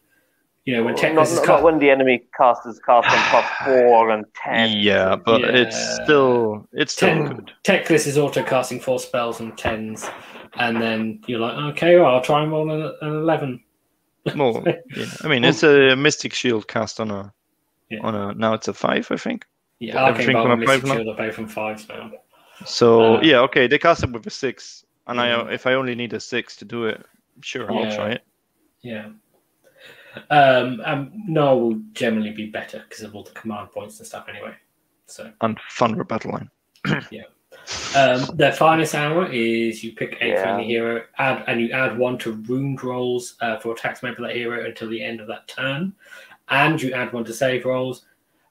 [0.67, 3.09] You know, when Not, Tech not, is not cut, when the enemy cast is cast
[3.09, 4.77] on plus four and ten.
[4.77, 5.47] Yeah, but Yeah.
[5.63, 7.27] it's still it's still Ten.
[7.37, 7.53] good.
[7.63, 10.11] Teclis is auto casting four spells and tens,
[10.59, 13.63] and then you're like, okay, well, I'll try and roll an, an eleven.
[14.37, 14.65] Well,
[14.97, 15.05] yeah.
[15.23, 17.33] I mean, it's a Mystic Shield cast on a
[17.89, 18.01] Yeah.
[18.03, 19.47] on a now it's a five, I think.
[19.79, 20.95] Yeah, But think everything Bolt from and a Mystic five now?
[21.05, 22.11] Shield are both from fives now.
[22.65, 25.21] So Uh, yeah, okay, they cast it with a six, and.
[25.21, 27.07] I if I only need a six to do it,
[27.41, 27.95] sure, I'll Yeah.
[27.97, 28.23] try it.
[28.83, 29.07] Yeah.
[30.31, 34.27] Um, um, no will generally be better because of all the command points and stuff
[34.29, 34.55] anyway.
[35.07, 36.51] So And Thunder Battle Line.
[37.11, 37.23] Yeah.
[37.97, 40.43] Um, their finest hour is you pick a Yeah.
[40.43, 44.29] friendly hero, add and you add one to wound rolls uh, for attacks made by
[44.29, 45.93] that hero until the end of that turn,
[46.49, 48.05] and you add one to save rolls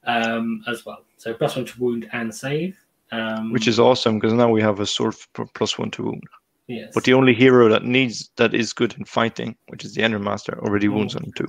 [0.05, 1.05] um, as well.
[1.17, 2.77] So plus one to wound and save,
[3.11, 6.23] um, which is awesome because now we have a sword f- plus one to wound.
[6.67, 10.01] Yes, But the only hero that needs that is good in fighting, which is the
[10.01, 10.93] Endrinmaster, already Mm.
[10.95, 11.47] wounds on him too.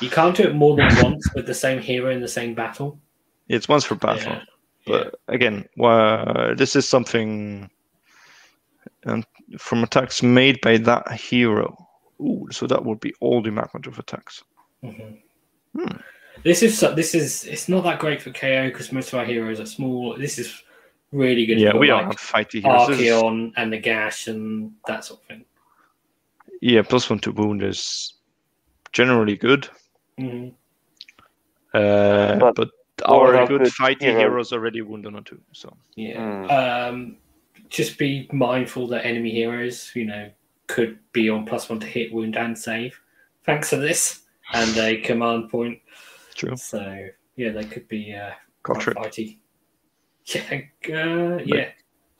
[0.00, 2.98] you can't do it more than once with the same hero in the same battle.
[3.48, 4.42] It's once for battle, Yeah.
[4.86, 7.70] but again, well, this is something
[9.04, 9.24] and
[9.58, 11.76] from attacks made by that hero.
[12.20, 14.42] Ooh, so that would be all the magnitude of attacks.
[14.82, 15.18] Mhm.
[15.76, 15.96] Hmm.
[16.42, 19.60] This is this is it's not that great for KO because most of our heroes
[19.60, 20.16] are small.
[20.18, 20.62] This is
[21.12, 21.58] really good.
[21.58, 22.88] Yeah, we like don't have fighty heroes.
[22.88, 25.44] Archaon and the Gash and that sort of thing.
[26.60, 28.14] yeah, plus one to wound is
[28.92, 29.68] generally good.
[30.18, 30.52] Mhm.
[31.74, 32.70] Uh, But but,
[33.04, 35.40] our our good good fighty heroes- heroes already wounded on two.
[35.52, 36.16] So Yeah.
[36.20, 36.50] Mm.
[36.90, 37.16] Um,
[37.68, 40.30] just be mindful that enemy heroes, you know,
[40.66, 42.98] could be on plus one to hit, wound, and save.
[43.44, 45.80] Thanks for this and a command point.
[46.34, 46.56] true.
[46.56, 48.32] So Yeah, they could be uh,
[48.64, 48.94] quite Gotrek.
[48.94, 49.38] fighty.
[50.34, 50.60] Yeah,
[50.94, 51.68] uh, yeah.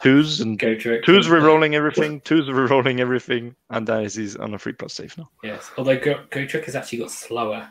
[0.00, 1.04] Twos and Gotrek.
[1.04, 2.20] twos rerolling everything.
[2.20, 5.28] Twos rerolling everything, and Dice is on a free plus save now.
[5.42, 7.68] Yes, although Go, Gotrek has actually got slower,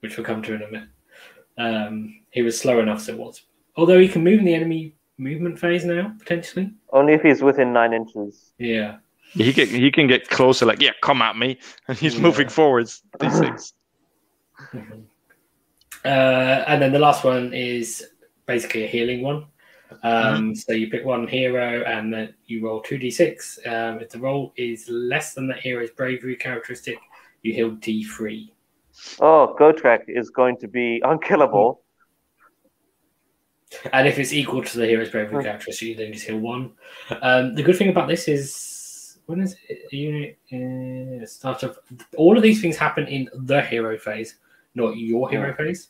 [0.00, 0.88] which we'll come to in a minute.
[1.58, 3.42] Um, he was slow enough, so it was.
[3.76, 6.72] Although he can move in the enemy movement phase now, potentially.
[6.90, 8.52] Only if he's within nine inches.
[8.58, 8.96] Yeah.
[9.32, 11.58] He can he can get closer, like yeah, come at me,
[11.88, 12.22] and he's Yeah.
[12.22, 13.02] moving forwards.
[13.18, 13.72] D6.
[14.72, 15.02] Mhm.
[16.04, 16.08] Uh,
[16.66, 18.04] and then the last one is
[18.46, 19.44] basically a healing one.
[20.02, 23.66] Um, So you pick one hero and then you roll 2d6.
[23.66, 26.98] Um, if the roll is less than that hero's bravery characteristic,
[27.42, 28.50] you heal d3.
[29.20, 31.80] Oh, Gotrek is going to be unkillable.
[33.94, 36.72] And if it's equal to the hero's bravery characteristic, you then just heal one.
[37.22, 39.88] Um, the good thing about this is when is it?
[39.90, 41.78] A unit uh, start of
[42.18, 44.36] all of these things happen in the hero phase,
[44.74, 45.88] not your hero phase.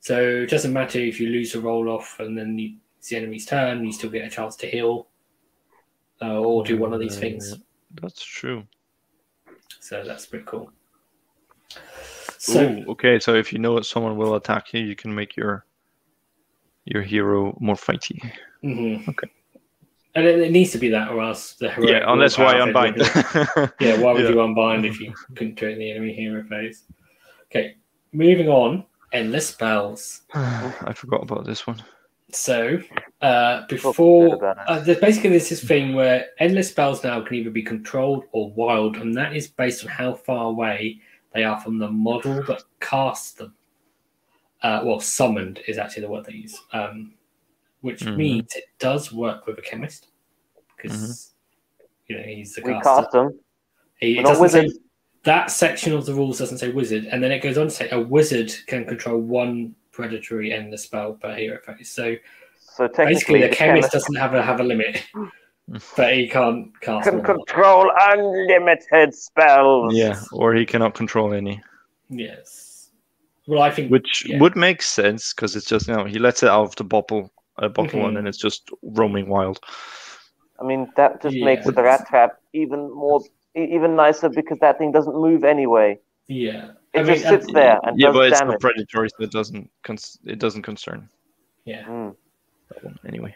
[0.00, 3.16] So it doesn't matter if you lose a roll off and then you, it's the
[3.16, 5.08] enemy's turn, you still get a chance to heal
[6.22, 7.52] uh, or do one of these things.
[8.00, 8.62] That's true.
[9.80, 10.70] So that's pretty cool.
[12.38, 15.36] So Ooh, okay, so if you know that someone will attack you, you can make
[15.36, 15.66] your
[16.84, 18.20] your hero more fighty.
[18.62, 19.08] mhm.
[19.08, 19.28] Okay.
[20.14, 22.98] And it, it needs to be that, or else the heroic yeah, unless why unbind.
[23.80, 24.30] Yeah, why would Yeah.
[24.30, 26.84] you unbind if you couldn't in the enemy hero phase?
[27.50, 27.74] Okay,
[28.12, 28.84] moving on.
[29.12, 30.22] Endless spells.
[30.34, 31.82] I forgot about this one.
[32.34, 32.78] So,
[33.20, 37.62] uh, before uh, there's basically there's this thing where endless spells now can either be
[37.62, 41.00] controlled or wild, and that is based on how far away
[41.34, 43.54] they are from the model that casts them.
[44.62, 47.14] Uh, well, summoned is actually the word they use, um,
[47.82, 48.16] which Mhm.
[48.16, 50.06] means it does work with a Khemist
[50.76, 51.34] because
[52.06, 53.02] you know he's the We caster.
[53.02, 53.40] cast them.
[54.00, 54.70] He, it doesn't say
[55.24, 57.90] that section of the rules doesn't say wizard, and then it goes on to say
[57.90, 61.90] a wizard can control one predatory endless spell per hero phase.
[61.90, 62.16] So
[62.58, 65.04] So basically, the the Khemist Khemist doesn't have a have a limit,
[65.96, 67.24] but he can't cast can more.
[67.24, 69.94] control unlimited spells.
[69.94, 71.60] Yeah, or he cannot control any,
[72.08, 72.90] Yes.
[73.46, 74.38] Well, I think which yeah.
[74.40, 77.32] would make sense because it's just you know he lets it out of the bottle,
[77.58, 78.08] a bottle, Mhm.
[78.08, 79.58] and then it's just roaming wild.
[80.60, 81.44] I mean, that just Yeah.
[81.44, 83.20] makes the rat trap even more,
[83.56, 85.98] even nicer because that thing doesn't move anyway.
[86.28, 86.70] yeah.
[86.94, 88.52] It I mean, just sits and- there and yeah, does but it's damage.
[88.52, 91.08] not predatory, so it doesn't cons- it doesn't concern
[91.64, 91.84] Yeah.
[91.84, 92.14] Mm.
[93.06, 93.34] anyway.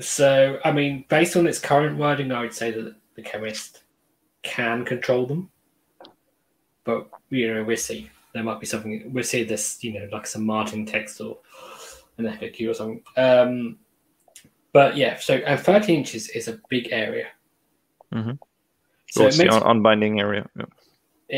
[0.00, 3.82] So, I mean, based on its current wording, I would say that the Khemist
[4.42, 5.50] can control them.
[6.84, 8.10] But, you know, we'll see.
[8.32, 11.38] There might be something, we'll see this, you know, like some Martin text or
[12.18, 13.02] an FAQ or something.
[13.16, 13.78] Um,
[14.72, 17.28] but yeah, so and 30 inches is a big area.
[18.12, 18.38] Mhm.
[19.10, 20.46] So So it it's the makes, un- unbinding area.
[20.58, 20.64] Yeah.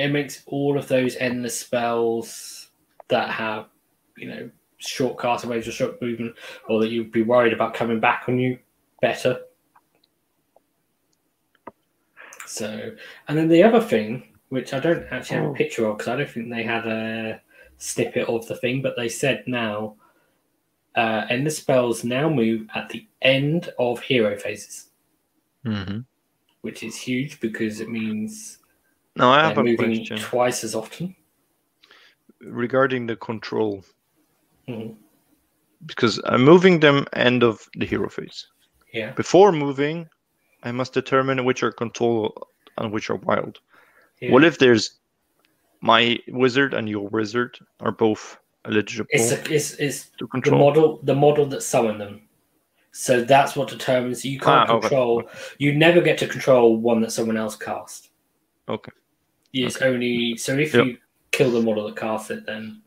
[0.00, 2.68] It makes all of those endless spells
[3.08, 3.66] that have,
[4.16, 6.34] you know, short cast waves or short movement,
[6.68, 8.58] or that you'd be worried about coming back on you
[9.00, 9.40] better.
[12.46, 12.92] So,
[13.28, 15.54] and then the other thing, which I don't actually have a Oh.
[15.54, 17.40] picture of because I don't think they had a
[17.78, 19.96] snippet of the thing, but they said now,
[20.94, 24.90] uh, endless spells now move at the end of hero phases,
[25.64, 26.00] hmm
[26.62, 28.58] which is huge because it means
[29.16, 31.14] Now I have a moving question twice as often.
[32.40, 33.82] regarding the control
[34.68, 34.94] Mhm.
[35.86, 38.46] because I'm moving them end of the hero phase.
[38.92, 39.12] Yeah.
[39.12, 40.06] Before moving,
[40.62, 42.48] I must determine which are control
[42.78, 43.60] and which are wild.
[44.20, 44.32] yeah.
[44.32, 44.98] What if there's
[45.80, 50.58] my wizard and your wizard are both eligible it's, a, it's, it's to the control?
[50.60, 52.22] model the model that summoned them.
[52.92, 54.80] So that's what determines you can't Ah, okay.
[54.88, 55.22] control.
[55.58, 58.10] You never get to control one that someone else cast.
[58.68, 58.92] Okay.
[59.52, 60.84] It's only so if Yep.
[60.84, 60.98] you
[61.30, 62.82] kill the model that casts it, then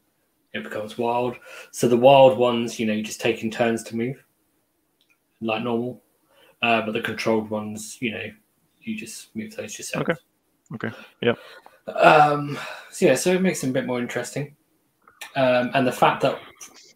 [0.53, 1.37] it becomes wild.
[1.71, 4.23] So the wild ones, you know, you just taking turns to move,
[5.41, 6.03] like normal.
[6.61, 8.25] Uh, but the controlled ones, you know,
[8.81, 10.09] you just move those yourself.
[10.09, 10.19] Okay.
[10.73, 10.95] Okay.
[11.21, 11.33] Yeah.
[11.93, 12.57] Um,
[12.91, 14.55] so yeah, so it makes them a bit more interesting.
[15.35, 16.39] Um, and the fact that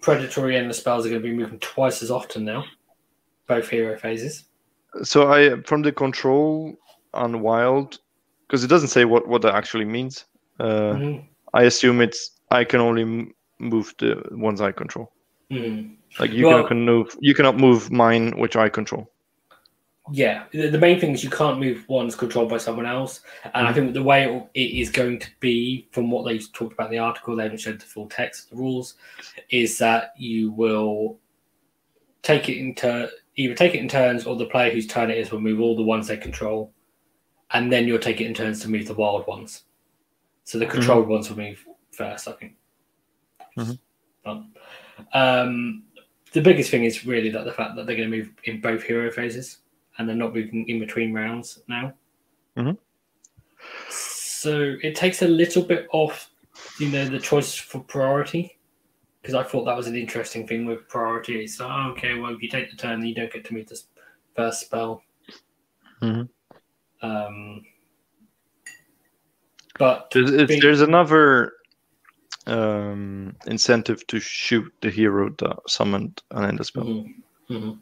[0.02, 2.66] predatory and the spells are going to be moving twice as often now,
[3.48, 4.46] both hero phases.
[5.02, 6.76] So I from the control
[7.14, 8.00] on wild
[8.54, 10.26] because it doesn't say what what that actually means.
[10.60, 11.26] Uh, Mhm.
[11.56, 15.12] I assume it's I can only move the ones I control.
[15.50, 15.96] Mhm.
[16.20, 19.10] Like you Well- can move you cannot move mine which I control.
[20.12, 23.22] Yeah, the, main thing is you can't move ones controlled by someone else,
[23.56, 26.74] and I think the way it, it is going to be, from what they talked
[26.74, 28.96] about in the article, they haven't showed the full text of the rules,
[29.50, 31.18] is that you will
[32.22, 35.32] take it into either take it in turns, or the player whose turn it is
[35.32, 36.74] will move all the ones they control,
[37.54, 39.64] and then you'll take it in turns to move the wild ones.
[40.44, 42.56] So the controlled ones will move first, I think.
[43.58, 43.80] Mhm.
[45.14, 45.84] Um,
[46.32, 48.84] the biggest thing is really that the fact that they're going to move in both
[48.84, 49.60] hero phases
[49.98, 51.94] and they're not moving in between rounds now.
[52.58, 52.78] Mhm.
[53.90, 56.32] So it takes a little bit off,
[56.80, 58.58] you know, the choice for priority.
[59.22, 61.44] Because I thought that was an interesting thing with priority.
[61.44, 63.68] It's like, oh, okay, well, if you take the turn, you don't get to move
[63.68, 63.88] this
[64.36, 65.02] first spell.
[66.02, 66.28] Mhm.
[67.04, 67.64] Um,
[69.78, 71.54] but There's, it's- Big- there's another
[72.48, 76.84] um, incentive to shoot the hero that summoned an end spell.
[76.84, 77.14] Mhm,
[77.50, 77.80] mhm.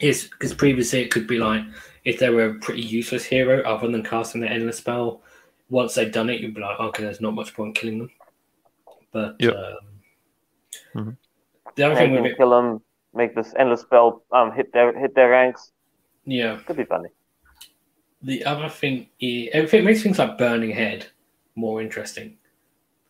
[0.00, 1.62] Yes, because previously it could be like
[2.04, 5.22] if they were a pretty useless hero, other than casting the endless spell,
[5.68, 8.10] once they've done it, you'd be like, okay, there's not much point killing them.
[9.12, 9.54] But Yep.
[9.54, 9.76] um,
[10.94, 11.16] Mhm.
[11.76, 12.82] the other Make thing with them it, kill them,
[13.14, 15.72] make this endless spell um hit their hit their ranks.
[16.24, 17.08] yeah, Could be funny.
[18.22, 21.06] The other thing is, it makes things like Burning Head
[21.54, 22.36] more interesting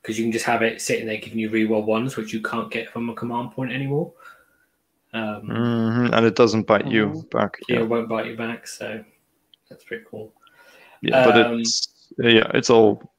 [0.01, 2.71] because you can just have it sitting there giving you reroll ones, which you can't
[2.71, 4.13] get from a command point anymore.
[5.13, 7.31] Um, Mhm, And it doesn't bite you Mhm.
[7.31, 7.59] back.
[7.69, 9.05] yeah, Yeah, it won't bite you back, so
[9.69, 10.33] that's pretty cool.
[11.03, 13.13] yeah but Um, it's yeah, it's all.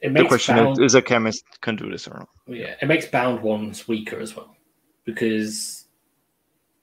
[0.00, 2.28] It The question bound, is, is a Khemist can do this or not?
[2.46, 4.54] yeah, it makes bound ones weaker as well
[5.04, 5.86] because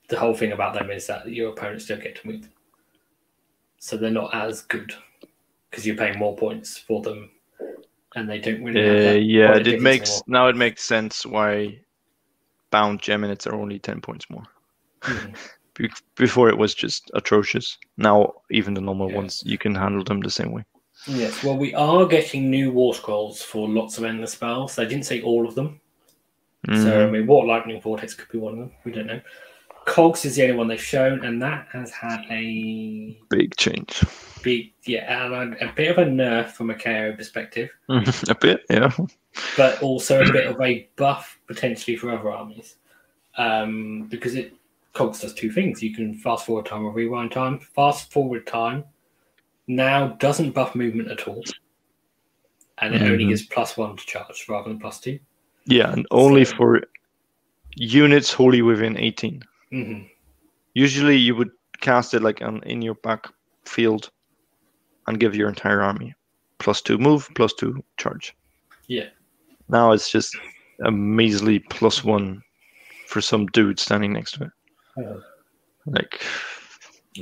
[0.08, 2.50] the whole thing about them is that your opponents don't get to move, them.
[3.84, 4.94] So they're not as good
[5.68, 7.30] because you're paying more points for them,
[8.14, 8.80] and they don't really.
[9.04, 10.24] have Uh, yeah, it makes anymore.
[10.28, 11.80] now it makes sense why
[12.70, 14.44] bound geminids are only ten points more.
[15.74, 17.76] Be- Before it was just atrocious.
[17.96, 20.64] Now even the normal ones you can handle them the same way.
[21.08, 24.76] Yes, well, we are getting new war scrolls for lots of endless spells.
[24.76, 25.80] They didn't say all of them,
[26.66, 27.10] so I Mhm.
[27.10, 28.70] mean, Warp Lightning Vortex could be one of them.
[28.84, 29.20] We don't know.
[29.86, 34.02] Cogs is the only one they've shown, and that has had a Big change.
[34.42, 38.60] big, yeah, and a, a bit of a nerf from a KO perspective, a bit,
[38.70, 38.90] yeah.
[39.56, 42.76] but also a bit of a buff potentially for other armies,
[43.36, 44.54] um, because it
[44.92, 47.58] Cogs does two things: you can fast forward time or rewind time.
[47.58, 48.84] Fast forward time
[49.66, 51.42] now doesn't buff movement at all,
[52.78, 53.28] and it only Mhm.
[53.30, 55.18] gives plus one to charge rather than plus two.
[55.66, 56.82] Yeah, and only So- for
[57.76, 59.42] units wholly within 18.
[59.72, 60.02] Hmm
[60.74, 61.50] Usually you would
[61.80, 63.26] cast it like on in your back
[63.64, 64.10] field
[65.06, 66.14] and give your entire army
[66.58, 68.34] plus two move, plus two charge.
[68.86, 69.08] Yeah.
[69.68, 70.34] Now it's just
[70.84, 72.40] a measly plus one
[73.08, 74.50] for some dude standing next to it.
[74.98, 75.22] Oh.
[75.86, 76.22] Like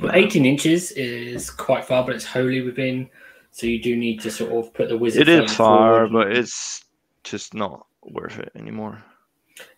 [0.01, 3.09] Well, 18 inches is quite far, but it's wholly within.
[3.51, 5.27] So you do need to sort of put the wizard.
[5.27, 6.13] it is far, forward.
[6.13, 6.85] but it's
[7.23, 9.03] just not worth it anymore.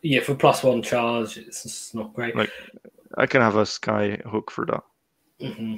[0.02, 2.36] Yeah, for plus one charge, it's just not great.
[2.36, 2.52] Like-
[3.16, 4.84] I can have a sky hook for that.
[5.40, 5.76] hmm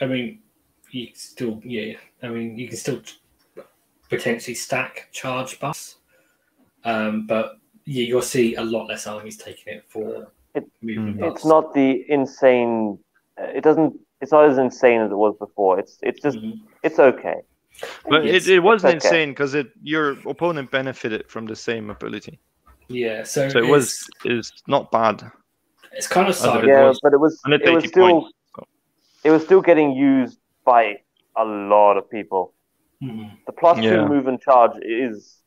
[0.00, 0.40] I mean,
[0.90, 1.96] you still, yeah.
[2.22, 3.02] I mean, you can still
[4.08, 5.96] potentially stack charge bus,
[6.84, 11.36] um, but yeah, you'll see a lot less armies taking it for It- movement buffs.
[11.36, 12.98] It's not the insane.
[13.38, 13.98] uh, It doesn't.
[14.20, 15.78] It's not as insane as it was before.
[15.78, 16.60] It's it's just Mhm.
[16.82, 17.42] it's okay.
[18.08, 19.06] But Yes, it, it wasn't okay.
[19.06, 22.40] insane because it your opponent benefited from the same ability.
[22.88, 25.30] Yeah, so, So it it's, was is not bad.
[25.92, 26.66] It's kind of it side.
[26.66, 28.32] Yeah, was- but it was it was still points.
[28.56, 28.66] so.
[29.24, 30.96] it was still getting used by
[31.36, 32.54] a lot of people.
[33.02, 33.30] Mhm.
[33.46, 33.90] The plus Yeah.
[33.96, 35.42] two move and charge is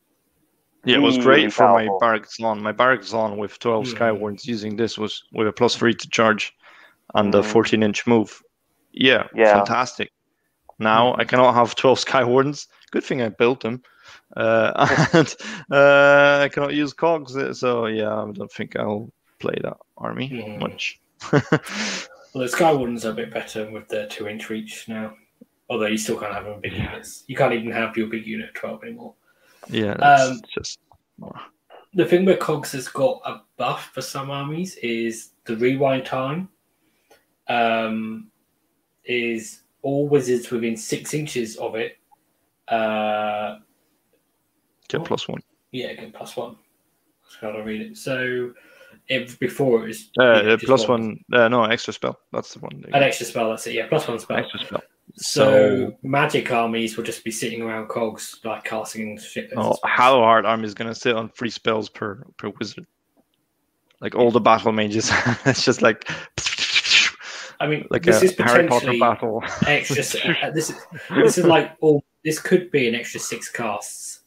[0.86, 2.00] Yeah, it was great for my powerful.
[2.00, 2.64] Barak-Zon.
[2.64, 3.94] My Barak-Zon with 12 Mhm.
[3.96, 6.54] Skywardens using this was with a plus three to charge
[7.14, 7.46] and the Mhm.
[7.46, 8.42] 14 inch move.
[8.92, 9.54] Yeah, Yeah.
[9.54, 10.12] fantastic.
[10.80, 12.68] Now I cannot have 12 Skywardens.
[12.92, 13.84] Good thing I built them.
[14.36, 15.36] Uh, and
[15.72, 17.36] uh, I cannot use cogs.
[17.36, 21.00] uh, So yeah, I don't think I'll play that army much.
[22.34, 25.16] Well, the Sky Wardens are a bit better with their two inch reach now.
[25.70, 27.26] Although you still can't have them big units.
[27.28, 29.14] You can't even have your big unit 12 anymore.
[29.70, 30.80] yeah, Um, just
[31.94, 36.48] The thing where Cogs has got a buff for some armies is the rewind time
[37.50, 38.32] um,
[39.04, 41.98] is all wizards within six inches of it.
[42.68, 43.58] Uh,
[44.92, 45.42] get plus one.
[45.72, 46.56] yeah, get plus one.
[47.40, 47.98] How I read it.
[47.98, 48.54] So
[49.08, 51.24] if before it was Uh, yeah, uh, plus one.
[51.32, 52.20] Uh, no, extra spell.
[52.32, 52.84] That's the one.
[52.94, 53.74] An extra spell, that's it.
[53.74, 54.38] Yeah, plus one spell.
[54.38, 54.82] Extra spell.
[55.16, 59.52] So, So- magic armies will just be sitting around cogs, like casting shit.
[59.56, 62.86] Oh, Hallowheart army is gonna sit on three spells per per wizard.
[64.02, 65.12] Like all the battle mages,
[65.46, 66.10] it's just like
[67.60, 69.44] I mean, like this a is Harry Potter potentially battle.
[69.68, 70.36] extra.
[70.44, 70.78] uh, this is
[71.16, 72.04] this is like all.
[72.24, 74.21] This could be an extra six casts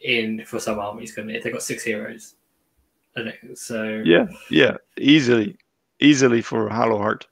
[0.00, 1.12] in for some armies.
[1.14, 1.36] Couldn't it?
[1.36, 2.34] If they got six heroes,
[3.54, 5.56] so yeah, yeah, easily,
[6.00, 7.22] easily for Hallowheart.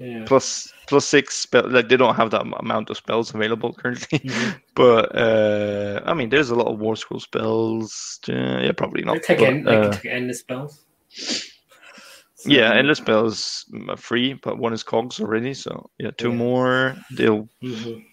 [0.00, 0.22] Yeah.
[0.26, 1.68] plus plus six spell.
[1.68, 4.20] Like they don't have that amount of spells available currently.
[4.20, 4.60] Mhm.
[4.76, 8.20] but uh, I mean, there's a lot of war scroll spells.
[8.28, 9.22] Uh, yeah, probably They not.
[9.24, 10.84] take but, en- they uh, endless spells.
[11.08, 15.52] So- yeah, endless spells mm, are free, but one is cogs already.
[15.52, 16.34] So yeah, two Yeah.
[16.36, 16.96] more.
[17.10, 18.04] They'll Mhm.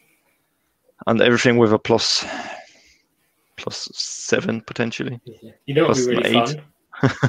[1.05, 2.25] and everything with a plus
[3.57, 5.19] plus seven potentially.
[5.25, 5.51] Yeah.
[5.65, 6.49] You know what would be really eight.
[6.49, 6.61] fun?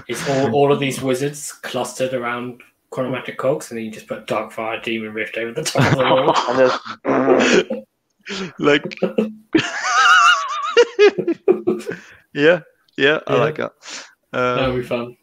[0.08, 2.62] it's all, all of these wizards clustered around
[2.92, 6.04] Chronomantic cogs, and then you just put Darkfire Demon Rift over the top of the
[6.04, 6.32] wall.
[6.48, 7.82] And
[8.28, 8.96] there's like
[12.34, 12.60] yeah
[12.96, 13.40] yeah i Yeah.
[13.40, 13.72] like that
[14.32, 15.16] that um, would be fun.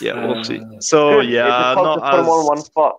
[0.00, 1.30] yeah we'll see Uh, so good.
[1.30, 2.96] yeah It's hard to not put them one spot.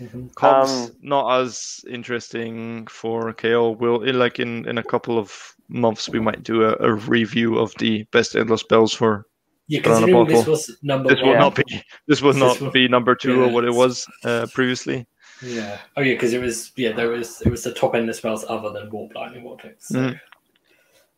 [0.00, 0.34] Mhm.
[0.34, 5.54] cogs Um, not as interesting for ko will in like in in a couple of
[5.72, 9.26] months we might do a, a review of the best endless spells for
[9.68, 11.64] Yeah, Put on considering this was number this will not be
[12.08, 15.06] this will This not be number two yeah, or what it was uh, previously
[15.42, 15.78] Yeah.
[15.96, 18.44] Oh yeah, because it was yeah there was it was the top end of spells
[18.48, 19.88] other than Warp Lightning Vortex.
[19.88, 19.98] So.
[19.98, 20.20] Mhm.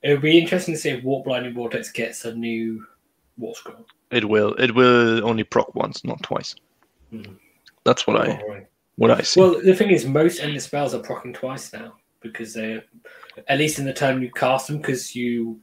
[0.03, 2.85] It would be interesting to see if Warp Lightning Vortex gets a new
[3.39, 3.87] War Scroll.
[4.11, 6.55] it will it will only proc once not twice
[7.13, 7.37] Mhm.
[7.85, 8.67] that's what i Probably.
[8.97, 12.53] what i see Well, the thing is, most endless spells are proccing twice now because
[12.55, 12.83] they're
[13.47, 14.79] at least in the time you cast them.
[14.79, 15.61] Because you,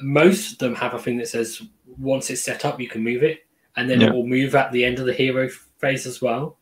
[0.00, 1.62] most of them have a thing that says
[1.98, 3.46] once it's set up, you can move it,
[3.76, 4.08] and then Yeah.
[4.08, 6.58] it will move at the end of the hero phase as well.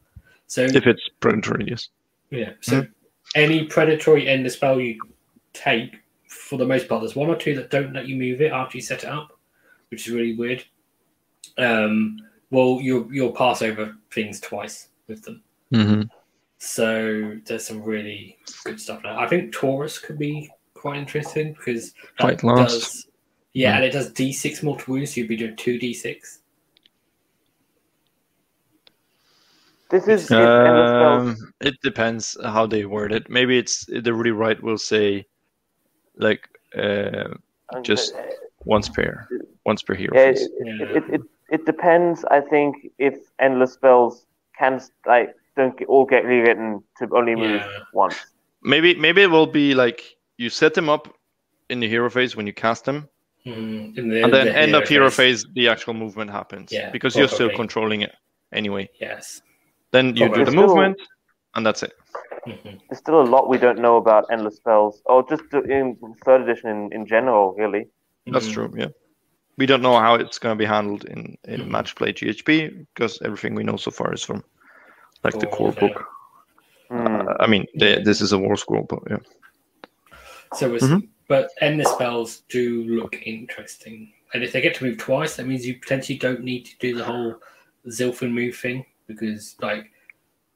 [0.46, 1.88] So if it's predatory yes
[2.30, 2.86] yeah, so
[3.34, 4.98] any predatory end endless spell you
[5.52, 5.96] take,
[6.28, 8.76] for the most part, there's one or two that don't let you move it after
[8.76, 9.38] you set it up,
[9.90, 10.64] which is really weird.
[11.56, 12.18] Um,
[12.50, 15.42] well, you'll you'll pass over things twice with them.
[15.72, 16.02] mm-hmm.
[16.58, 19.18] So there's some really good stuff now.
[19.18, 22.72] I think Taurus could be quite interesting because that Quite last.
[22.72, 23.06] does
[23.54, 25.14] yeah, and it does D6 mortal wounds.
[25.14, 26.38] So you'd be doing two D6.
[29.90, 31.28] This is if endless spells.
[31.40, 33.30] Um, it depends how they word it.
[33.30, 35.26] Maybe it's the really right will say
[36.16, 37.34] like uh,
[37.82, 39.26] just- the- once per
[39.64, 40.12] once per hero.
[40.14, 40.72] Yeah, it, Yeah.
[40.82, 41.20] it, it, it,
[41.50, 42.24] it depends.
[42.24, 44.26] I think if endless spells
[44.58, 47.68] can like don't get, all get rewritten to only move Yeah.
[47.92, 48.16] once.
[48.62, 50.00] Maybe maybe it will be like
[50.38, 51.04] you set them up
[51.68, 53.08] in the hero phase when you cast them,
[53.46, 56.72] Mm, in the, and then the end of hero phase the actual movement happens.
[56.72, 58.12] Yeah, because you're still controlling it
[58.52, 58.88] anyway.
[59.00, 59.42] Yes.
[59.92, 60.38] Then you Probably.
[60.38, 60.96] do the Still- movement,
[61.54, 61.92] and that's it.
[62.46, 62.78] Mhm.
[62.88, 66.68] There's still a lot we don't know about endless spells, or just in third edition
[66.70, 67.84] in, in general, really.
[68.26, 68.52] That's Mhm.
[68.54, 68.70] true.
[68.76, 68.88] Yeah.
[69.56, 71.68] We don't know how it's going to be handled in, in Mhm.
[71.74, 72.50] match play GHB
[72.94, 74.44] because everything we know so far is from
[75.24, 75.94] like the Core, core yeah.
[75.94, 76.06] book.
[76.90, 77.06] Hmm.
[77.28, 77.96] Uh, I mean, Yeah.
[77.96, 79.18] the, this is a war scroll, but yeah.
[80.54, 81.08] So, it's, Mhm.
[81.28, 85.66] but endless spells do look interesting, and if they get to move twice, that means
[85.66, 87.36] you potentially don't need to do the whole
[87.88, 89.90] Zilfin move thing because, like,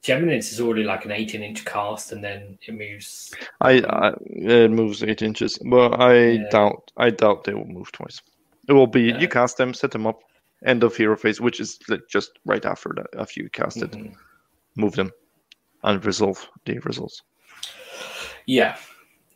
[0.03, 3.33] Geminids is already like an 18 inch cast, and then it moves.
[3.61, 6.49] I, I it moves eight inches, but I Yeah.
[6.51, 8.21] doubt I doubt they will move twice.
[8.69, 9.21] It will be Yeah.
[9.21, 10.21] you cast them, set them up,
[10.67, 13.07] end of hero phase, which is like just right after that.
[13.17, 14.15] After you cast it, Mhm.
[14.77, 15.11] Move them,
[15.83, 17.23] and resolve the results.
[18.47, 18.77] Yeah,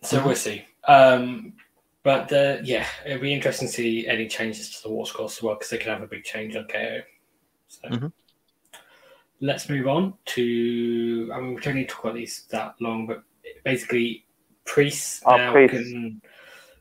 [0.02, 0.64] so we'll see.
[0.88, 1.54] Um,
[2.02, 5.42] but uh, yeah, it'll be interesting to see any changes to the war scroll as
[5.42, 7.00] well because they could have a big change on KO.
[7.68, 8.12] So Mhm.
[9.40, 11.30] let's move on to.
[11.34, 13.22] I mean, we don't need to talk about these that long, but
[13.64, 14.24] basically,
[14.64, 16.20] priests Oh, now can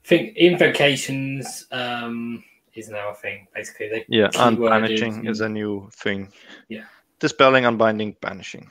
[0.03, 2.43] think invocations um,
[2.75, 3.47] is now a thing.
[3.53, 6.31] Basically, the Yeah, and banishing is a new thing.
[6.69, 6.85] Yeah.
[7.19, 8.69] Dispelling, unbinding, banishing.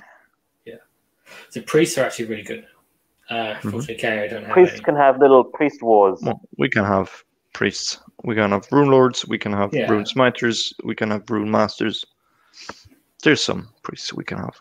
[0.64, 0.74] Yeah.
[1.50, 2.66] So priests are actually really good.
[3.30, 3.68] Uh, Mm-hmm.
[3.68, 4.84] unfortunately, KO don't have Priests any.
[4.84, 6.18] can have little priest wars.
[6.22, 7.10] Well, we can have
[7.54, 7.98] priests.
[8.22, 9.26] We can have rune lords.
[9.26, 9.90] We can have Yeah.
[9.90, 10.74] rune smiters.
[10.84, 12.04] We can have rune masters.
[13.22, 14.60] There's some priests we can have.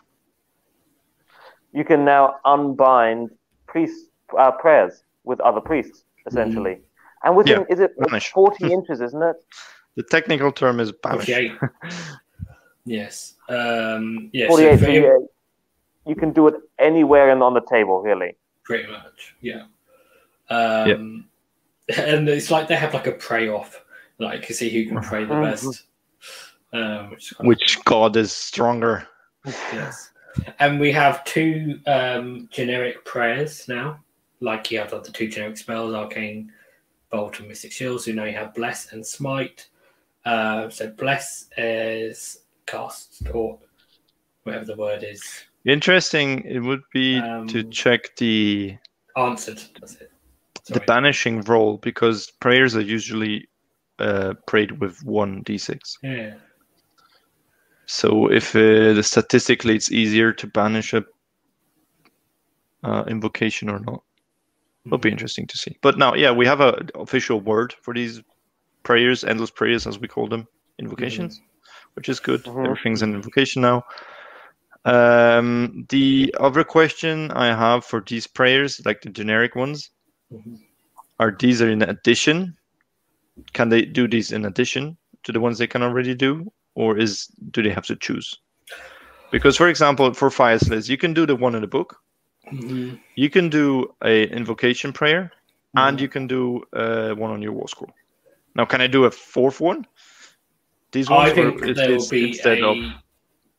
[1.72, 3.30] You can now unbind
[3.66, 4.08] priest
[4.38, 6.78] uh, prayers with other priests, essentially.
[7.24, 7.64] And within Mm-hmm.
[7.68, 8.30] Yeah, is it banish.
[8.32, 9.36] forty inches, isn't it?
[9.96, 11.26] The technical term is banish.
[11.26, 11.52] 48.
[12.84, 13.34] yes.
[13.48, 14.80] Um, yeah, Forty-eight.
[14.80, 15.28] So in- you,
[16.06, 18.36] you can do it anywhere and on the table, really.
[18.64, 19.34] pretty much.
[19.40, 19.64] Yeah.
[20.50, 21.28] Um,
[21.98, 23.84] And it's like they have like a pray off,
[24.18, 25.42] like to see who can pray the Mhm.
[25.50, 25.82] best.
[26.72, 29.06] Um, which is quite Which god is stronger?
[29.44, 30.10] yes.
[30.58, 34.00] And we have two um, generic prayers now.
[34.40, 36.50] Like you have the two generic spells, Arcane
[37.10, 38.06] Bolt and Mystic Shields.
[38.06, 39.68] You now you have Bless and Smite.
[40.24, 43.58] Uh, so Bless is cast, or
[44.44, 45.22] whatever the word is,
[45.66, 46.40] Interesting.
[46.44, 48.76] It would be to Um, check the
[49.16, 49.62] answered.
[49.80, 50.10] That's it.
[50.68, 53.48] the banishing roll because prayers are usually
[53.98, 55.78] uh, prayed with one d6.
[56.02, 56.34] Yeah.
[57.86, 61.04] So if uh, the statistically it's easier to banish a
[62.82, 64.02] uh, invocation or not,
[64.84, 65.78] it'll be interesting to see.
[65.80, 68.22] But now, yeah, we have a official word for these
[68.82, 70.46] prayers, endless prayers as we call them,
[70.78, 71.40] invocations,
[71.94, 72.46] which is good.
[72.46, 72.64] Mhm.
[72.64, 73.84] Everything's an invocation now.
[74.84, 79.90] Um, the other question I have for these prayers, like the generic ones,
[80.30, 80.58] Mhm.
[81.18, 82.56] are these are in addition?
[83.52, 87.26] Can they do these in addition to the ones they can already do, or is
[87.50, 88.38] do they have to choose?
[89.30, 91.96] Because, for example, for Fyreslayers, you can do the one in the book,
[92.52, 93.00] Mhm.
[93.16, 95.32] you can do a invocation prayer,
[95.76, 96.00] and Mhm.
[96.00, 97.92] you can do uh, one on your war scroll.
[98.54, 99.86] Now, can I do a fourth one?
[100.94, 102.76] These I ones, or think is there will be instead a of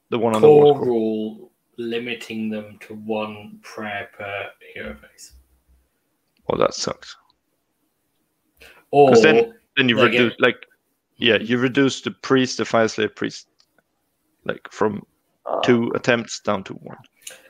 [0.09, 5.33] the one on the war core rule limiting them to one prayer per hero phase.
[6.47, 7.17] Well, that sucks.
[8.91, 10.65] Or 'Cause then- Then you Like it- reduce, like,
[11.17, 13.49] yeah, you reduce the priest, the Fyreslayer priest,
[14.45, 15.05] like from
[15.45, 16.97] Uh, two attempts down to one.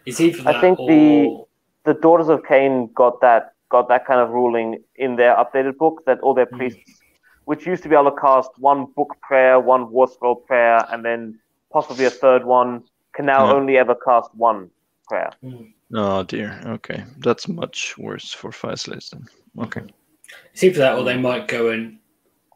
[0.07, 1.45] it's either I think or the-
[1.83, 6.03] the Daughters of Khaine got that got that kind of ruling in their updated book
[6.07, 6.57] that all their Mhm.
[6.57, 7.01] priests,
[7.45, 11.03] which used to be able to cast one book prayer, one war scroll prayer, and
[11.05, 11.39] then
[11.71, 13.53] possibly a third one, can now Yeah.
[13.53, 14.69] only ever cast one
[15.07, 15.31] prayer.
[15.41, 15.63] Hmm.
[15.93, 16.59] Oh dear.
[16.65, 19.27] Okay, that's much worse for Fyreslayers then.
[19.59, 19.81] Okay.
[20.53, 21.99] It's either that, or they might go and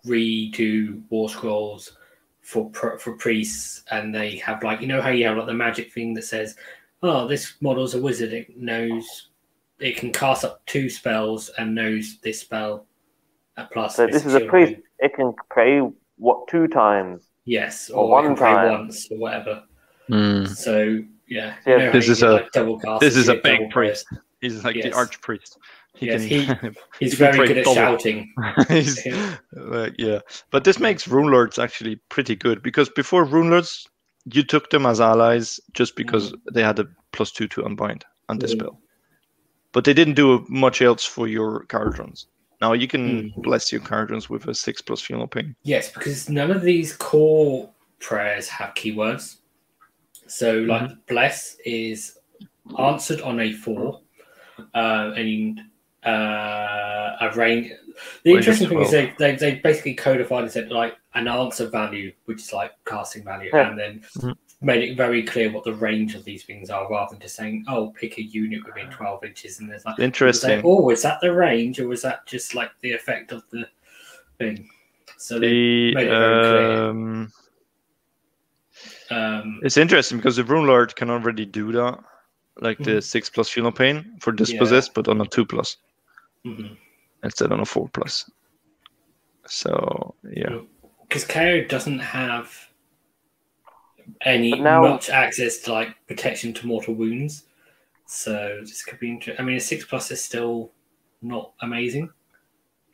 [0.05, 1.95] redo war scrolls
[2.41, 5.93] for for priests, and they have like you know how you have like the magic
[5.93, 6.55] thing that says,
[7.03, 8.33] "Oh, this model's a wizard.
[8.33, 9.29] It knows
[9.79, 12.85] it can cast up two spells and knows this spell at
[13.71, 14.81] plus." So this is a priest.
[14.99, 15.81] It can pray
[16.17, 17.23] what two times.
[17.45, 18.71] Yes, Or or, one one can pray time.
[18.71, 19.63] once or whatever.
[20.07, 20.45] Hmm.
[20.45, 23.01] So yeah, Yeah, you know how This is a- like, double cast.
[23.01, 24.05] This is a get big double priest.
[24.41, 24.95] He's like the Yes.
[24.95, 25.57] arch priest.
[25.95, 26.75] He Yes, can.
[26.99, 27.75] He's he can very good at double.
[27.75, 28.33] shouting.
[28.69, 29.05] He's-
[29.57, 30.19] uh, yeah,
[30.51, 33.87] but this makes rune lords actually pretty good because before rune lords,
[34.31, 38.37] you took them as allies just because they had a plus two to unbind and
[38.39, 38.41] Mm.
[38.43, 38.79] dispel,
[39.71, 42.25] but they didn't do much else for your Kharadrons.
[42.61, 43.41] Now you can Mm.
[43.43, 45.55] bless your Kharadrons with a six plus feel no pain.
[45.63, 47.69] Yes, because none of these core
[47.99, 49.37] prayers have keywords.
[50.27, 50.93] So, like, Mm-hmm.
[51.07, 52.17] bless is
[52.77, 54.01] answered on a four,
[54.75, 55.61] uh, and
[56.05, 57.71] uh, a range.
[58.23, 61.67] The Range interesting thing is they, they they basically codified and said like an answer
[61.69, 63.69] value, which is like casting value, Yeah.
[63.69, 64.35] and then Mhm.
[64.61, 67.63] Made it very clear what the range of these things are, rather than just saying,
[67.69, 70.61] "Oh, pick a unit within twelve inches," and there's like people say, Interesting.
[70.65, 73.69] oh, is that the range, or was that just like the effect of the
[74.37, 74.67] thing?
[75.17, 76.89] So they The made it very clear.
[76.89, 77.33] um,
[79.11, 81.99] Um, it's interesting because the rune lord can already do that,
[82.59, 83.03] like the Mhm.
[83.03, 85.77] six plus feel no pain for dispossessed, but on a two plus.
[86.45, 86.77] mhm.
[87.23, 88.29] instead on a four plus.
[89.45, 90.59] So yeah,
[91.01, 92.68] because KO doesn't have
[94.21, 97.45] any now- much access to like protection to mortal wounds,
[98.05, 99.41] so this could be interesting.
[99.43, 100.71] I mean, a six plus is still
[101.21, 102.09] not amazing.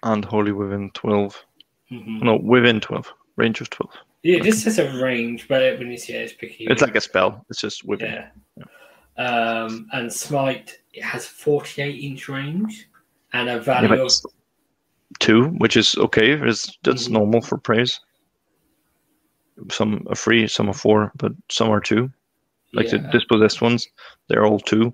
[0.04, 1.44] and holy within twelve.
[1.92, 2.22] Mhm.
[2.22, 3.94] No, within twelve, range of twelve.
[4.24, 6.66] Yeah, this says a range, but when you see it, it's picky.
[6.66, 7.46] It's like a spell.
[7.50, 8.24] It's just within.
[8.58, 8.66] yeah.
[9.18, 12.90] Um, and smite it has forty-eight inch range
[13.34, 14.12] and a value but of
[15.20, 16.32] two, which is okay.
[16.34, 17.12] Is that's Mhm.
[17.12, 18.00] normal for praise.
[19.72, 22.12] Some are three, some are four, but some are two.
[22.74, 23.88] Like the yeah, dispossessed ones,
[24.28, 24.94] they're all two.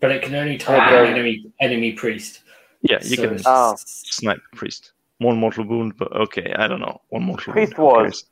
[0.00, 1.10] but it can only target Okay.
[1.10, 2.40] enemy enemy priest.
[2.82, 3.76] Yeah, you So can Oh.
[3.78, 4.92] snipe priest.
[5.18, 7.00] One mortal wound, but okay, I don't know.
[7.08, 7.96] One mortal Priest wound.
[7.96, 8.24] who was.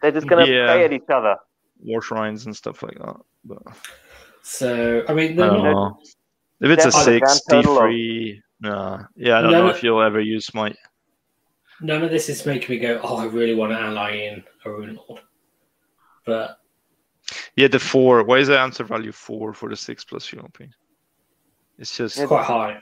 [0.00, 0.66] They're just gonna Yeah.
[0.66, 1.36] pray at each other.
[1.80, 3.16] war shrines and stuff like that.
[3.44, 3.62] But
[4.42, 5.98] So I mean, I don't not know.
[6.60, 9.04] If it's a That's the six, D three, nah.
[9.16, 10.76] Yeah, I don't No, know if you'll ever use smite.
[11.82, 14.70] None of this is making me go, oh, I really want to ally in a
[14.70, 15.22] rune lord.
[16.24, 16.58] But
[17.56, 18.22] Yeah, the four.
[18.24, 20.72] Why is the answer value four for the six plus feel no pain?
[21.78, 22.78] It's just it's quite high.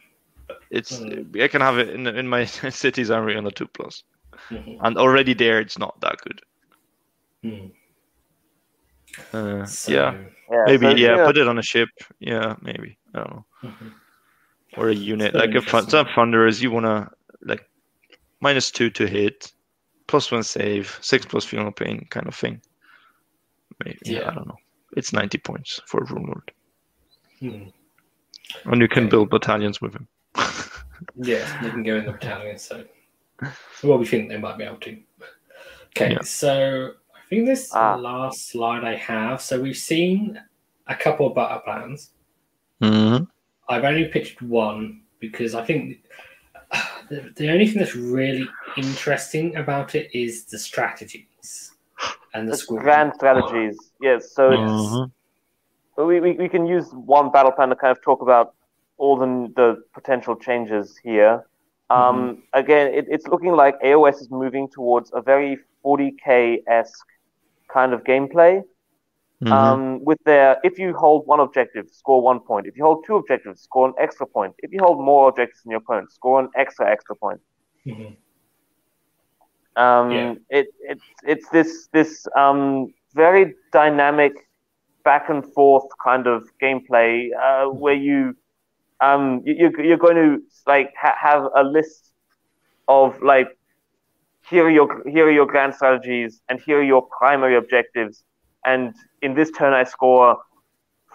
[0.71, 0.99] it's.
[0.99, 1.41] Mm.
[1.43, 2.45] I can have it in in my
[2.85, 4.03] city's army on the two plus,
[4.51, 4.79] Mhm.
[4.83, 6.41] and already there it's not that good.
[7.45, 7.73] Mhm.
[9.33, 10.13] Uh, So, yeah,
[10.51, 11.11] Yeah, maybe so, yeah.
[11.11, 11.89] you know, Put it on a ship.
[12.19, 12.99] Yeah, maybe.
[13.15, 13.45] I don't know.
[13.63, 13.93] mhm.
[14.77, 16.63] Or a unit very like a fun, some thunderers.
[16.63, 17.11] You wanna
[17.43, 17.70] like
[18.41, 19.53] minus two to hit,
[20.07, 22.61] plus one save, six plus feel no pain kind of thing.
[23.85, 24.21] Maybe, yeah.
[24.21, 24.31] Yeah.
[24.31, 24.57] I don't know.
[24.97, 26.53] It's ninety points for a rune lord,
[27.41, 27.73] Mhm.
[28.65, 29.11] and you can Okay.
[29.11, 30.09] build battalions with him.
[31.17, 32.59] Yeah, they can go in the battalion.
[32.59, 32.85] So,
[33.83, 34.99] well, we think they might be able to.
[35.97, 36.21] Okay, Yeah.
[36.21, 37.95] so I think this is Ah.
[37.95, 39.41] last slide I have.
[39.41, 40.39] So we've seen
[40.89, 42.11] a couple of battle plans.
[42.83, 43.29] Mhm.
[43.67, 46.05] I've only pitched one because I think
[47.09, 51.73] the, the only thing that's really interesting about it is the strategies.
[52.35, 52.81] and the It's squad.
[52.83, 53.77] grand strategies.
[54.01, 55.11] Yes, so it's Mhm.
[55.97, 58.55] But we, we, we can use one battle plan to kind of talk about
[58.97, 61.45] all the, the potential changes here.
[61.91, 67.07] Um, Again, it, it's looking like AOS is moving towards a very 40k esque
[67.69, 68.63] kind of gameplay.
[69.43, 69.53] Mhm.
[69.53, 72.67] Um, with their, if you hold one objective, score one point.
[72.67, 74.55] If you hold two objectives, score an extra point.
[74.59, 77.41] If you hold more objectives than your opponent, score an extra extra point.
[77.87, 78.17] Mhm.
[79.77, 80.35] Um, Yeah.
[80.51, 84.33] it, it's it's this this um, very dynamic
[85.05, 88.35] back and forth kind of gameplay uh, where you
[89.01, 92.13] um, you you're, you're going to like ha- have a list
[92.89, 93.49] of like
[94.49, 98.25] here are your here are your grand strategies and here are your primary objectives
[98.65, 100.39] and in this turn I score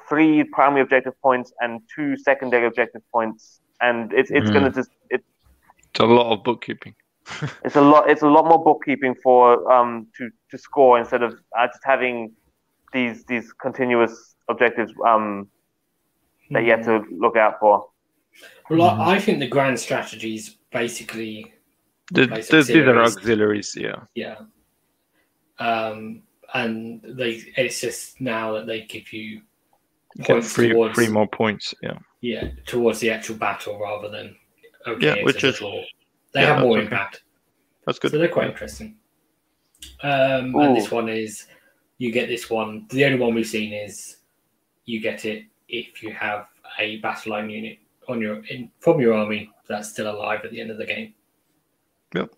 [0.10, 4.54] three primary objective points and two secondary objective points and it's it's Mm.
[4.54, 5.22] gonna just it,
[5.90, 6.96] It's a lot of bookkeeping.
[7.66, 8.10] it's a lot.
[8.10, 12.34] It's a lot more bookkeeping for um to, to score instead of uh, just having
[12.94, 15.50] these these continuous objectives um
[16.52, 17.90] that you have to look out for.
[18.70, 21.54] Well, I- I think the grand strategies basically,
[22.12, 24.04] The, Basic the, these are auxiliaries, yeah.
[24.14, 24.38] yeah.
[25.58, 26.22] Um,
[26.54, 29.42] and they it's just now that they give you
[30.16, 31.98] You get points three, towards three more points, yeah.
[32.22, 34.36] yeah towards the actual battle rather than
[34.88, 35.82] okay, Yeah, which is- draw.
[36.34, 36.96] They yeah, have more that's okay.
[36.96, 37.24] impact.
[37.86, 38.12] That's good.
[38.12, 38.98] So they're quite interesting.
[40.04, 41.46] Um, and this one is
[41.98, 42.88] you get this one.
[42.90, 44.18] The only one we've seen is
[44.84, 46.48] you get it if you have
[46.78, 50.60] a battle line unit on your in, from your army that's still alive at the
[50.60, 51.14] end of the game.
[52.14, 52.30] Yep.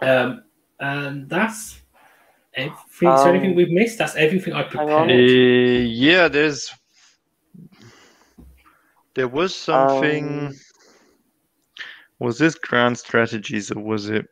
[0.00, 0.44] Um,
[0.80, 1.80] and that's
[2.54, 3.08] everything.
[3.12, 3.98] Is there anything Um, we've missed?
[3.98, 5.10] That's everything I hang prepared.
[5.10, 6.72] Uh, yeah, there's.
[9.14, 10.46] There was something.
[10.48, 10.54] Um,
[12.20, 14.26] was this grand strategies or was it?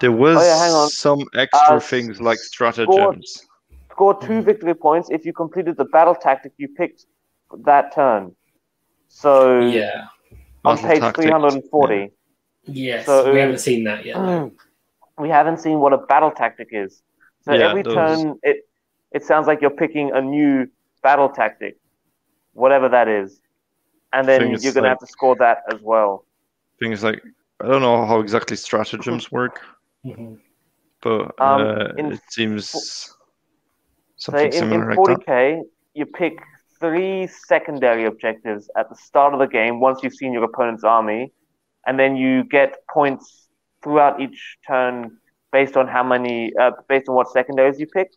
[0.00, 0.88] There was Oh, yeah, hang on.
[0.88, 3.46] some extra Uh, things like score- stratagems.
[3.90, 7.04] Score two victory points if you completed the battle tactic you picked
[7.64, 8.34] that turn.
[9.08, 10.06] So yeah.
[10.64, 12.10] on Battle page tactics, three hundred and forty,
[12.72, 13.06] Yes.
[13.06, 14.16] So- we haven't seen that yet.
[14.16, 14.52] though.
[15.18, 17.02] we haven't seen what a battle tactic is.
[17.42, 18.66] So Yeah, every those- turn, it
[19.12, 20.66] it sounds like you're picking a new
[21.02, 21.76] battle tactic,
[22.54, 23.40] whatever that is,
[24.12, 26.24] and then Thing you're going to like- have to score that as well.
[26.78, 27.20] Things like
[27.60, 29.60] I don't know how exactly stratagems work,
[30.06, 30.38] Mhm.
[31.02, 35.62] but Um, uh, in- it seems So something in, similar in like 40k,
[35.94, 36.40] you pick
[36.78, 41.32] three secondary objectives at the start of the game once you've seen your opponent's army,
[41.86, 43.48] and then you get points
[43.82, 45.18] throughout each turn
[45.52, 48.08] based on how many, uh, based on what secondaries you pick,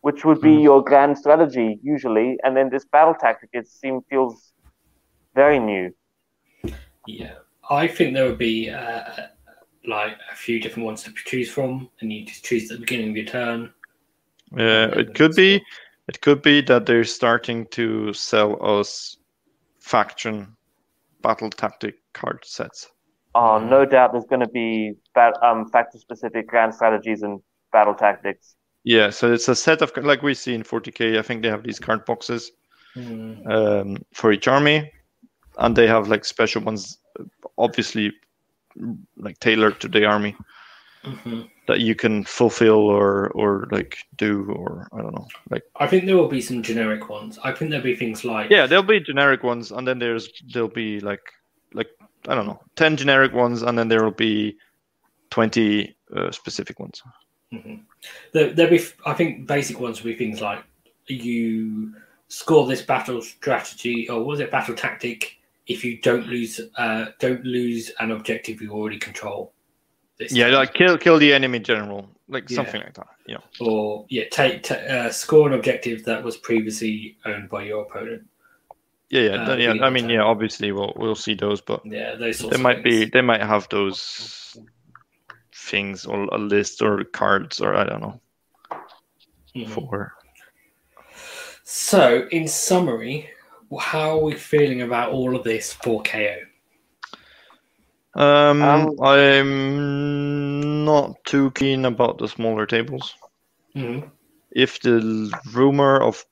[0.00, 0.62] which would be Mhm.
[0.62, 2.38] your grand strategy usually.
[2.42, 4.52] And then this battle tactic, it seems feels
[5.34, 5.92] very new.
[7.06, 7.34] Yeah,
[7.70, 9.02] I think there would be uh,
[9.86, 13.10] like a few different ones to choose from, and you just choose at the beginning
[13.10, 13.72] of your turn.
[14.52, 14.94] that.
[14.94, 15.62] Uh, it could be,
[16.08, 19.16] it could be that they're starting to sell us
[19.80, 20.56] faction
[21.22, 22.88] battle tactic card sets.
[23.40, 23.68] Oh, Mhm.
[23.76, 27.40] no doubt there's going to be bat- um, factor specific grand strategies and
[27.72, 28.56] battle tactics.
[28.84, 31.18] Yeah, so it's a set of like we see in 40k.
[31.18, 32.52] I think they have these card boxes
[32.96, 33.46] Mm.
[33.56, 34.90] um, for each army,
[35.58, 36.98] and they have like special ones,
[37.56, 38.12] obviously
[39.16, 40.34] like tailored to the army
[41.04, 41.48] Mhm.
[41.68, 45.26] that you can fulfill or or like do or I don't know.
[45.50, 47.38] Like I think there will be some generic ones.
[47.44, 50.68] I think there'll be things like yeah, there'll be generic ones, and then there's there'll
[50.84, 51.22] be like like
[52.28, 54.56] I don't know, ten generic ones, and then there will be
[55.30, 57.02] twenty uh, specific ones.
[57.52, 57.80] Mhm.
[58.32, 58.84] There, there'll be.
[59.06, 60.62] I think basic ones will be things like
[61.06, 61.94] you
[62.28, 67.42] score this battle strategy or was it battle tactic if you don't lose uh, don't
[67.44, 69.52] lose an objective you already control.
[70.30, 70.54] Yeah, time.
[70.54, 72.56] like kill kill the enemy general, like Yeah.
[72.56, 73.06] something like that.
[73.26, 73.38] Yeah.
[73.60, 78.26] or yeah, take ta uh, score an objective that was previously owned by your opponent.
[79.10, 79.74] Yeah, yeah, Uh, yeah.
[79.82, 80.22] I mean, yeah.
[80.22, 83.68] Obviously, we'll we'll see those, but Yeah, those they of might be they might have
[83.70, 84.56] those
[85.54, 88.20] things or a list or cards or I don't know
[89.54, 89.68] Mhm.
[89.74, 90.12] for.
[91.64, 93.28] So, in summary,
[93.80, 96.36] how are we feeling about all of this for KO?
[98.14, 103.14] Um, Um, I'm not too keen about the smaller tables.
[103.76, 104.10] Mhm.
[104.50, 106.24] If the rumor of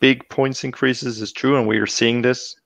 [0.00, 2.56] big points increases is true, and we are seeing this,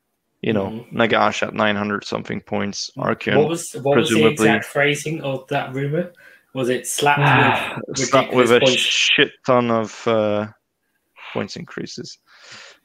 [0.42, 0.92] you know, Mhm.
[0.92, 6.12] Nagash at 900 something points, What was what was the exact phrasing of that rumor?
[6.54, 7.20] Was it slapped
[7.88, 8.80] with stuck ridiculous with a points?
[8.82, 10.46] shit ton of uh,
[11.32, 12.18] points increases.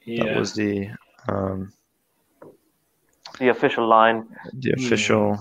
[0.06, 0.26] Yeah.
[0.26, 0.90] That was the
[1.30, 1.72] um,
[3.40, 4.28] The official line.
[4.54, 4.86] the Hmm.
[4.86, 5.38] official.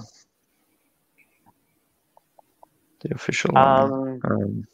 [3.00, 3.50] The official.
[3.54, 3.64] one.
[3.92, 4.64] Um, Um,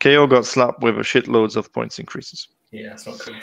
[0.00, 2.48] KO got slapped with a shitloads of points increases.
[2.74, 3.36] Yeah, that's not good.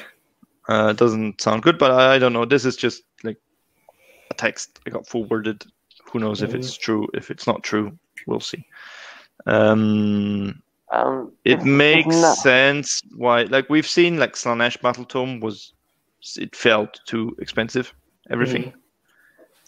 [0.67, 2.45] Uh, it doesn't sound good, but I, I don't know.
[2.45, 3.37] This is just like
[4.29, 5.63] a text I got forwarded.
[6.11, 7.07] Who knows if it's true?
[7.13, 7.97] If it's not true,
[8.27, 8.65] we'll see.
[9.45, 13.43] Um, um, it it's- it's makes not- sense why.
[13.43, 15.73] Like we've seen, like Slaanesh Battle Tome was
[16.37, 17.93] it felt too expensive.
[18.29, 18.63] Everything.
[18.63, 18.73] Mm.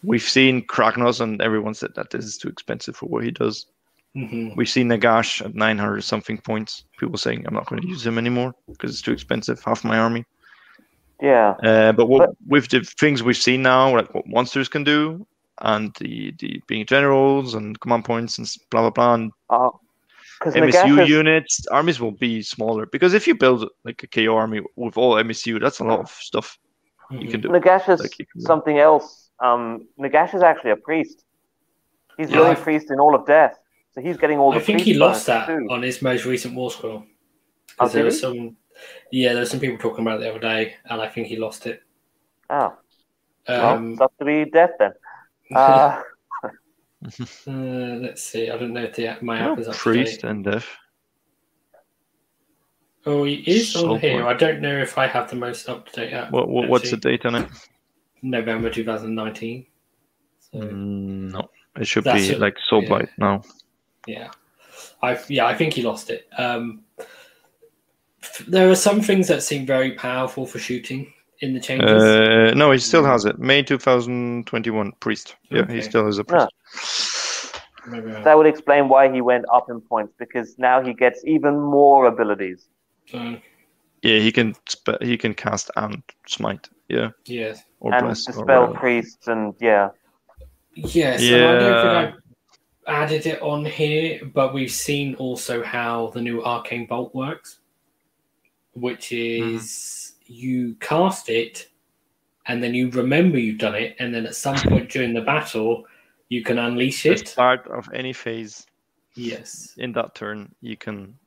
[0.03, 3.65] We've seen Kragnos, and everyone said that this is too expensive for what he does.
[4.15, 6.85] Hmm We've seen Nagash at 900 something points.
[6.99, 9.61] People saying I'm not going to use him anymore because it's too expensive.
[9.63, 10.23] Half my army.
[11.21, 11.51] Yeah.
[11.63, 15.25] Uh, but what But- with the things we've seen now, like what monsters can do,
[15.61, 19.31] and the the being generals and command points and blah blah blah, and
[20.39, 24.07] Because MSU Nagash is, units, armies will be smaller because if you build like a
[24.07, 26.57] KO army with all MSU, that's a lot of stuff
[27.11, 27.47] you can do.
[27.49, 29.29] Nagash is Like can- something else.
[29.39, 31.23] Um, Nagash is actually a priest.
[32.17, 33.57] He's the Yeah, only priest in all of death,
[33.93, 34.57] so he's getting all the.
[34.59, 35.67] I think he lost that too.
[35.69, 37.03] on his most recent war scroll.
[37.79, 38.57] Oh, Because there did was some,
[39.11, 41.37] yeah, there were some people talking about it the other day, and I think he
[41.37, 41.83] lost it.
[42.49, 42.77] Oh,
[43.47, 44.93] well, Um, sucks to be death then.
[45.55, 46.01] Uh,
[47.47, 48.49] uh, let's see.
[48.49, 50.23] I don't know if the, my app is up to priest date.
[50.23, 50.67] and death.
[53.05, 54.23] Oh, he is So on here.
[54.23, 54.27] point.
[54.27, 56.31] I don't know if I have the most up to date app.
[56.31, 57.49] What, what what's the date on it?
[58.23, 59.67] November 2019.
[60.39, 62.87] So, Mm, no, it should That's be it, like Soul yeah.
[62.89, 63.43] Blight now.
[64.07, 64.29] Yeah,
[65.01, 66.27] I yeah, I think he lost it.
[66.37, 66.81] Um,
[68.21, 72.01] f- there are some things that seem very powerful for shooting in the changes.
[72.01, 73.39] Uh, no, he still has it.
[73.39, 75.35] May 2021, priest.
[75.49, 75.75] Yeah, Okay.
[75.75, 76.49] he still is a priest.
[77.85, 81.59] Maybe that would explain why he went up in points because now he gets even
[81.59, 82.67] more abilities.
[83.07, 83.17] so,
[84.01, 86.69] Yeah, he can spe- he can cast and smite.
[86.89, 87.63] Yeah, yes.
[87.81, 88.27] or and bless.
[88.27, 89.89] or dispel priests and yeah.
[90.75, 91.81] Yes, and I don't Yeah.
[92.05, 92.19] think I
[92.87, 97.59] added it on here, but we've seen also how the new Arcane Bolt works,
[98.73, 99.55] which mm-hmm.
[99.55, 101.69] is you cast it
[102.45, 105.85] and then you remember you've done it, and then at some point during the battle,
[106.29, 107.27] you can unleash The it.
[107.27, 108.67] start of any phase
[109.15, 109.73] Yes.
[109.77, 111.17] in that turn, you can.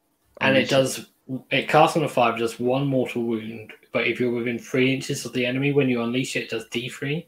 [0.41, 1.07] And it does,
[1.51, 5.25] it casts on a five, just one mortal wound, but if you're within three inches
[5.25, 7.25] of the enemy when you unleash it, it does D3.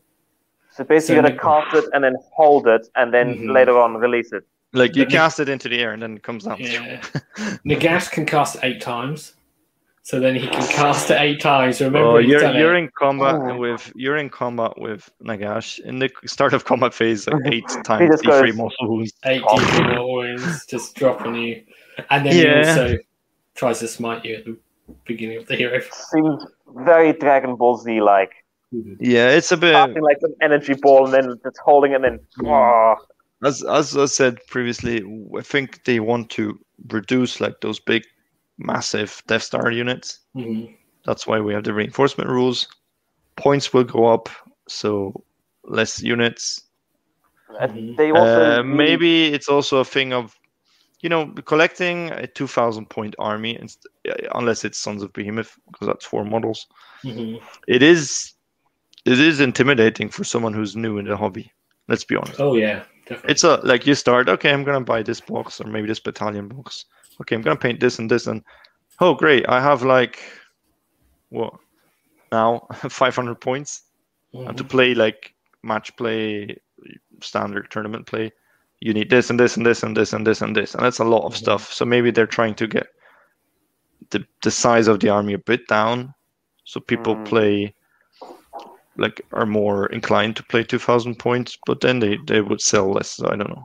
[0.79, 3.53] So basically, you you- gotta cast it and then hold it, and then Mhm.
[3.53, 4.45] later on release it.
[4.73, 6.59] Like you But cast it into the air and then it comes down.
[6.61, 7.01] Yeah.
[7.67, 9.35] Nagash can cast it eight times.
[10.05, 11.81] So then he can cast it eight times.
[11.81, 13.57] Remember, Oh, you're you're in combat Oh.
[13.57, 17.83] with you're in combat with Nagash in the start of combat phase like eight He
[17.83, 19.13] times just D3 goes- muscle wounds.
[19.25, 19.57] eight Oh.
[19.59, 21.63] D4 more wounds, just dropping you.
[22.11, 22.63] And then Yeah.
[22.63, 22.97] he also
[23.57, 24.57] tries to smite you at the
[25.07, 25.81] beginning of the hero.
[26.13, 26.47] Seems
[26.87, 28.33] very Dragon Ball Z like.
[28.73, 32.05] Yeah, it's a bit Casting like an energy ball and then just holding it and
[32.05, 32.21] then.
[32.47, 32.95] Oh,
[33.45, 35.03] as as I said previously.
[35.37, 36.59] I think they want to
[36.91, 38.05] reduce like those big,
[38.59, 40.21] massive Death Star units.
[40.37, 40.77] Mhm.
[41.05, 42.67] That's why we have the reinforcement rules.
[43.37, 44.29] Points will go up,
[44.69, 45.25] so
[45.65, 46.65] less units.
[47.51, 47.97] Mhm.
[47.97, 50.37] They also Uh, maybe it's also a thing of,
[51.01, 55.87] you know, collecting a 2,000 point army, inst- uh, unless it's Sons of Behemat, because
[55.87, 56.67] that's four models.
[57.05, 57.41] Mhm.
[57.67, 58.35] It is,
[59.13, 61.51] it is intimidating for someone who's new in the hobby.
[61.89, 62.41] Let's be honest.
[62.41, 63.31] Oh, yeah, definitely.
[63.31, 64.29] It's a like you start.
[64.29, 66.85] Okay, I'm gonna buy this box or maybe this battalion box.
[67.21, 68.43] Okay, I'm gonna paint this and this and
[69.01, 70.23] oh great, I have like
[71.31, 71.55] what
[72.33, 73.83] now 500 points
[74.35, 76.57] and to play like match play
[77.21, 78.31] standard tournament play
[78.81, 81.01] you need this and this and this and this and this and this and that's
[81.01, 81.37] a lot of Mhm.
[81.39, 82.87] stuff so maybe they're trying to get
[84.11, 86.15] the, the size of the army a bit down
[86.65, 87.25] so people Mm.
[87.25, 87.75] play
[88.99, 93.13] like are more inclined to play 2000 points but then they they would sell less
[93.13, 93.65] so i don't know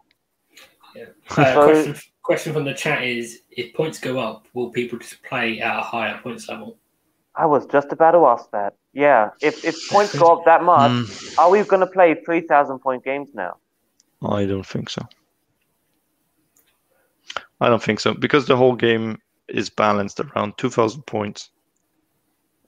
[1.38, 5.60] Uh, question, question from the chat is if points go up, will people just play
[5.60, 6.78] at a higher points level?
[7.36, 8.76] I was just about to ask that.
[8.94, 12.42] Yeah, if if points go up that much, Mm, are we going to play three
[12.42, 13.58] thousand point games now?
[14.24, 15.02] i don't think so
[17.62, 19.18] i don't think so because the whole game
[19.50, 21.50] is balanced around 2000 points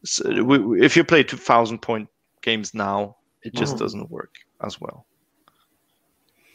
[0.03, 2.07] so we, we- if you play 2000 point
[2.45, 3.79] games now it just Mhm.
[3.79, 4.33] doesn't work
[4.67, 5.05] as well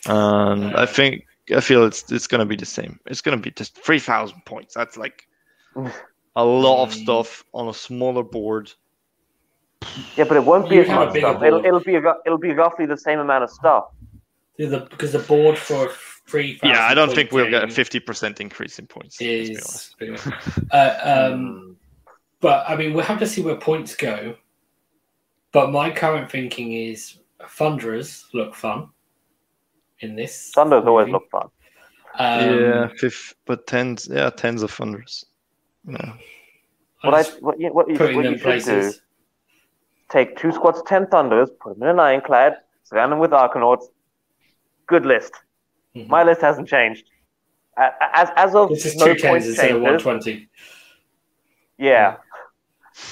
[0.06, 3.42] and i think i feel it's it's going to be the same it's going to
[3.42, 5.26] be just 3000 points that's like
[6.36, 7.02] a lot of Mm.
[7.02, 8.72] stuff on a smaller board
[10.16, 11.42] Yeah, but it won't be You as a much stuff.
[11.42, 11.66] It'll, board.
[11.66, 13.84] it'll be ru- it'll be roughly the same amount of stuff.
[14.58, 15.90] The, the- because the board for a
[16.30, 16.60] free.
[16.62, 19.48] yeah i don't think we'll get a 50% increase in points let's
[19.98, 20.26] be honest.
[20.28, 20.32] Is
[20.70, 21.76] uh, um,
[22.40, 24.36] but I mean, we'll have to see where points go.
[25.52, 27.18] But my current thinking is
[27.48, 28.88] Thunderers look fun
[30.00, 30.52] in this.
[30.54, 31.48] Thunders always look fun.
[32.18, 34.08] Um, yeah, fifth, but tens.
[34.10, 35.24] Yeah, tens of thunders.
[35.88, 36.12] Yeah.
[37.02, 38.92] What I what, you- what you, what you should do
[40.10, 43.84] take two squads 10 Thunders, put them in an ironclad, surround them with Arkanauts.
[44.88, 45.32] Good list.
[45.94, 46.08] Mhm.
[46.08, 47.08] My list hasn't changed.
[47.78, 50.02] A- a- As, as of This is no two tens points instead of one changes,
[50.02, 50.48] twenty.
[51.78, 52.16] yeah.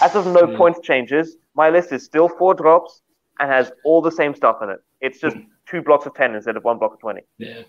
[0.03, 0.57] As of no Yeah.
[0.57, 3.03] points changes, my list is still four drops
[3.41, 4.81] and has all the same stuff in it.
[5.01, 5.47] It's just Mm.
[5.71, 7.21] two blocks of 10 instead of one block of 20.
[7.39, 7.63] Yeah.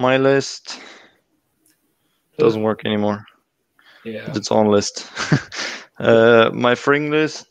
[0.00, 0.80] My list
[2.38, 3.18] doesn't work anymore.
[4.04, 4.32] Yeah.
[4.36, 4.96] It's on list.
[5.98, 7.48] uh, my fring list.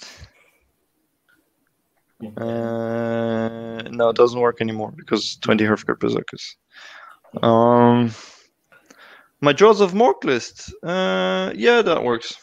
[2.21, 6.45] Uh, no, it doesn't work anymore because 20 Hearthguard Berserkers.
[7.43, 8.11] Um,
[9.39, 10.73] my Jaws of Mork list.
[10.83, 12.35] Uh, yeah, that works.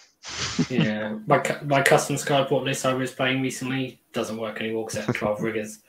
[0.71, 1.17] Yeah.
[1.27, 5.41] My my custom Skyport list I was playing recently doesn't work anymore because that's twelve
[5.43, 5.81] riggers.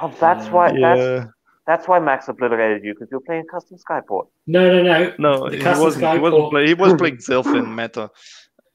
[0.00, 0.52] Oh, that's Yeah.
[0.52, 1.24] why that's, yeah.
[1.66, 4.28] that's why Max obliterated you because you're playing custom Skyport.
[4.46, 5.12] No, no, no.
[5.18, 6.12] No, The he custom wasn't.
[6.12, 8.10] He wasn't, play, he was playing Zelfin meta.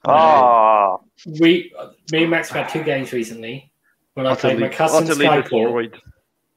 [0.06, 0.98] Ah,
[1.40, 1.72] We,
[2.12, 3.72] me and Max have had two games recently.
[4.16, 6.02] When I played my custom utterly Skyport, destroyed.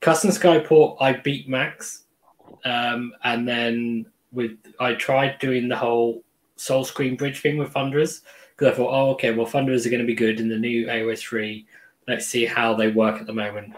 [0.01, 2.05] custom Skyport, I beat Max,
[2.65, 6.25] um, and then with I tried doing the whole
[6.59, 8.23] Soulscream Bridge thing with Thunderers
[8.57, 10.87] because I thought, oh, okay, well, Thunderers are going to be good in the new
[10.87, 11.67] AOS three.
[12.07, 13.75] Let's see how they work at the moment.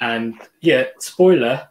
[0.00, 1.68] And yeah, spoiler,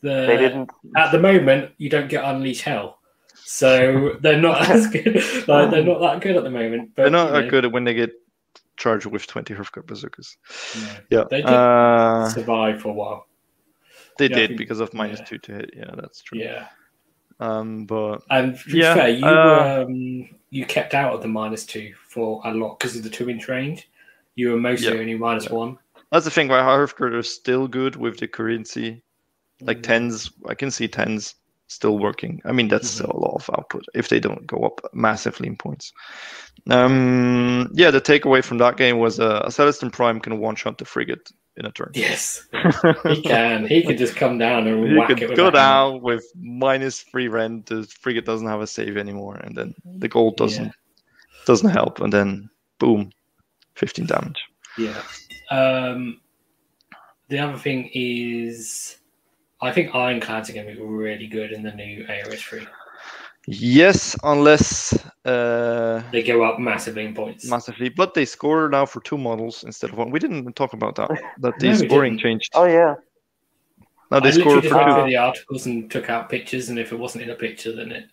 [0.00, 0.70] the they didn't.
[0.96, 2.98] at the moment you don't get Unleash Hell,
[3.34, 5.22] so they're not as good.
[5.46, 6.90] Like they're not that good at the moment.
[6.96, 8.10] But They're not you that know, good when they get
[8.76, 10.36] charged with 20 Hearthguard bazookas.
[11.10, 11.18] no.
[11.18, 11.24] Yeah.
[11.30, 13.28] They did Uh, survive for a while.
[14.18, 15.24] they yeah, did think- because of minus yeah.
[15.26, 15.70] two to hit.
[15.76, 16.40] Yeah, that's true.
[16.40, 16.66] Yeah.
[17.42, 21.28] Um, but And to be Yeah, fair, you uh, um, you kept out of the
[21.28, 23.90] minus two for a lot because of the two inch range.
[24.36, 25.00] You were mostly Yeah.
[25.00, 25.78] only minus one.
[26.10, 26.48] that's the thing.
[26.48, 29.02] Why Hearthguard is still good with the coherency.
[29.60, 29.82] Like Mm.
[29.82, 31.34] tens, I can see tens
[31.68, 32.40] still working.
[32.44, 32.94] I mean, that's Mhm.
[32.94, 35.92] still a lot of output if they don't go up massively in points.
[36.70, 40.78] Um, yeah, the takeaway from that game was uh, a Celestant Prime can one shot
[40.78, 41.90] the frigate in a turn.
[41.94, 42.46] Yes,
[43.04, 43.66] he can.
[43.66, 45.56] He could just come down and You whack it could with go a hammer.
[45.56, 47.66] down with minus three rend.
[47.66, 50.70] The frigate doesn't have a save anymore, and then the gold doesn't Yeah.
[51.46, 52.48] doesn't help, and then
[52.78, 53.10] boom,
[53.74, 54.40] fifteen damage.
[54.78, 55.02] Yeah.
[55.50, 56.20] Um,
[57.28, 58.96] the other thing is,
[59.60, 62.66] I think Ironclads are going to be really good in the new AOS three.
[63.46, 64.92] Yes, unless
[65.24, 67.48] uh, They go up massively in points.
[67.48, 70.10] massively, but they score now for two models instead of one.
[70.10, 71.10] We didn't talk about that.
[71.40, 72.22] That the No, scoring didn't.
[72.22, 72.50] changed.
[72.54, 72.94] Oh yeah,
[74.10, 75.00] Now they I score literally for just looked two.
[75.00, 77.90] at the articles and took out pictures, and if it wasn't in a picture, then
[77.90, 78.04] it.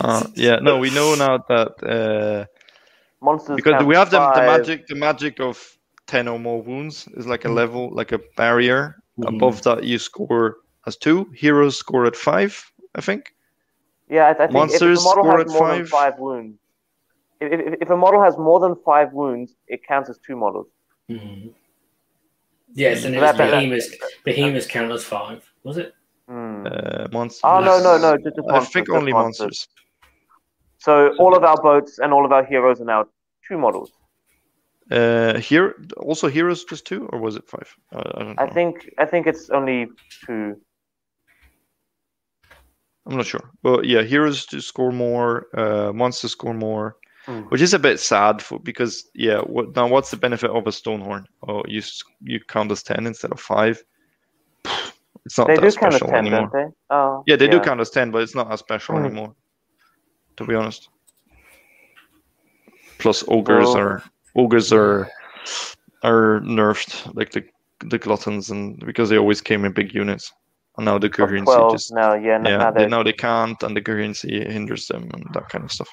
[0.00, 2.44] Uh, yeah, no, we know now that uh,
[3.24, 3.54] monsters.
[3.56, 4.86] because we have the, the magic.
[4.88, 5.78] The magic of
[6.08, 7.54] ten or more wounds is like a Mhm.
[7.54, 8.96] level, like a barrier.
[9.18, 9.28] Mhm.
[9.28, 10.56] Above that, you score
[10.88, 11.30] as two.
[11.36, 12.60] Heroes score at five,
[12.96, 13.32] I think.
[14.08, 15.88] Yeah, I, I think Monsters if a model has at more than five.
[15.88, 16.58] five wounds,
[17.40, 20.68] if, if, if a model has more than five wounds, it counts as two models.
[21.10, 21.52] Mhm.
[22.74, 25.94] Yes, and it That- was that- Behemoth's, Behemoth's count as five, was it?
[26.28, 26.66] Hmm.
[26.66, 27.40] Uh, monsters.
[27.44, 29.68] Oh no, no, no, just, just I think only monsters.
[30.78, 33.06] So all of our boats and all of our heroes are now
[33.46, 33.92] two models.
[34.90, 37.74] Uh, here also heroes just two, or was it five?
[37.92, 38.42] Uh, I don't know.
[38.42, 39.88] I think I think it's only
[40.24, 40.60] two.
[43.06, 46.96] I'm not sure, but yeah, heroes to score more, uh, monsters score more,
[47.26, 47.42] Hmm.
[47.50, 49.86] which is a bit sad for because yeah, what now?
[49.86, 51.24] What's the benefit of a stonehorn?
[51.46, 51.82] Oh, you
[52.22, 53.82] you count as ten instead of five.
[55.24, 56.50] It's not They that do count as special ten, anymore.
[56.50, 56.72] don't they?
[56.90, 59.04] Oh, Yeah, they do count as ten, but it's not as special Hmm.
[59.06, 59.34] anymore.
[60.36, 60.88] To be honest.
[62.98, 64.02] Plus, ogres are
[64.36, 65.08] ogres are
[66.02, 67.42] are nerfed like the
[67.80, 70.32] the gluttons, and because they always came in big units,
[70.78, 72.14] now the coherency twelve just now.
[72.14, 75.48] Yeah, n- yeah, now they, now they can't, and the coherency hinders them, and that
[75.48, 75.88] kind of stuff,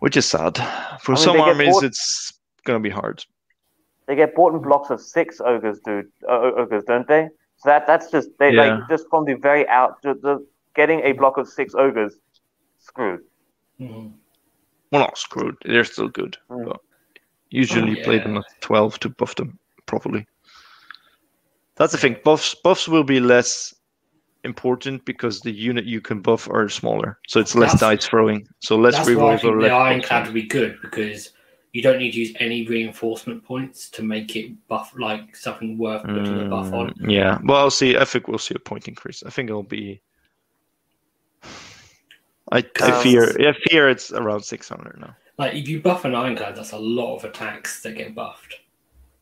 [0.00, 0.56] which is sad.
[1.02, 2.32] For I mean, some they armies, bought- it's
[2.64, 3.24] gonna be hard.
[4.06, 6.10] they get bought in blocks of six ogres, dude.
[6.28, 7.28] Uh, ogres, don't they?
[7.58, 8.76] So that that's just they Yeah.
[8.76, 12.14] like just from the very out, the, the getting a block of six ogres,
[12.78, 13.20] screwed.
[13.80, 14.12] Mhm.
[14.92, 15.56] Well, not screwed.
[15.64, 16.66] They're still good, Mm.
[16.68, 16.80] but
[17.50, 20.26] usually Oh, play them at twelve to buff them properly.
[21.76, 22.16] That's the thing.
[22.24, 23.74] Buffs buffs will be less
[24.44, 28.46] important because the unit you can buff are smaller, so it's less That's- dice throwing.
[28.60, 29.70] So less That's why I rerolls or less.
[29.70, 29.74] the.
[29.74, 31.32] Ironclad would be good because
[31.72, 36.02] you don't need to use any reinforcement points to make it buff like something worth
[36.04, 36.94] putting a buff on.
[36.94, 37.98] Mm, Yeah, well, I'll see.
[37.98, 39.22] I think we'll see a point increase.
[39.26, 40.00] I think it'll be.
[42.52, 43.48] I, I fear.
[43.48, 45.14] I fear it's around six hundred now.
[45.38, 48.60] Like if you buff an Ironclad, that's a lot of attacks that get buffed.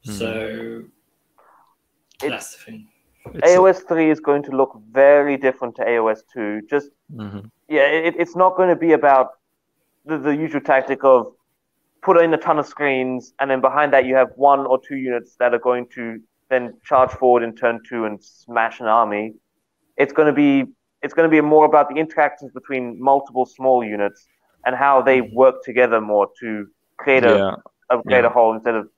[0.05, 0.13] Hmm.
[0.13, 0.83] So
[2.21, 2.89] that's the thing.
[3.35, 6.63] It's a- AOS three is going to look very different to AOS two.
[6.69, 7.51] Just Mhm.
[7.69, 9.31] yeah, it, it's not going to be about
[10.05, 11.33] the, the usual tactic of
[12.03, 14.97] put in a ton of screens and then behind that you have one or two
[14.97, 16.21] units that are going to
[16.51, 19.35] then charge forward in turn two and smash an army.
[19.97, 20.65] It's going to be
[21.03, 24.27] it's going to be more about the interactions between multiple small units
[24.65, 26.67] and how they work together more to
[26.97, 27.55] create a, yeah,
[27.91, 28.27] a create yeah.
[28.27, 28.89] a whole instead of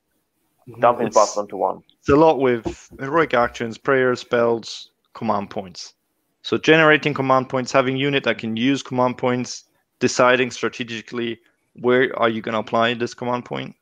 [0.81, 1.83] dumping It's- buffs onto one.
[1.99, 5.95] it's a lot with heroic actions, prayers, spells, command points.
[6.43, 9.65] So generating command points, having unit that can use command points,
[9.99, 11.41] deciding strategically
[11.81, 13.75] where are you going to apply this command point.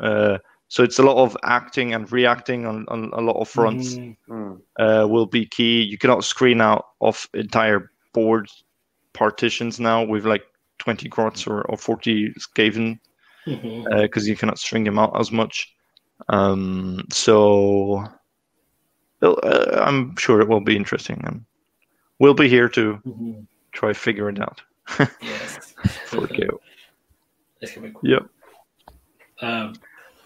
[0.00, 0.38] Uh,
[0.68, 3.94] so it's a lot of acting and reacting on, on a lot of fronts.
[3.94, 4.16] Mhm.
[4.28, 4.60] Mm.
[4.78, 5.82] uh, will be key.
[5.82, 8.48] You cannot screen out of entire board
[9.12, 10.44] partitions now with like
[10.78, 12.98] 20 grots or, or 40 Skaven
[13.46, 15.72] because you cannot string them out as much.
[16.28, 18.04] Um, so
[19.22, 21.44] uh, I'm sure it will be interesting and
[22.18, 23.46] we'll be here to Mhm.
[23.72, 24.62] try figure it out
[25.20, 25.74] Yes.
[26.06, 26.60] for KO.
[27.60, 28.10] It's gonna be cool.
[28.10, 28.22] Yep.
[29.42, 29.74] Um,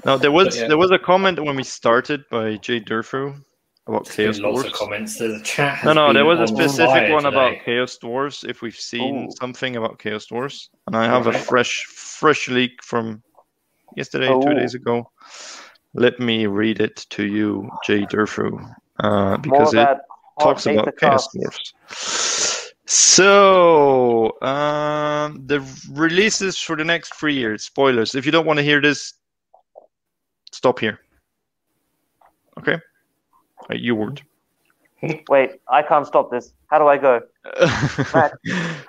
[0.04, 0.68] Now there was yeah.
[0.68, 3.42] there was a comment when we started by Jay Durfu
[3.86, 4.78] about there's Chaos lots of Dwarfs.
[4.78, 5.18] comments.
[5.18, 5.84] The chat.
[5.84, 7.56] No, no, there was a specific one about.
[7.64, 8.44] Chaos Dwarfs.
[8.44, 9.30] If we've seen Ooh.
[9.40, 13.22] something about Chaos Dwarfs, and I have a fresh, fresh leak from
[13.96, 15.10] yesterday, two days ago.
[15.94, 19.88] Let me read it to you, Jay Durfu, uh, because it
[20.40, 21.28] talks about Chaos.
[21.32, 22.72] Dwarfs.
[22.86, 25.60] So, um, the
[25.92, 27.64] releases for the next three years.
[27.64, 28.14] Spoilers.
[28.14, 29.14] If you don't want to hear this,
[30.52, 31.00] stop here.
[32.58, 32.78] Okay.
[33.70, 34.22] Uh, you would.
[35.28, 36.52] Wait, I can't stop this.
[36.66, 37.20] How do I go?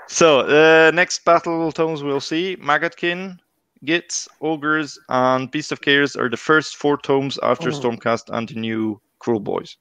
[0.07, 3.37] So uh, next battletomes we'll see Maggotkin,
[3.83, 7.71] Gits, Ogres, and Beast of Chaos are the first four tomes after Oh.
[7.71, 9.75] Stormcast and the new Kruleboyz.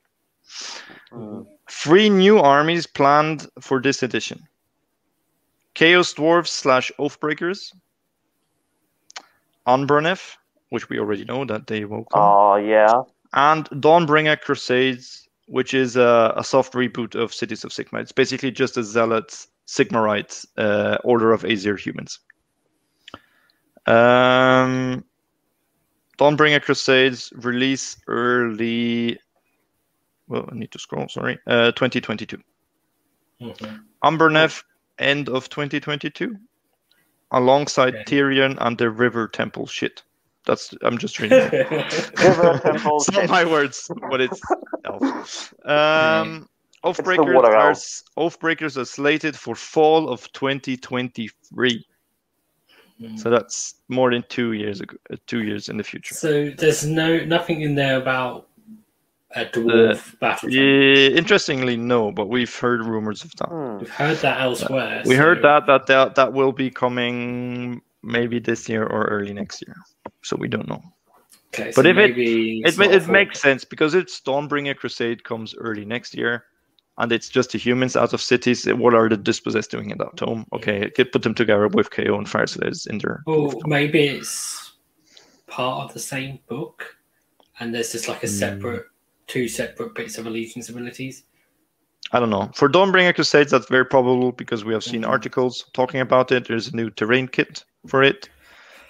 [1.12, 1.46] Mm.
[1.70, 4.40] Three new armies planned for this edition:
[5.74, 7.72] Chaos Dwarves slash Oathbreakers,
[9.66, 10.36] Unburnef,
[10.70, 13.02] which we already know that they will come, Oh yeah.
[13.34, 18.00] and Dawnbringer Crusades, which is a, a soft reboot of Cities of Sigmar.
[18.00, 22.18] It's basically just a Zealot Sigmarite uh, Order of Azyr humans.
[23.86, 25.04] Um,
[26.18, 29.18] Dawnbringer Crusades release early.
[30.28, 31.08] Well, I need to scroll.
[31.08, 32.38] Sorry, uh, 2022.
[33.40, 33.80] Mhm.
[34.04, 34.62] Umbernef
[34.98, 36.36] end of 2022,
[37.32, 38.04] alongside Okay.
[38.04, 40.02] Tyrion and the River Temple shit.
[40.46, 41.38] That's I'm just reading.
[41.38, 41.52] it.
[42.18, 44.40] River Temple it's not my words, but it's
[44.84, 45.54] elf.
[45.64, 46.48] Um,
[46.84, 51.86] Oathbreakers water are Oathbreakers are slated for fall of 2023.
[53.16, 54.96] So that's more than two years ago.
[55.10, 56.14] Uh, two years in the future.
[56.14, 58.48] So there's no nothing in there about
[59.36, 60.50] a dwarf battle.
[60.50, 63.48] Yeah, interestingly, no, but we've heard rumors of that.
[63.48, 63.78] Hmm.
[63.78, 65.02] We've heard that elsewhere.
[65.06, 69.32] We so- heard that, that that that will be coming maybe this year or early
[69.32, 69.76] next year.
[70.22, 70.82] So we don't know.
[71.54, 75.24] Okay, but so if it- maybe It, it's it makes sense because it's Dawnbringer Crusade
[75.24, 76.44] comes early next year,
[77.00, 78.66] and it's just the humans out of cities.
[78.66, 80.46] What are the dispossessed doing in that tome?
[80.52, 83.22] Okay, it could put them together with KO and Fireslays in there.
[83.26, 84.72] Well, maybe it's
[85.46, 86.96] part of the same book,
[87.58, 88.32] and there's just like a Hmm.
[88.32, 88.86] separate,
[89.26, 91.24] two separate bits of allegiance abilities.
[92.12, 92.50] I don't know.
[92.54, 95.08] For Dawnbringer Crusades, that's very probable because we have seen Mhm.
[95.08, 96.48] articles talking about it.
[96.48, 98.28] There's a new terrain kit for it.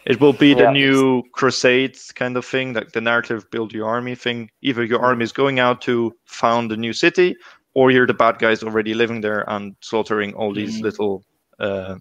[0.07, 0.73] It will be the Yeah.
[0.73, 4.51] new Crusades kind of thing, like the narrative build your army thing.
[4.63, 7.37] Either your army is going out to found a new city,
[7.75, 10.83] or you're the bad guys already living there and slaughtering all these Mhm.
[10.83, 11.23] little
[11.59, 11.97] uh,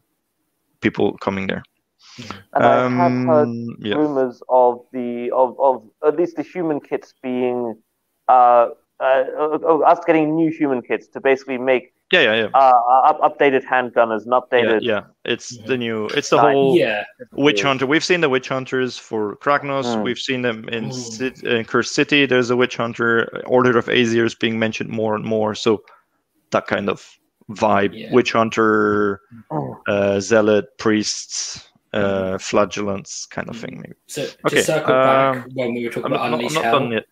[0.82, 1.64] people coming there.
[2.54, 3.96] And I have heard Um, yeah.
[3.96, 7.76] rumors of the of, of at least the human kits being
[8.28, 8.70] uh,
[9.00, 14.23] uh, us getting new human kits to basically make yeah, yeah, yeah, uh, updated handgunners
[14.26, 14.80] and yeah, updated.
[14.81, 15.02] yeah.
[15.26, 15.65] It's Mhm.
[15.68, 16.06] the new.
[16.07, 16.53] It's the Nice.
[16.53, 17.03] whole Yeah,
[17.34, 17.86] Witch Hunter.
[17.86, 19.86] We've seen the Witch Hunters for Kragnos.
[19.86, 20.03] Mm.
[20.03, 20.94] We've seen them in, Mm.
[20.94, 22.26] Cit- in Curse City.
[22.26, 23.30] There's a Witch Hunter.
[23.45, 25.53] Order of Azyr is being mentioned more and more.
[25.56, 25.84] So
[26.52, 27.07] that kind of
[27.52, 27.91] vibe.
[27.94, 28.11] Yeah.
[28.14, 29.22] Witch Hunter,
[29.52, 29.77] Oh.
[29.88, 33.61] uh, Zealot, Priests, uh, Flagellants kind of Mm.
[33.61, 33.76] thing.
[33.84, 33.95] Maybe.
[34.07, 36.56] so to Okay, circle back um, when we were talking I'm about I'm not- Unleash
[36.57, 36.80] I'm not Hell.
[36.80, 37.06] done yet.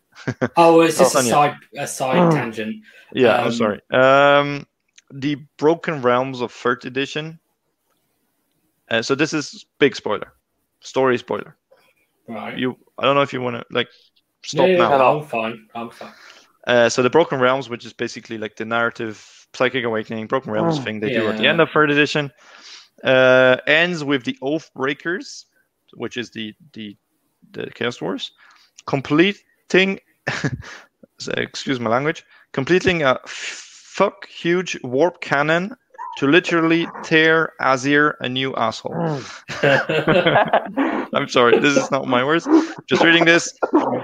[0.57, 2.31] Oh, it's just Oh, a side a side Oh.
[2.31, 2.75] tangent.
[3.13, 3.81] Yeah, I'm Um, sorry.
[3.91, 4.65] Um,
[5.11, 7.39] the Broken Realms of Third Edition.
[8.89, 10.33] Uh, so this is big spoiler,
[10.81, 11.57] story spoiler.
[12.27, 12.57] Right.
[12.57, 13.87] You, I don't know if you want to like
[14.43, 14.91] stop yeah, now.
[14.91, 15.17] yeah, now.
[15.19, 15.67] I'm fine.
[15.75, 16.13] I'm fine.
[16.65, 20.77] Uh, so the Broken Realms, which is basically like the narrative Psychic Awakening Broken Realms
[20.77, 22.31] Oh, thing they do at the end of third edition,
[23.03, 25.45] uh, ends with the Oath Breakers,
[25.93, 26.97] which is the the
[27.51, 28.31] the Chaos Dwarfs,
[28.85, 29.99] completing.
[31.37, 32.23] excuse my language.
[32.51, 33.19] completing a
[33.97, 35.75] fuck huge warp cannon
[36.17, 39.19] to literally tear Azyr a new asshole.
[41.13, 42.47] I'm sorry, this is not my words.
[42.87, 43.53] Just reading this.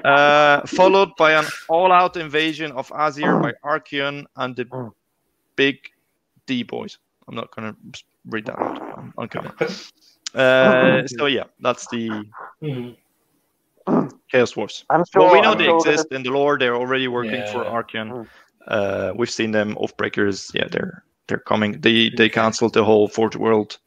[0.03, 4.65] Uh, followed by an all-out invasion of Azyr by Archaon and the
[5.55, 5.77] big
[6.47, 6.97] D boys.
[7.27, 7.75] I'm not gonna
[8.29, 8.81] read that out.
[8.97, 9.29] I'm, I'm.
[10.35, 12.09] Uh, so yeah, that's the
[12.63, 12.95] Mhm.
[14.31, 14.83] Chaos Dwarfs.
[14.89, 15.21] I'm sure.
[15.21, 16.57] well, we know I'm they sure exist in the lore.
[16.57, 17.69] They're already working for Yeah.
[17.69, 18.27] Archaon.
[18.68, 20.52] Uh, we've seen them Oathbreakers.
[20.53, 21.80] Yeah, they're they're coming.
[21.81, 23.77] They they canceled the whole Forge World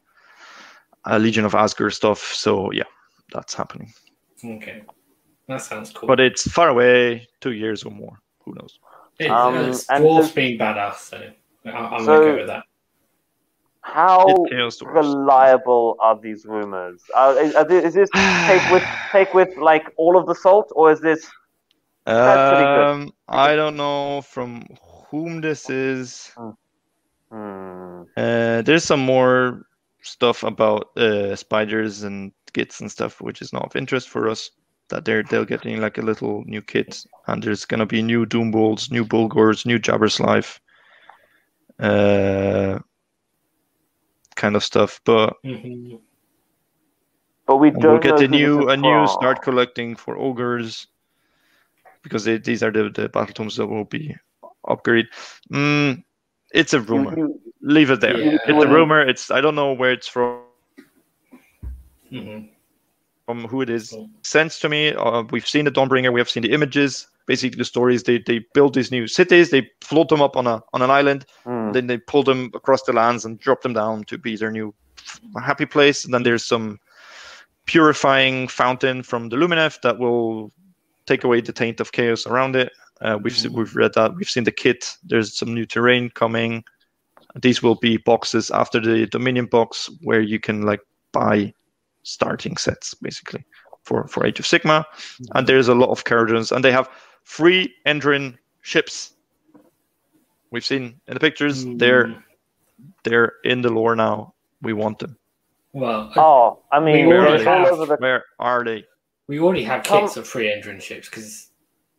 [1.11, 2.21] uh, Legion of Azgorh stuff.
[2.35, 2.85] So yeah,
[3.33, 3.93] that's happening.
[4.45, 4.83] Okay,
[5.49, 6.07] that sounds cool.
[6.07, 8.21] But it's far away, two years or more.
[8.45, 8.79] Who knows?
[9.19, 11.17] It, Um, it's and dwarfs the- being badass, so
[11.65, 12.65] I, I'm So- gonna go with that.
[13.81, 15.07] How It's Chaos Dwarfs.
[15.07, 17.01] reliable are these rumors?
[17.15, 18.11] Uh, is, is this
[18.47, 18.83] take with
[19.13, 21.25] take with like all of the salt, or is this?
[22.07, 22.85] That's pretty good.
[22.85, 24.65] Um, I don't know from
[25.11, 26.33] whom this is.
[27.31, 28.03] Hmm.
[28.17, 29.67] Uh, there's some more
[30.03, 34.51] stuff about uh, spiders and kits and stuff, which is not of interest for us.
[34.89, 38.53] That they're they're getting like a little new kit, and there's gonna be new Doom
[38.53, 40.61] Bulls, new Bullgors, new Jabberslythe,
[41.81, 42.79] uh,
[44.37, 45.01] kind of stuff.
[45.05, 46.01] But Mhm.
[47.47, 50.87] But we don't we'll get a new a new start collecting for ogres
[52.07, 54.15] because they, these are the the battle tomes that will be
[54.67, 55.09] upgraded.
[55.53, 56.03] Mm,
[56.55, 57.19] it's a You- rumor.
[57.19, 58.17] you- Leave it there.
[58.17, 58.39] Yeah.
[58.47, 59.01] It's a rumor.
[59.13, 60.43] It's I don't know where it's from.
[62.13, 62.49] Mhm.
[63.27, 64.09] from who it is Cool.
[64.23, 64.93] sense to me.
[64.95, 67.09] Uh, we've seen the Dawnbringer, we have seen the images.
[67.27, 70.63] Basically, the stories they they build these new cities, they float them up on a
[70.75, 71.73] on an island, Hmm.
[71.73, 74.73] then they pull them across the lands and drop them down to be their new
[75.43, 76.05] happy place.
[76.05, 76.79] And then there's some
[77.67, 80.53] purifying fountain from the Lumineth that will
[81.07, 82.73] take away the taint of chaos around it.
[83.01, 83.55] Uh, we've se- Mhm.
[83.57, 84.15] we've read that.
[84.15, 84.97] We've seen the kit.
[85.05, 86.65] There's some new terrain coming.
[87.43, 90.81] These will be boxes after the Dominion box where you can like
[91.13, 91.53] buy
[92.03, 93.45] starting sets basically
[93.83, 94.87] for for Age of Sigma.
[95.35, 96.89] And there's a lot of Kharadron, and they have
[97.25, 99.13] free Endrin ships.
[100.51, 101.65] We've seen in the pictures.
[101.77, 102.23] They're Mm.
[103.05, 104.35] they're in the lore now.
[104.63, 105.17] We want them.
[105.73, 107.77] Well, Oh, I mean, We they're already have.
[107.79, 107.97] the.
[107.97, 108.85] Where are they?
[109.29, 111.51] We already have Come- kits of free Endrins ships because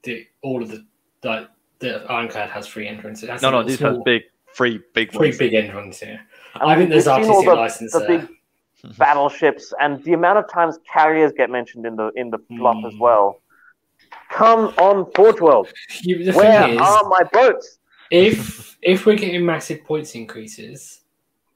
[0.04, 0.86] the all of the
[1.24, 1.48] like
[1.80, 3.24] the Ironclad has free Endrins.
[3.24, 4.24] It has No, no, this these are small- big,
[4.54, 5.38] free, big Free ones.
[5.38, 6.20] big Endrins, yeah.
[6.56, 8.08] I I think there's we've artistic the- license the there.
[8.20, 8.30] big
[8.98, 12.94] battleships and the amount of times carriers get mentioned in the in the plot as
[12.94, 13.00] Hmm.
[13.00, 13.42] well.
[14.32, 15.68] Come on, Forge World.
[16.02, 17.80] You, the Where are my boats?
[18.10, 21.02] if if we're getting massive points increases,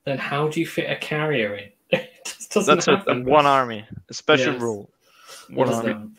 [0.06, 1.70] then how do you fit a carrier in?
[1.92, 4.62] it just doesn't That's a, a one army, a special Yes.
[4.62, 4.90] rule.
[5.52, 5.94] It One doesn't army.
[5.94, 6.18] happen.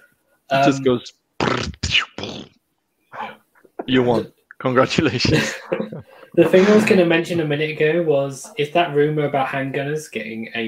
[0.50, 1.12] It just Um, goes.
[3.86, 4.32] You won.
[4.58, 5.54] Congratulations.
[6.34, 9.48] The thing I was going to mention a minute ago was if that rumor about
[9.48, 10.64] handgunners getting a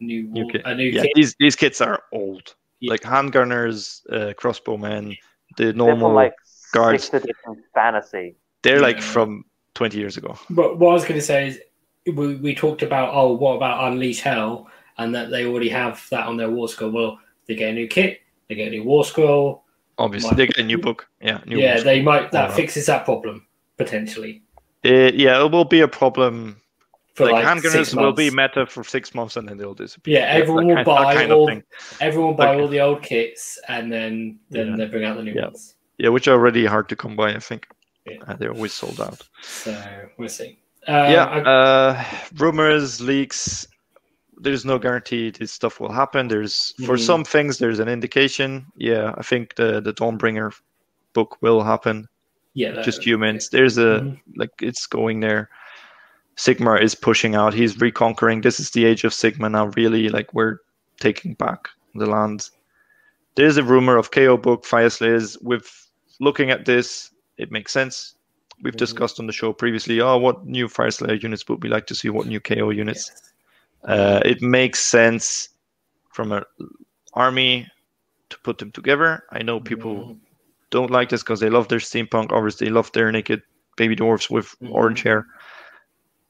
[0.00, 0.62] new, New kit.
[0.64, 1.10] a new yeah, kit.
[1.14, 2.54] these these kits are old.
[2.80, 2.92] Yeah.
[2.92, 5.18] Like handgunners, uh, crossbowmen,
[5.58, 6.14] the They're normal.
[6.14, 6.32] like
[6.72, 7.10] guards.
[7.10, 7.28] sixth
[7.74, 8.36] fantasy.
[8.62, 9.44] they're like from
[9.74, 10.34] 20 years ago.
[10.48, 11.60] But what I was going to say is
[12.06, 16.26] we, we talked about oh what about Unleash Hell and that they already have that
[16.26, 16.90] on their war scroll.
[16.90, 19.64] Well, they get a new kit, they get a new war scroll.
[19.98, 21.08] Obviously, Might- they get a new book.
[21.20, 23.46] Yeah, new yeah, they might that fixes that problem
[23.76, 24.42] potentially.
[24.84, 26.56] Uh, yeah, it will be a problem.
[27.14, 30.20] For like, like, will be meta for six months and then they'll disappear.
[30.20, 31.60] Yeah, everyone will that buy kind all-.
[32.00, 32.62] Everyone will buy Okay.
[32.62, 34.76] all the old kits and then then Yeah.
[34.76, 35.44] they bring out the new Yeah.
[35.48, 35.74] ones.
[35.98, 37.34] Yeah, which are already hard to come by.
[37.34, 37.66] I think
[38.06, 38.16] Yeah.
[38.26, 39.20] Uh, they're always sold out.
[39.42, 39.76] So
[40.16, 40.58] we'll see.
[40.88, 42.04] Uh, yeah, I- uh,
[42.38, 43.68] rumors, leaks.
[44.42, 46.28] There's no guarantee this stuff will happen.
[46.28, 47.06] There's for Mhm.
[47.06, 48.66] some things there's an indication.
[48.76, 50.52] Yeah, I think the the Dawnbringer
[51.12, 52.08] book will happen.
[52.54, 53.48] yeah, that- Just humans.
[53.48, 54.20] There's a Mhm.
[54.36, 55.48] like it's going there.
[56.36, 57.54] Sigma is pushing out.
[57.54, 58.40] He's reconquering.
[58.42, 59.66] This is the age of Sigma now.
[59.76, 60.58] Really, like we're
[61.00, 62.50] taking back the land.
[63.36, 65.36] There's a rumor of KO book Fyreslayers.
[65.42, 65.66] With
[66.20, 68.14] looking at this, it makes sense.
[68.62, 68.78] We've Mhm.
[68.84, 70.00] discussed on the show previously.
[70.00, 72.10] Oh, what new Fyreslayer units would we like to see?
[72.10, 73.10] What new KO units?
[73.10, 73.31] Yes.
[73.84, 75.48] Uh, it makes sense
[76.12, 76.44] from an
[77.14, 77.66] army
[78.30, 79.24] to put them together.
[79.30, 80.18] I know people Mhm.
[80.70, 82.32] don't like this because they love their steampunk.
[82.32, 83.42] Obviously, they love their naked
[83.76, 84.70] baby dwarfs with Mhm.
[84.72, 85.26] orange hair.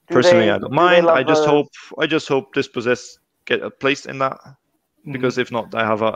[0.09, 1.09] Do Personally, they- I don't do mind.
[1.09, 1.69] I just the- hope
[1.99, 5.12] I just hope this possess get a place in that Mm-hmm.
[5.12, 6.12] because if not, I have a,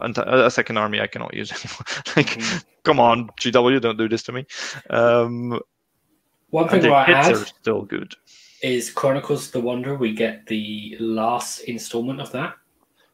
[0.47, 1.85] a second army I cannot use anymore.
[2.17, 2.65] like, Mhm.
[2.85, 4.47] come on, GW, don't do this to me.
[4.91, 5.61] Um,
[6.51, 8.15] One and thing the I kits add are still good.
[8.63, 9.97] Is Chronicles of the Wanderer.
[9.97, 12.55] We get the last installment of that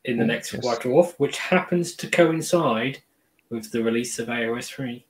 [0.04, 0.64] in the Oh, next yes.
[0.64, 2.98] White Dwarf, which happens to coincide
[3.50, 5.04] with the release of AOS 3.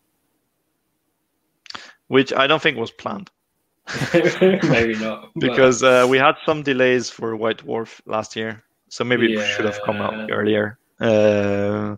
[2.09, 3.31] which I don't think was planned
[4.13, 5.31] maybe not.
[5.35, 9.45] but- because uh, we had some delays for White Dwarf last year, so maybe it
[9.47, 10.79] should have come out earlier.
[11.01, 11.97] Uh,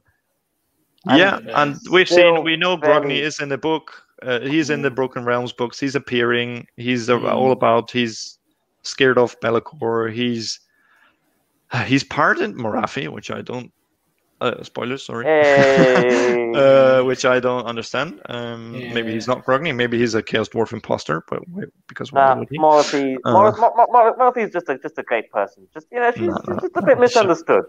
[1.08, 4.03] yeah, and we've Still seen we know very- Brogni is in the book.
[4.24, 4.90] Uh, he's in the.
[4.90, 5.78] Broken Realms books.
[5.78, 6.66] He's appearing.
[6.76, 7.30] He's Mm.
[7.32, 7.90] all about.
[7.90, 8.38] He's
[8.82, 10.12] scared of Be'lakor.
[10.12, 10.60] He's
[11.86, 13.72] he's pardoned Morathi, which I don't.
[14.40, 15.24] Uh, spoilers, sorry.
[15.26, 16.52] Hey.
[16.54, 18.20] uh, which I don't understand.
[18.28, 19.74] Um, Maybe he's not Brogni.
[19.74, 21.22] Maybe he's a Chaos Dwarf imposter.
[21.30, 22.58] But wait, because why Nah, would he?
[22.58, 23.32] Morathi, Uh.
[23.32, 25.66] Mor- Mor- Mor- Morathi is just a just a great person.
[25.72, 26.58] Just you know, she's, No, she's no.
[26.60, 27.64] just a bit misunderstood.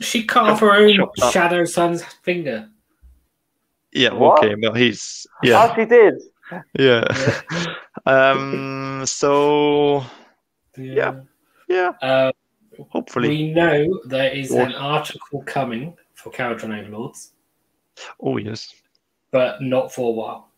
[0.00, 1.32] She cut off her own Shut up.
[1.32, 2.68] Shadow Son's finger.
[3.92, 4.38] Yeah, What?
[4.44, 6.14] okay, but he's Oh, yeah, she did.
[6.78, 7.04] yeah.
[8.06, 10.04] um, so
[10.76, 11.20] Yeah.
[11.68, 12.32] yeah, Uh,
[12.90, 13.28] hopefully.
[13.28, 17.32] we know there is an article coming for Kharadron Overlords,
[18.20, 18.74] Oh yes.
[19.30, 20.48] but not for a while.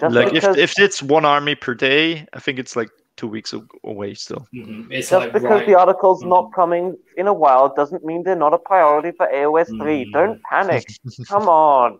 [0.00, 3.28] Just like because, if if it's one army per day, I think it's like two
[3.28, 4.46] weeks away still.
[4.54, 4.88] Mhm.
[4.90, 5.66] It's just like because right.
[5.66, 6.28] the article's Mm.
[6.28, 10.04] not coming in a while doesn't mean they're not a priority for AOS three.
[10.04, 10.12] Mm.
[10.12, 10.84] Don't panic.
[11.28, 11.98] Come on.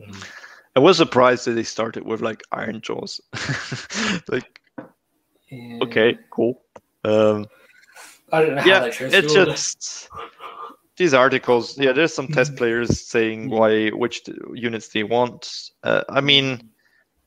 [0.00, 0.24] Mhm.
[0.74, 3.20] I was surprised that they started with like Ironjawz.
[4.28, 4.60] like
[5.50, 5.78] Yeah.
[5.82, 6.62] okay, cool.
[7.04, 7.46] Um,
[8.32, 10.08] I don't know how yeah, they chose it's just
[10.96, 11.78] these articles.
[11.78, 14.22] Yeah, there's some test players saying why which
[14.54, 15.70] units they want.
[15.82, 16.70] Uh, I mean,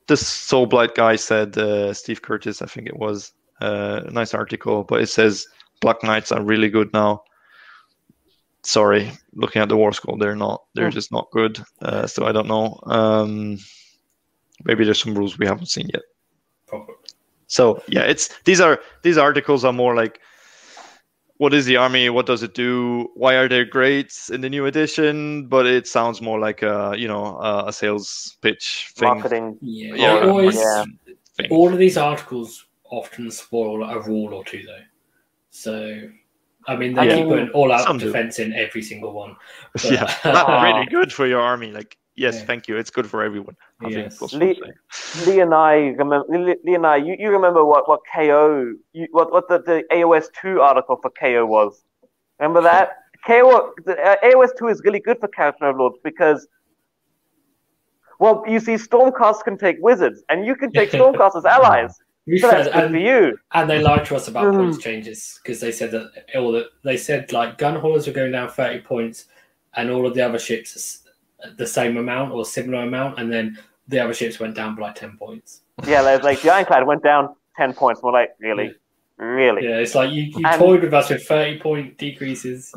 [0.07, 4.83] this Soulblight guy said uh, Steve Curtis, I think it was uh, a nice article,
[4.83, 5.47] but it says
[5.81, 7.23] Black Knights are really good now.
[8.65, 10.63] Sorry, looking at the War Scroll, they're not.
[10.73, 10.95] They're Hmm.
[10.95, 11.59] just not good.
[11.81, 12.79] Uh, so I don't know.
[12.85, 13.57] Um,
[14.63, 16.03] maybe there's some rules we haven't seen yet.
[16.67, 16.95] Probably.
[17.47, 20.19] So yeah, it's these are these articles are more like
[21.37, 22.09] what is the army?
[22.09, 23.09] What does it do?
[23.15, 25.47] Why are there great in the new edition?
[25.47, 29.07] But it sounds more like a you know a, a sales pitch thing.
[29.09, 29.57] Marketing.
[29.61, 29.95] Yeah.
[29.95, 30.85] Yeah, always, yeah.
[31.37, 31.47] thing.
[31.51, 34.83] all of these articles often spoil a rule or two, though.
[35.51, 36.09] So,
[36.67, 38.05] I mean, they I keep mean, putting all out some do.
[38.05, 39.35] defense in every single one.
[39.73, 40.63] But- yeah, that's Ah.
[40.63, 41.71] really good for your army.
[41.71, 42.45] Like yes, Yeah.
[42.45, 42.77] thank you.
[42.77, 43.55] It's good for everyone.
[43.81, 44.17] I think Yes.
[44.19, 44.55] goes Le-
[45.25, 46.25] Lee and I remember.
[46.29, 49.83] Lee Lee and I, you, you remember what what KO, you, what what the, the
[49.91, 51.83] AOS two article for KO was?
[52.39, 52.87] Remember that?
[53.27, 56.47] KO, the, uh, AOS two is really good for Kharadron Overlords because,
[58.19, 61.93] well, you see, Stormcast can take wizards, and you can take Stormcast as allies.
[62.27, 63.37] We So that's said- good and, for you.
[63.53, 64.57] and they lied to us about Mm.
[64.57, 68.49] points changes because they said that all the, they said like gunhaulers were going down
[68.49, 69.25] 30 points
[69.75, 71.03] and all of the other ships
[71.57, 73.57] the same amount or similar amount and then
[73.87, 77.03] the other ships went down by like 10 points Yeah, like, like the Ironclad went
[77.03, 78.01] down ten points.
[78.01, 78.73] We're like, really,
[79.17, 79.63] really.
[79.65, 82.73] yeah it's like you, you And- toyed with us with 30 point decreases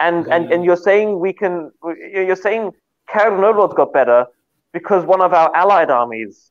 [0.00, 1.70] And and and you're saying we can?
[2.12, 2.72] You're saying
[3.08, 4.26] Kharadron Overlords got better
[4.72, 6.50] because one of our allied armies,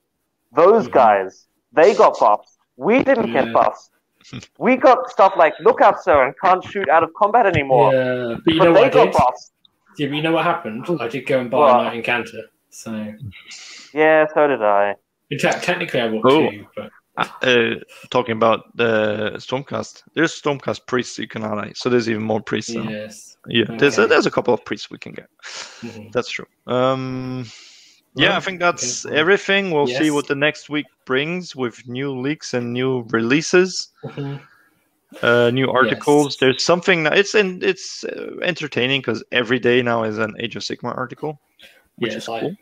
[0.51, 0.91] those Mhm.
[0.93, 1.45] guys,
[1.75, 2.57] they got buffs.
[2.77, 3.43] We didn't Yeah.
[3.45, 3.89] get buffs.
[4.57, 7.93] we got stuff like lookout sir and can't shoot out of combat anymore.
[7.93, 9.51] yeah but you but know they what I got did buffs.
[9.97, 11.79] yeah, but you know what happened I did go and buy What?
[11.81, 13.13] a Knight-Incantor so
[13.93, 14.95] Yeah, so did I.
[15.29, 16.49] in fact technically I bought Oh.
[16.49, 17.75] two but Uh,
[18.09, 21.71] talking about the Stormcast, there's Stormcast priests you can ally.
[21.73, 22.73] So there's even more priests.
[22.75, 22.89] now.
[22.89, 25.29] yes Yeah, there's a, there's a couple of priests we can get.
[25.81, 26.11] Mhm.
[26.11, 26.47] That's true.
[26.67, 27.45] Um,
[28.15, 29.15] yeah, I think that's Okay.
[29.17, 29.71] everything.
[29.71, 34.39] We'll see what the next week brings with new leaks and new releases, Mhm.
[35.21, 36.25] uh, new articles.
[36.33, 36.37] Yes.
[36.37, 40.55] There's something that it's in, it's uh, entertaining because every day now is an Age
[40.55, 41.39] of Sigmar article,
[41.97, 42.55] which yeah, is like cool.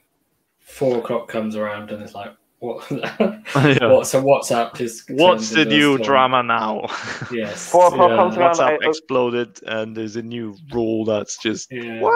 [0.59, 2.89] four o'clock comes around and it's like, what?
[3.55, 3.91] Yeah.
[3.91, 4.77] what so what's up?
[4.77, 6.01] Just What's the new storm.
[6.01, 6.85] drama now?
[7.31, 7.69] Yes.
[7.69, 8.15] Four o'clock yeah.
[8.15, 8.55] comes around.
[8.55, 11.99] WhatsApp I- I- exploded, and there's a new rule that's just Yeah.
[11.99, 12.13] what?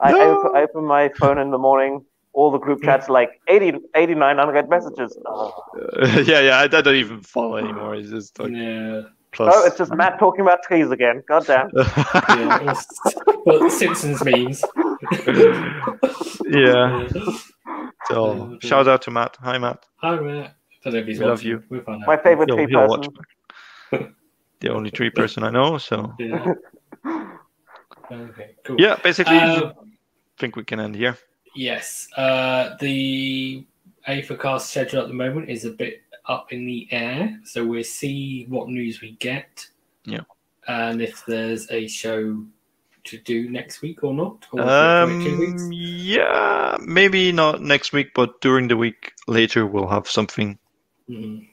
[0.00, 2.04] I, I, open, I open my phone in the morning.
[2.32, 5.16] All the group chats like 80, 89 unread messages.
[5.26, 5.54] Oh.
[6.26, 6.58] yeah, yeah.
[6.58, 7.94] I, I don't even follow anymore.
[7.94, 9.02] It's just like Yeah.
[9.32, 9.54] plus.
[9.56, 11.22] Oh, it's just Matt talking about trees again.
[11.26, 11.70] God damn.
[11.74, 12.74] yeah.
[13.46, 14.62] Well, Simpsons memes.
[16.46, 17.08] yeah.
[18.08, 19.36] So shout out to Matt.
[19.40, 19.84] Hi, Matt.
[19.96, 20.54] Hi, Matt.
[20.84, 21.50] don't know if he's We love watching.
[21.50, 21.62] you.
[21.68, 22.06] We'll find out.
[22.06, 23.12] My favorite He'll, tree he'll person.
[23.90, 24.10] back.
[24.60, 25.76] The only tree person I know.
[25.78, 26.52] So Yeah.
[28.10, 28.54] Okay.
[28.64, 28.76] Cool.
[28.80, 29.72] yeah, basically, I Uh,
[30.38, 31.16] think we can end here.
[31.54, 32.08] Yes.
[32.16, 33.64] Uh, the
[34.08, 38.46] Aethercast schedule at the moment is a bit up in the air, so we'll see
[38.48, 39.66] what news we get.
[40.04, 40.20] Yeah.
[40.68, 42.44] And if there's a show
[43.04, 44.46] to do next week or not.
[44.52, 45.62] Or if we have to wait two weeks.
[45.62, 50.58] Um, yeah, maybe not next week, but during the week later we'll have something,
[51.08, 51.46] Mhm.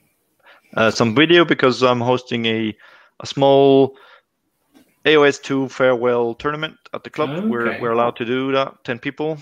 [0.76, 2.76] uh, some video because I'm hosting a
[3.20, 3.96] a small
[5.06, 7.30] AOS two farewell tournament at the club.
[7.50, 9.38] We're we're allowed to do that, ten people.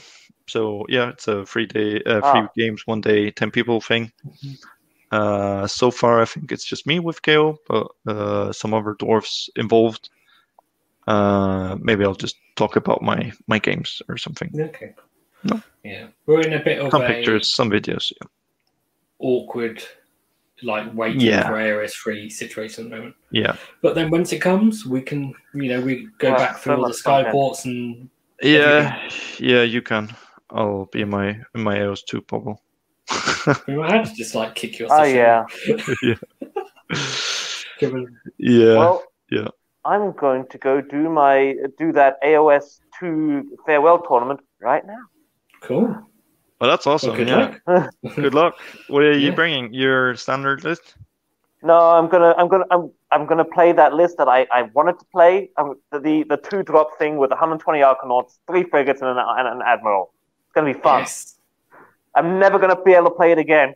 [0.47, 2.49] So yeah, it's a free day, uh, free Ah.
[2.57, 4.11] games, one day, ten people thing.
[5.11, 9.49] Uh, so far, I think it's just me with KO, but uh, some other dwarfs
[9.55, 10.09] involved.
[11.07, 14.49] Uh, maybe I'll just talk about my my games or something.
[14.59, 14.93] Okay.
[15.43, 15.61] No.
[15.83, 18.11] Yeah, we're in a bit of Some a pictures, some videos.
[18.21, 18.27] Yeah.
[19.19, 19.83] awkward,
[20.63, 21.47] like waiting Yeah.
[21.47, 23.15] for AOS free situation at the moment.
[23.31, 23.55] yeah.
[23.81, 26.81] But then once it comes, we can, you know, we go Yeah, back through all
[26.83, 27.35] the much content.
[27.35, 28.09] skyports and
[28.41, 29.09] Yeah,
[29.39, 30.09] yeah, you can.
[30.49, 32.61] I'll be in my in my AOS two bubble.
[33.67, 34.91] we might have to just like kick you off.
[34.93, 35.75] Oh the show.
[36.01, 36.15] yeah.
[37.79, 37.93] Give
[38.37, 39.47] yeah, well, yeah.
[39.83, 44.99] I'm going to go do my do that AOS two farewell tournament right now.
[45.61, 45.95] Cool.
[46.61, 47.09] Well, that's awesome.
[47.09, 47.93] Well, good yeah, luck.
[48.15, 48.53] good luck.
[48.87, 49.35] What are you Yeah.
[49.35, 49.73] bringing?
[49.73, 50.93] Your standard list?
[51.63, 54.99] No, I'm gonna I'm gonna I'm I'm gonna play that list that I, I wanted
[54.99, 55.49] to play.
[55.57, 59.47] Um, the, the the two drop thing with 120 Arkanauts, three frigates, and an, and
[59.47, 60.13] an admiral.
[60.45, 60.99] It's gonna be fun.
[61.01, 61.39] Yes.
[62.13, 63.73] I'm never gonna be able to play it again.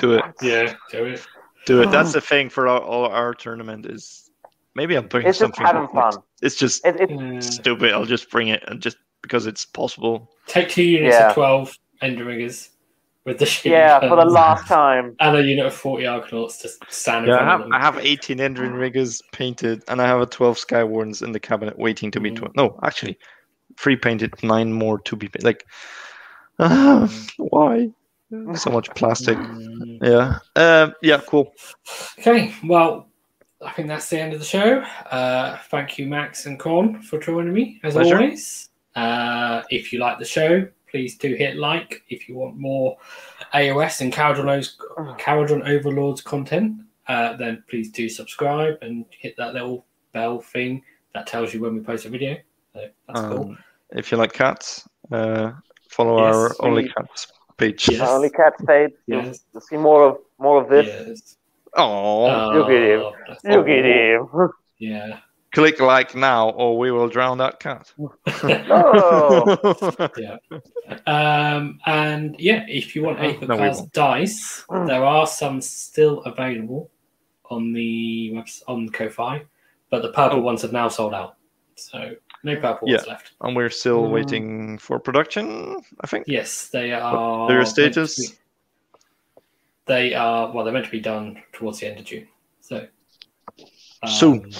[0.00, 0.24] Do it.
[0.42, 0.74] Yeah.
[0.90, 1.24] Do it.
[1.66, 1.90] Do it.
[1.92, 4.28] That's the thing for all, all our tournament is
[4.74, 5.66] maybe I'm bringing It's just something.
[5.66, 6.14] having fun.
[6.40, 7.92] It's just It, it, Uh, stupid.
[7.92, 10.28] I'll just bring it and just because it's possible.
[10.48, 11.28] take two units Yeah.
[11.28, 12.68] of twelve Endrinriggers
[13.24, 15.14] with the shooting yeah, for the last time.
[15.20, 17.74] and a unit of forty Arkanauts to stand Yeah, I have of them.
[17.74, 21.78] I have 18 Endrin riggers painted, and I have a 12 Skywardens in the cabinet
[21.78, 22.30] waiting to be.
[22.30, 22.50] Mm.
[22.52, 23.18] Tw- no, actually,
[23.78, 25.64] three painted, nine more to be pa- like.
[26.58, 27.08] ah,
[27.38, 27.88] why?
[28.54, 29.36] So much plastic.
[29.36, 29.98] Mm.
[30.02, 30.38] Yeah.
[30.56, 30.94] Um.
[31.02, 31.20] Yeah.
[31.26, 31.52] Cool.
[32.18, 33.08] Okay, well,
[33.62, 34.80] I think that's the end of the show.
[35.10, 38.16] Uh, thank you, Max and Con, for joining me as Pleasure.
[38.16, 38.70] always.
[38.96, 42.04] Uh, if you like the show, please do hit like.
[42.08, 42.98] If you want more
[43.54, 44.68] AOS and Kharadron,
[45.18, 50.82] Kharadron Overlords content, uh, then please do subscribe and hit that little bell thing
[51.14, 52.36] that tells you when we post a video.
[52.74, 53.40] So that's cool.
[53.40, 53.58] Um,
[53.90, 55.52] if you like cats, uh,
[55.88, 57.88] follow Yes, our only we- cats page.
[57.88, 58.08] Yes.
[58.08, 58.92] Only cat page.
[59.06, 59.44] Yes.
[59.52, 60.86] you'll see more of more of this.
[60.86, 61.36] Yes.
[61.74, 63.12] Oh, Look at him.
[63.26, 64.50] That's- Look at him.
[64.78, 65.18] Yeah.
[65.52, 67.92] Click like now, or we will drown that cat.
[67.98, 70.10] Oh.
[70.18, 70.36] yeah.
[71.06, 76.20] Um, and yeah, if you want No, Aether we Cars dice, there are some still
[76.22, 76.90] available
[77.50, 79.42] on the webs on Ko-fi,
[79.90, 80.42] but the purple Oh.
[80.42, 81.36] ones have now sold out.
[81.76, 82.14] So
[82.44, 82.96] no purple Yeah.
[82.96, 83.32] ones left.
[83.42, 84.10] and we're still Mm.
[84.10, 85.76] waiting for production.
[86.00, 86.24] I think.
[86.28, 87.46] Yes, they are.
[87.48, 88.30] Their meant to status?
[88.30, 88.36] be-
[89.86, 90.64] They are well.
[90.64, 92.28] They're meant to be done towards the end of June.
[92.60, 92.86] So
[94.02, 94.52] um, Soon.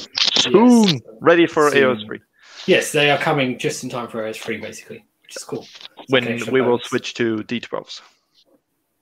[0.51, 1.01] Yes.
[1.21, 1.83] Ready for Soon.
[1.83, 2.21] AOS three.
[2.67, 5.67] Yes, they are coming just in time for AOS three, basically, which is cool.
[5.99, 8.01] It's when like extra we will switch to D12s.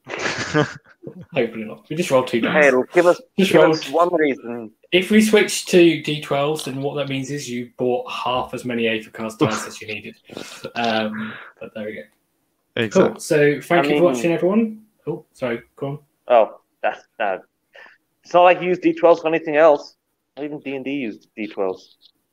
[1.34, 1.88] Hopefully not.
[1.88, 2.62] We just roll two dice.
[2.62, 4.70] Hey, it'll give us, Just give roll us one reason.
[4.92, 8.84] If we switch to D12s, then what that means is you bought half as many
[8.84, 10.16] Aethercast dice as you needed.
[10.74, 12.02] Um, but there we go.
[12.76, 13.12] exactly.
[13.12, 13.20] Cool.
[13.20, 14.82] So thank I you for watching, everyone.
[15.06, 15.62] Oh, sorry.
[15.76, 15.98] Go on.
[16.28, 17.40] Oh, that's no.
[18.24, 19.96] It's not like you use D12s for anything else.
[20.36, 21.80] Not even D and D used D12s.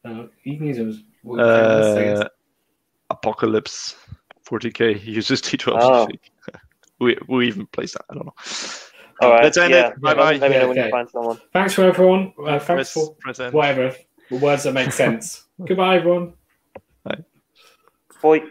[0.05, 2.19] Uh, you can use them as well, I guess.
[2.19, 2.27] Uh,
[3.09, 3.95] Apocalypse
[4.49, 5.77] 40k uses D12s.
[5.81, 6.07] Oh.
[6.99, 8.05] We we even place that.
[8.09, 8.33] I don't know.
[9.21, 9.43] All right.
[9.43, 10.01] Let's end yeah, it.
[10.01, 10.33] Bye bye.
[10.37, 11.37] Let me know when you find someone.
[11.53, 12.33] Thanks for everyone.
[12.39, 13.95] Uh, thanks Press, for press whatever
[14.31, 15.43] words that make sense.
[15.63, 16.33] Goodbye, everyone.
[18.21, 18.41] Boy.